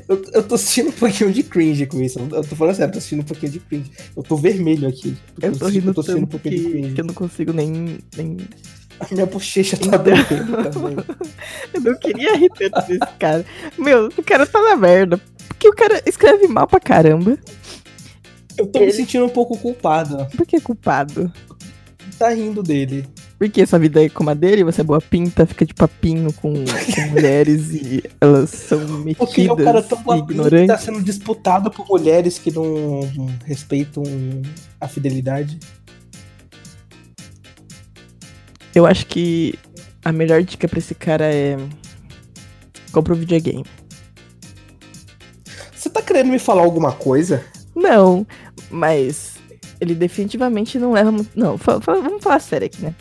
Eu, 0.07 0.23
eu 0.33 0.43
tô 0.47 0.57
sentindo 0.57 0.89
um 0.89 0.93
pouquinho 0.93 1.31
de 1.33 1.43
cringe 1.43 1.85
com 1.85 2.01
isso. 2.01 2.19
Eu 2.19 2.43
tô 2.43 2.55
falando 2.55 2.75
sério, 2.75 2.89
eu 2.91 2.93
tô 2.93 3.01
sentindo 3.01 3.21
um 3.21 3.25
pouquinho 3.25 3.51
de 3.53 3.59
cringe. 3.59 3.91
Eu 4.15 4.21
tô 4.23 4.35
vermelho 4.37 4.87
aqui. 4.87 5.17
Eu 5.41 5.51
tô 5.53 5.65
sinto- 5.65 5.67
rindo 5.67 5.89
eu 5.89 5.93
tô 5.93 6.03
sentindo 6.03 6.17
um 6.17 6.21
tanto 6.27 6.31
pouquinho 6.39 6.55
de 6.57 6.63
que, 6.63 6.71
cringe. 6.71 6.93
que 6.93 7.01
eu 7.01 7.05
não 7.05 7.13
consigo 7.13 7.51
nem, 7.53 7.97
nem... 8.15 8.37
Minha 9.11 9.25
bochecha 9.25 9.77
tá 9.77 9.97
doendo 9.97 10.25
também. 10.69 10.97
Eu 11.73 11.81
não 11.81 11.97
queria 11.97 12.35
rir 12.35 12.49
tanto 12.49 12.87
desse 12.87 13.13
cara. 13.17 13.45
Meu, 13.77 14.07
o 14.07 14.23
cara 14.23 14.45
tá 14.45 14.61
na 14.61 14.75
merda. 14.75 15.19
Porque 15.47 15.67
o 15.67 15.73
cara 15.73 16.01
escreve 16.05 16.47
mal 16.47 16.67
pra 16.67 16.79
caramba. 16.79 17.37
Eu 18.57 18.67
tô 18.67 18.79
me 18.79 18.91
sentindo 18.91 19.25
um 19.25 19.29
pouco 19.29 19.57
culpado. 19.57 20.27
Por 20.35 20.45
que 20.45 20.59
culpado? 20.59 21.31
Tá 22.17 22.29
rindo 22.29 22.61
dele. 22.61 23.05
Porque 23.39 23.65
sua 23.65 23.79
vida 23.79 24.03
é 24.03 24.09
como 24.09 24.29
a 24.29 24.33
dele, 24.33 24.65
você 24.65 24.81
é 24.81 24.83
boa 24.83 24.99
pinta, 24.99 25.45
fica 25.45 25.65
de 25.65 25.73
papinho 25.73 26.33
com, 26.33 26.53
com 26.53 27.01
mulheres 27.09 27.71
e 27.71 28.03
elas 28.19 28.49
são 28.49 28.79
Porque 29.17 29.41
ele 29.41 29.49
é 29.49 29.53
um 29.53 29.55
cara 29.55 29.81
metidas 29.81 30.03
tão 30.03 30.17
e 30.17 30.61
que 30.61 30.67
tá 30.67 30.77
sendo 30.77 31.01
disputado 31.01 31.71
por 31.71 31.87
mulheres 31.87 32.37
que 32.37 32.51
não 32.51 32.99
respeitam 33.45 34.03
a 34.81 34.89
fidelidade. 34.89 35.57
Eu 38.73 38.85
acho 38.85 39.05
que 39.07 39.57
a 40.03 40.11
melhor 40.11 40.41
dica 40.43 40.67
pra 40.67 40.79
esse 40.79 40.95
cara 40.95 41.25
é. 41.25 41.57
Compra 42.91 43.13
um 43.13 43.17
videogame. 43.17 43.65
Você 45.75 45.89
tá 45.89 46.01
querendo 46.01 46.29
me 46.29 46.39
falar 46.39 46.63
alguma 46.63 46.91
coisa? 46.91 47.43
Não, 47.75 48.25
mas 48.69 49.35
ele 49.79 49.95
definitivamente 49.95 50.77
não 50.77 50.91
leva 50.91 51.11
muito. 51.11 51.29
Não, 51.35 51.57
vamos 51.57 52.23
falar 52.23 52.39
sério 52.39 52.65
aqui, 52.65 52.81
né? 52.81 52.93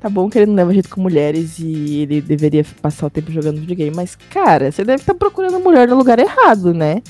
Tá 0.00 0.10
bom 0.10 0.28
que 0.28 0.38
ele 0.38 0.46
não 0.46 0.54
leva 0.54 0.72
jeito 0.72 0.90
com 0.90 1.00
mulheres 1.00 1.58
e 1.58 2.00
ele 2.00 2.20
deveria 2.20 2.64
passar 2.82 3.06
o 3.06 3.10
tempo 3.10 3.32
jogando 3.32 3.60
videogame, 3.60 3.94
mas, 3.94 4.14
cara, 4.14 4.70
você 4.70 4.84
deve 4.84 5.02
estar 5.02 5.14
procurando 5.14 5.58
mulher 5.60 5.88
no 5.88 5.96
lugar 5.96 6.18
errado, 6.18 6.74
né? 6.74 7.02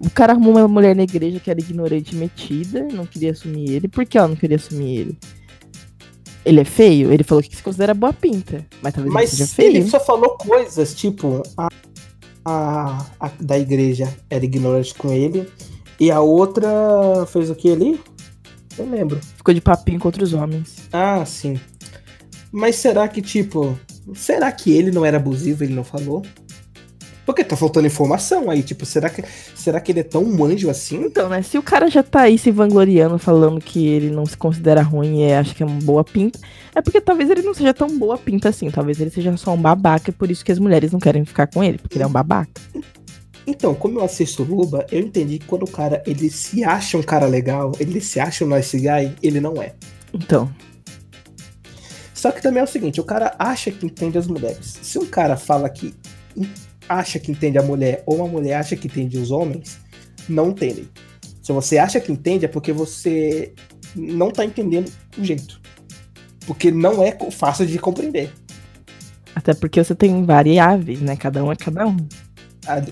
O 0.00 0.10
cara 0.10 0.32
arrumou 0.32 0.56
uma 0.56 0.66
mulher 0.66 0.96
na 0.96 1.02
igreja 1.02 1.38
que 1.38 1.50
era 1.50 1.60
ignorante 1.60 2.14
e 2.14 2.18
metida, 2.18 2.88
não 2.92 3.06
queria 3.06 3.32
assumir 3.32 3.70
ele. 3.70 3.86
Por 3.86 4.04
que 4.04 4.18
ela 4.18 4.26
não 4.28 4.34
queria 4.34 4.56
assumir 4.56 4.98
ele? 4.98 5.18
Ele 6.44 6.60
é 6.60 6.64
feio? 6.64 7.12
Ele 7.12 7.22
falou 7.22 7.42
que 7.42 7.54
se 7.54 7.62
considera 7.62 7.92
boa 7.94 8.12
pinta, 8.12 8.66
mas 8.82 8.94
talvez 8.94 9.12
Mas 9.12 9.32
ele 9.32 9.36
seja 9.36 9.54
feio. 9.54 9.76
ele 9.76 9.90
só 9.90 10.00
falou 10.00 10.30
coisas, 10.38 10.94
tipo, 10.94 11.42
a, 11.56 11.68
a, 12.44 13.06
a 13.20 13.30
da 13.40 13.58
igreja 13.58 14.08
era 14.30 14.44
ignorante 14.44 14.94
com 14.94 15.12
ele, 15.12 15.46
e 15.98 16.10
a 16.10 16.20
outra 16.20 16.68
fez 17.26 17.50
o 17.50 17.54
que 17.54 17.70
ali? 17.70 18.00
Eu 18.78 18.88
lembro. 18.88 19.20
Ficou 19.36 19.52
de 19.52 19.60
papinho 19.60 20.00
contra 20.00 20.24
os 20.24 20.32
homens. 20.32 20.76
Ah, 20.92 21.24
sim. 21.26 21.60
Mas 22.50 22.76
será 22.76 23.06
que, 23.06 23.20
tipo, 23.20 23.78
será 24.14 24.50
que 24.50 24.72
ele 24.72 24.90
não 24.90 25.04
era 25.04 25.18
abusivo, 25.18 25.62
ele 25.62 25.74
não 25.74 25.84
falou? 25.84 26.22
Porque 27.30 27.44
tá 27.44 27.56
faltando 27.56 27.86
informação 27.86 28.50
aí, 28.50 28.60
tipo, 28.60 28.84
será 28.84 29.08
que, 29.08 29.22
será 29.54 29.80
que 29.80 29.92
ele 29.92 30.00
é 30.00 30.02
tão 30.02 30.24
manjo 30.24 30.68
assim? 30.68 31.04
Então, 31.04 31.28
né? 31.28 31.42
Se 31.42 31.56
o 31.56 31.62
cara 31.62 31.88
já 31.88 32.02
tá 32.02 32.22
aí 32.22 32.36
se 32.36 32.50
vangloriando, 32.50 33.20
falando 33.20 33.60
que 33.60 33.86
ele 33.86 34.10
não 34.10 34.26
se 34.26 34.36
considera 34.36 34.82
ruim 34.82 35.22
e 35.22 35.32
acha 35.32 35.54
que 35.54 35.62
é 35.62 35.66
uma 35.66 35.80
boa 35.80 36.02
pinta, 36.02 36.40
é 36.74 36.82
porque 36.82 37.00
talvez 37.00 37.30
ele 37.30 37.42
não 37.42 37.54
seja 37.54 37.72
tão 37.72 37.96
boa 37.96 38.18
pinta 38.18 38.48
assim. 38.48 38.68
Talvez 38.68 39.00
ele 39.00 39.10
seja 39.10 39.36
só 39.36 39.52
um 39.54 39.62
babaca 39.62 40.10
e 40.10 40.12
por 40.12 40.28
isso 40.28 40.44
que 40.44 40.50
as 40.50 40.58
mulheres 40.58 40.90
não 40.90 40.98
querem 40.98 41.24
ficar 41.24 41.46
com 41.46 41.62
ele, 41.62 41.78
porque 41.78 41.98
ele 41.98 42.02
é 42.02 42.06
um 42.08 42.10
babaca. 42.10 42.50
Então, 43.46 43.76
como 43.76 44.00
eu 44.00 44.04
assisto 44.04 44.42
Luba, 44.42 44.84
eu 44.90 44.98
entendi 44.98 45.38
que 45.38 45.46
quando 45.46 45.62
o 45.62 45.70
cara, 45.70 46.02
ele 46.04 46.28
se 46.30 46.64
acha 46.64 46.98
um 46.98 47.02
cara 47.02 47.26
legal, 47.26 47.70
ele 47.78 48.00
se 48.00 48.18
acha 48.18 48.44
um 48.44 48.48
nice 48.48 48.76
guy, 48.76 49.14
ele 49.22 49.38
não 49.38 49.62
é. 49.62 49.74
Então, 50.12 50.52
Só 52.12 52.32
que 52.32 52.42
também 52.42 52.60
é 52.60 52.64
o 52.64 52.66
seguinte, 52.66 53.00
o 53.00 53.04
cara 53.04 53.36
acha 53.38 53.70
que 53.70 53.86
entende 53.86 54.18
as 54.18 54.26
mulheres. 54.26 54.78
Se 54.82 54.98
um 54.98 55.06
cara 55.06 55.36
fala 55.36 55.70
que 55.70 55.94
acha 56.90 57.20
que 57.20 57.30
entende 57.30 57.56
a 57.56 57.62
mulher 57.62 58.02
ou 58.04 58.16
uma 58.16 58.26
mulher 58.26 58.54
acha 58.54 58.74
que 58.74 58.88
entende 58.88 59.16
os 59.16 59.30
homens, 59.30 59.78
não 60.28 60.50
entendem. 60.50 60.88
Se 61.40 61.52
você 61.52 61.78
acha 61.78 62.00
que 62.00 62.10
entende 62.10 62.44
é 62.44 62.48
porque 62.48 62.72
você 62.72 63.54
não 63.94 64.30
tá 64.30 64.44
entendendo 64.44 64.90
o 65.16 65.24
jeito. 65.24 65.60
Porque 66.46 66.70
não 66.72 67.02
é 67.02 67.16
fácil 67.30 67.64
de 67.64 67.78
compreender. 67.78 68.32
até 69.34 69.54
porque 69.54 69.82
você 69.82 69.94
tem 69.94 70.24
variáveis, 70.24 71.00
né? 71.00 71.16
Cada 71.16 71.44
um 71.44 71.52
é 71.52 71.56
cada 71.56 71.86
um. 71.86 71.96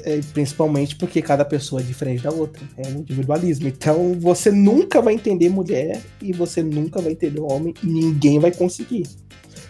É, 0.04 0.20
Principalmente 0.32 0.96
porque 0.96 1.20
cada 1.20 1.44
pessoa 1.44 1.80
é 1.80 1.84
diferente 1.84 2.22
da 2.22 2.30
outra. 2.30 2.62
É 2.76 2.88
um 2.88 3.00
individualismo. 3.00 3.66
Então 3.68 4.14
você 4.14 4.50
nunca 4.52 5.02
vai 5.02 5.14
entender 5.14 5.48
mulher 5.48 6.00
e 6.22 6.32
você 6.32 6.62
nunca 6.62 7.00
vai 7.00 7.12
entender 7.12 7.40
homem 7.40 7.74
e 7.82 7.86
ninguém 7.86 8.38
vai 8.38 8.52
conseguir. 8.52 9.06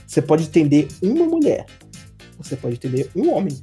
Você 0.07 0.21
pode 0.21 0.45
entender 0.45 0.89
uma 1.03 1.25
mulher. 1.27 1.67
Você 2.39 2.57
pode 2.57 2.75
entender 2.77 3.11
um 3.17 3.31
homem. 3.33 3.57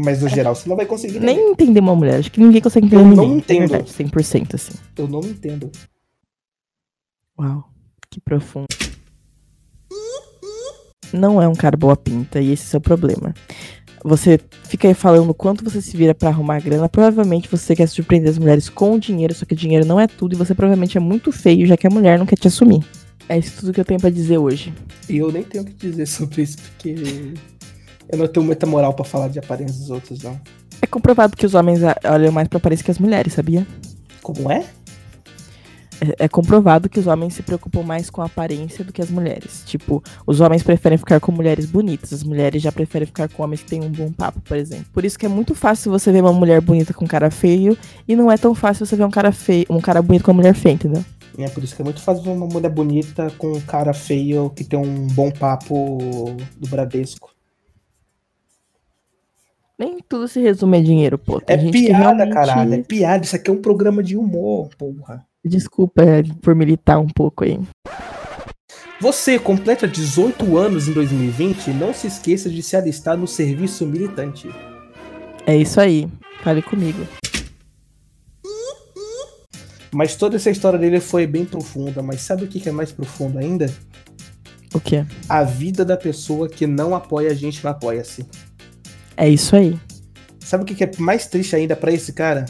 Mas 0.00 0.22
no 0.22 0.28
geral 0.28 0.54
você 0.54 0.68
não 0.68 0.76
vai 0.76 0.86
conseguir. 0.86 1.18
Nem 1.18 1.50
entender 1.50 1.80
uma 1.80 1.96
mulher. 1.96 2.20
Acho 2.20 2.30
que 2.30 2.38
ninguém 2.40 2.60
consegue 2.60 2.86
entender 2.86 3.02
Eu 3.02 3.08
ninguém. 3.08 3.28
não 3.28 3.36
entendo. 3.38 3.68
Verdade, 3.68 3.90
100% 3.92 4.54
assim. 4.54 4.72
Eu 4.96 5.08
não 5.08 5.18
entendo. 5.20 5.72
Uau, 7.36 7.68
que 8.08 8.20
profundo. 8.20 8.68
Não 11.12 11.42
é 11.42 11.48
um 11.48 11.54
cara 11.54 11.76
boa 11.76 11.96
pinta 11.96 12.40
e 12.40 12.52
esse 12.52 12.62
é 12.62 12.66
o 12.66 12.70
seu 12.70 12.80
problema. 12.80 13.34
Você 14.04 14.38
fica 14.62 14.86
aí 14.86 14.94
falando 14.94 15.30
o 15.30 15.34
quanto 15.34 15.64
você 15.64 15.82
se 15.82 15.96
vira 15.96 16.14
pra 16.14 16.28
arrumar 16.28 16.60
grana. 16.60 16.88
Provavelmente 16.88 17.48
você 17.48 17.74
quer 17.74 17.88
surpreender 17.88 18.30
as 18.30 18.38
mulheres 18.38 18.68
com 18.68 18.96
dinheiro, 19.00 19.34
só 19.34 19.44
que 19.44 19.54
dinheiro 19.56 19.84
não 19.84 19.98
é 19.98 20.06
tudo 20.06 20.34
e 20.34 20.38
você 20.38 20.54
provavelmente 20.54 20.96
é 20.96 21.00
muito 21.00 21.32
feio, 21.32 21.66
já 21.66 21.76
que 21.76 21.88
a 21.88 21.90
mulher 21.90 22.20
não 22.20 22.26
quer 22.26 22.36
te 22.36 22.46
assumir. 22.46 22.84
É 23.28 23.36
isso 23.36 23.58
tudo 23.58 23.72
que 23.72 23.80
eu 23.80 23.84
tenho 23.84 23.98
pra 23.98 24.10
dizer 24.10 24.38
hoje. 24.38 24.72
E 25.08 25.16
eu 25.18 25.32
nem 25.32 25.42
tenho 25.42 25.64
o 25.64 25.66
que 25.66 25.74
dizer 25.74 26.06
sobre 26.06 26.42
isso, 26.42 26.58
porque 26.58 26.94
eu 28.08 28.18
não 28.18 28.26
tenho 28.26 28.44
muita 28.44 28.66
moral 28.66 28.94
pra 28.94 29.04
falar 29.04 29.28
de 29.28 29.38
aparência 29.38 29.78
dos 29.78 29.90
outros, 29.90 30.22
não. 30.22 30.38
É 30.80 30.86
comprovado 30.86 31.36
que 31.36 31.46
os 31.46 31.54
homens 31.54 31.80
olham 32.04 32.32
mais 32.32 32.48
pra 32.48 32.58
aparência 32.58 32.84
que 32.84 32.90
as 32.90 32.98
mulheres, 32.98 33.32
sabia? 33.32 33.66
Como 34.22 34.50
é? 34.50 34.64
É, 36.00 36.24
é 36.24 36.28
comprovado 36.28 36.88
que 36.88 36.98
os 36.98 37.06
homens 37.06 37.34
se 37.34 37.42
preocupam 37.42 37.82
mais 37.82 38.08
com 38.08 38.22
a 38.22 38.26
aparência 38.26 38.84
do 38.84 38.92
que 38.92 39.02
as 39.02 39.10
mulheres. 39.10 39.62
Tipo, 39.66 40.02
os 40.26 40.40
homens 40.40 40.62
preferem 40.62 40.96
ficar 40.96 41.20
com 41.20 41.32
mulheres 41.32 41.66
bonitas, 41.66 42.12
as 42.12 42.22
mulheres 42.22 42.62
já 42.62 42.70
preferem 42.70 43.06
ficar 43.06 43.28
com 43.28 43.42
homens 43.42 43.62
que 43.62 43.70
têm 43.70 43.82
um 43.82 43.90
bom 43.90 44.12
papo, 44.12 44.40
por 44.40 44.56
exemplo. 44.56 44.86
Por 44.92 45.04
isso 45.04 45.18
que 45.18 45.26
é 45.26 45.28
muito 45.28 45.54
fácil 45.54 45.90
você 45.90 46.12
ver 46.12 46.22
uma 46.22 46.32
mulher 46.32 46.60
bonita 46.60 46.94
com 46.94 47.04
um 47.04 47.08
cara 47.08 47.30
feio 47.30 47.76
e 48.06 48.14
não 48.14 48.30
é 48.30 48.36
tão 48.36 48.54
fácil 48.54 48.86
você 48.86 48.96
ver 48.96 49.04
um 49.04 49.10
cara 49.10 49.32
feio, 49.32 49.66
um 49.68 49.80
cara 49.80 50.00
bonito 50.00 50.24
com 50.24 50.30
uma 50.30 50.38
mulher 50.38 50.54
feia, 50.54 50.74
entendeu? 50.74 51.04
É 51.36 51.48
por 51.48 51.62
isso 51.62 51.74
que 51.74 51.82
é 51.82 51.84
muito 51.84 52.00
fácil 52.00 52.24
ver 52.24 52.30
uma 52.30 52.46
mulher 52.46 52.70
bonita 52.70 53.30
com 53.38 53.52
um 53.52 53.60
cara 53.60 53.92
feio 53.92 54.50
que 54.50 54.64
tem 54.64 54.78
um 54.78 55.06
bom 55.08 55.30
papo 55.30 56.36
do 56.58 56.68
Bradesco. 56.68 57.37
Nem 59.78 59.98
tudo 60.08 60.26
se 60.26 60.40
resume 60.40 60.78
a 60.78 60.82
dinheiro, 60.82 61.16
pô. 61.16 61.40
Tem 61.40 61.68
É 61.68 61.70
piada, 61.70 61.98
realmente- 62.24 62.32
caralho. 62.34 62.74
É 62.74 62.82
piada. 62.82 63.24
Isso 63.24 63.36
aqui 63.36 63.48
é 63.48 63.52
um 63.52 63.62
programa 63.62 64.02
de 64.02 64.16
humor, 64.16 64.70
porra. 64.76 65.24
Desculpa 65.44 66.02
é, 66.02 66.22
por 66.42 66.54
militar 66.54 66.98
um 66.98 67.06
pouco 67.06 67.44
aí. 67.44 67.60
Você 69.00 69.38
completa 69.38 69.86
18 69.86 70.58
anos 70.58 70.88
em 70.88 70.92
2020, 70.92 71.70
não 71.70 71.94
se 71.94 72.08
esqueça 72.08 72.50
de 72.50 72.60
se 72.60 72.76
alistar 72.76 73.16
no 73.16 73.28
serviço 73.28 73.86
militante. 73.86 74.50
É 75.46 75.56
isso 75.56 75.80
aí. 75.80 76.08
Fale 76.42 76.60
comigo. 76.60 77.06
Mas 79.92 80.16
toda 80.16 80.36
essa 80.36 80.50
história 80.50 80.78
dele 80.78 81.00
foi 81.00 81.26
bem 81.26 81.44
profunda. 81.44 82.02
Mas 82.02 82.20
sabe 82.22 82.44
o 82.44 82.48
que 82.48 82.58
que 82.60 82.68
é 82.68 82.72
mais 82.72 82.90
profundo 82.92 83.38
ainda? 83.38 83.72
O 84.74 84.80
quê? 84.80 85.06
A 85.28 85.44
vida 85.44 85.84
da 85.84 85.96
pessoa 85.96 86.48
que 86.48 86.66
não 86.66 86.94
apoia 86.94 87.30
a 87.30 87.34
gente 87.34 87.62
no 87.64 87.70
Apoia-se. 87.70 88.26
É 89.18 89.28
isso 89.28 89.56
aí. 89.56 89.76
Sabe 90.38 90.62
o 90.62 90.66
que 90.66 90.84
é 90.84 90.90
mais 90.98 91.26
triste 91.26 91.56
ainda 91.56 91.74
pra 91.74 91.92
esse 91.92 92.12
cara? 92.12 92.46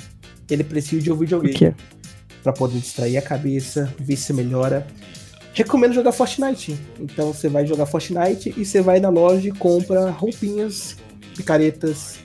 Ele 0.50 0.62
precisa 0.62 1.02
de 1.02 1.10
um 1.10 1.14
O 1.14 1.18
videogame 1.18 1.54
quê? 1.54 1.74
pra 2.42 2.52
poder 2.52 2.78
distrair 2.78 3.16
a 3.16 3.22
cabeça, 3.22 3.92
ver 3.98 4.16
se 4.16 4.32
melhora. 4.34 4.86
Recomendo 5.54 5.94
jogar 5.94 6.12
Fortnite. 6.12 6.78
Então 7.00 7.32
você 7.32 7.48
vai 7.48 7.66
jogar 7.66 7.86
Fortnite 7.86 8.54
e 8.54 8.64
você 8.64 8.82
vai 8.82 9.00
na 9.00 9.08
loja 9.08 9.48
e 9.48 9.52
compra 9.52 10.10
roupinhas, 10.10 10.96
picaretas, 11.34 12.18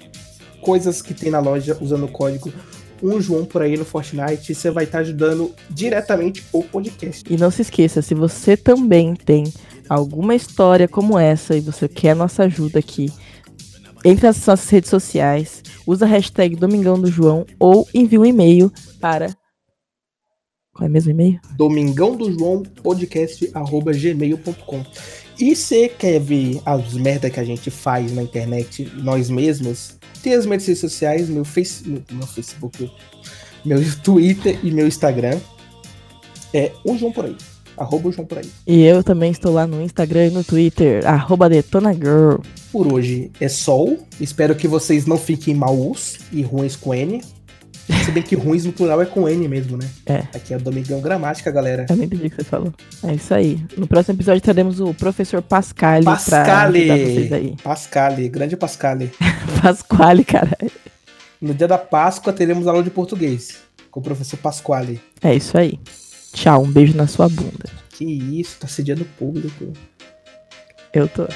coisas 0.61 1.01
que 1.01 1.13
tem 1.13 1.31
na 1.31 1.39
loja 1.39 1.77
usando 1.79 2.03
o 2.05 2.11
código 2.11 2.51
um 3.01 3.19
João 3.19 3.43
por 3.45 3.61
aí 3.61 3.77
no 3.77 3.85
Fortnite. 3.85 4.51
E 4.51 4.55
você 4.55 4.69
vai 4.69 4.83
estar 4.83 4.99
ajudando 4.99 5.53
diretamente 5.69 6.43
o 6.51 6.63
podcast. 6.63 7.23
E 7.29 7.37
não 7.37 7.49
se 7.49 7.61
esqueça, 7.61 8.01
se 8.01 8.13
você 8.13 8.55
também 8.55 9.15
tem 9.15 9.45
alguma 9.89 10.35
história 10.35 10.87
como 10.87 11.17
essa 11.17 11.55
e 11.55 11.59
você 11.59 11.87
quer 11.87 12.15
nossa 12.15 12.43
ajuda 12.43 12.79
aqui, 12.79 13.11
entre 14.03 14.27
nas 14.27 14.45
nossas 14.45 14.69
redes 14.69 14.89
sociais, 14.89 15.63
usa 15.87 16.05
a 16.05 16.07
hashtag 16.07 16.55
Domingão 16.55 16.99
do 16.99 17.09
João 17.09 17.45
ou 17.57 17.87
envie 17.93 18.17
um 18.17 18.25
e-mail 18.25 18.71
para. 18.99 19.35
Qual 20.73 20.87
é 20.87 20.89
mesmo 20.89 21.09
o 21.09 21.13
e-mail? 21.13 21.39
Domingão 21.55 22.15
do 22.15 22.31
João 22.31 22.63
podcast 22.63 23.49
arroba 23.53 23.93
gmail.com. 23.93 24.83
E 25.39 25.55
você 25.55 25.87
quer 25.87 26.19
ver 26.19 26.61
as 26.65 26.93
merda 26.93 27.29
que 27.29 27.39
a 27.39 27.43
gente 27.43 27.71
faz 27.71 28.11
na 28.13 28.23
internet 28.23 28.91
nós 28.95 29.29
mesmos? 29.29 29.97
Tem 30.21 30.33
as 30.33 30.45
minhas 30.45 30.65
redes 30.65 30.81
sociais, 30.81 31.29
meu, 31.29 31.45
face, 31.45 31.87
meu, 31.87 32.01
meu 32.11 32.27
Facebook, 32.27 32.91
meu 33.63 33.79
Twitter 34.01 34.59
e 34.63 34.71
meu 34.71 34.87
Instagram. 34.87 35.39
É 36.53 36.71
o 36.83 36.97
João 36.97 37.11
por 37.11 37.25
aí. 37.25 37.35
Arroba 37.77 38.09
o 38.09 38.11
João 38.11 38.27
por 38.27 38.37
aí. 38.37 38.49
E 38.67 38.81
eu 38.83 39.03
também 39.03 39.31
estou 39.31 39.53
lá 39.53 39.65
no 39.65 39.81
Instagram 39.81 40.27
e 40.27 40.31
no 40.31 40.43
Twitter, 40.43 41.07
arroba 41.07 41.49
DetonaGirl. 41.49 42.41
Por 42.73 42.91
hoje 42.91 43.31
é 43.39 43.47
sol. 43.47 43.99
Espero 44.19 44.55
que 44.55 44.67
vocês 44.67 45.05
não 45.05 45.15
fiquem 45.15 45.53
maus 45.53 46.17
e 46.31 46.41
ruins 46.41 46.75
com 46.75 46.91
N. 46.91 47.23
Se 48.03 48.11
bem 48.11 48.23
que 48.23 48.35
ruins 48.35 48.65
no 48.65 48.73
plural 48.73 48.99
é 48.99 49.05
com 49.05 49.29
N 49.29 49.47
mesmo, 49.47 49.77
né? 49.77 49.87
É. 50.07 50.15
Aqui 50.35 50.55
é 50.55 50.57
Domingão 50.57 50.99
Gramática, 50.99 51.51
galera. 51.51 51.85
Eu 51.87 51.95
não 51.95 52.03
entendi 52.03 52.25
o 52.25 52.29
que 52.31 52.37
você 52.37 52.43
falou. 52.43 52.73
É 53.03 53.13
isso 53.13 53.31
aí. 53.31 53.63
No 53.77 53.85
próximo 53.85 54.15
episódio 54.15 54.41
teremos 54.41 54.79
o 54.79 54.91
professor 54.91 55.39
Pascali, 55.43 56.03
pra 56.03 56.13
Pascali! 56.13 56.89
ajudar 56.89 56.97
vocês 56.97 57.33
aí. 57.33 57.55
Pascali, 57.63 58.27
grande 58.27 58.57
Pascali. 58.57 59.11
Pasquale, 59.61 60.25
cara. 60.25 60.57
No 61.39 61.53
dia 61.53 61.67
da 61.67 61.77
Páscoa 61.77 62.33
teremos 62.33 62.65
aula 62.65 62.81
de 62.81 62.89
português 62.89 63.59
com 63.91 63.99
o 63.99 64.03
professor 64.03 64.37
Pasquale. 64.37 64.99
É 65.21 65.35
isso 65.35 65.55
aí. 65.55 65.79
Tchau, 66.33 66.63
um 66.63 66.71
beijo 66.71 66.97
na 66.97 67.05
sua 67.05 67.29
bunda. 67.29 67.69
Que 67.89 68.03
isso, 68.03 68.57
tá 68.59 68.67
sediando 68.67 69.03
o 69.03 69.05
público. 69.05 69.73
Eu 70.91 71.07
tô. 71.07 71.27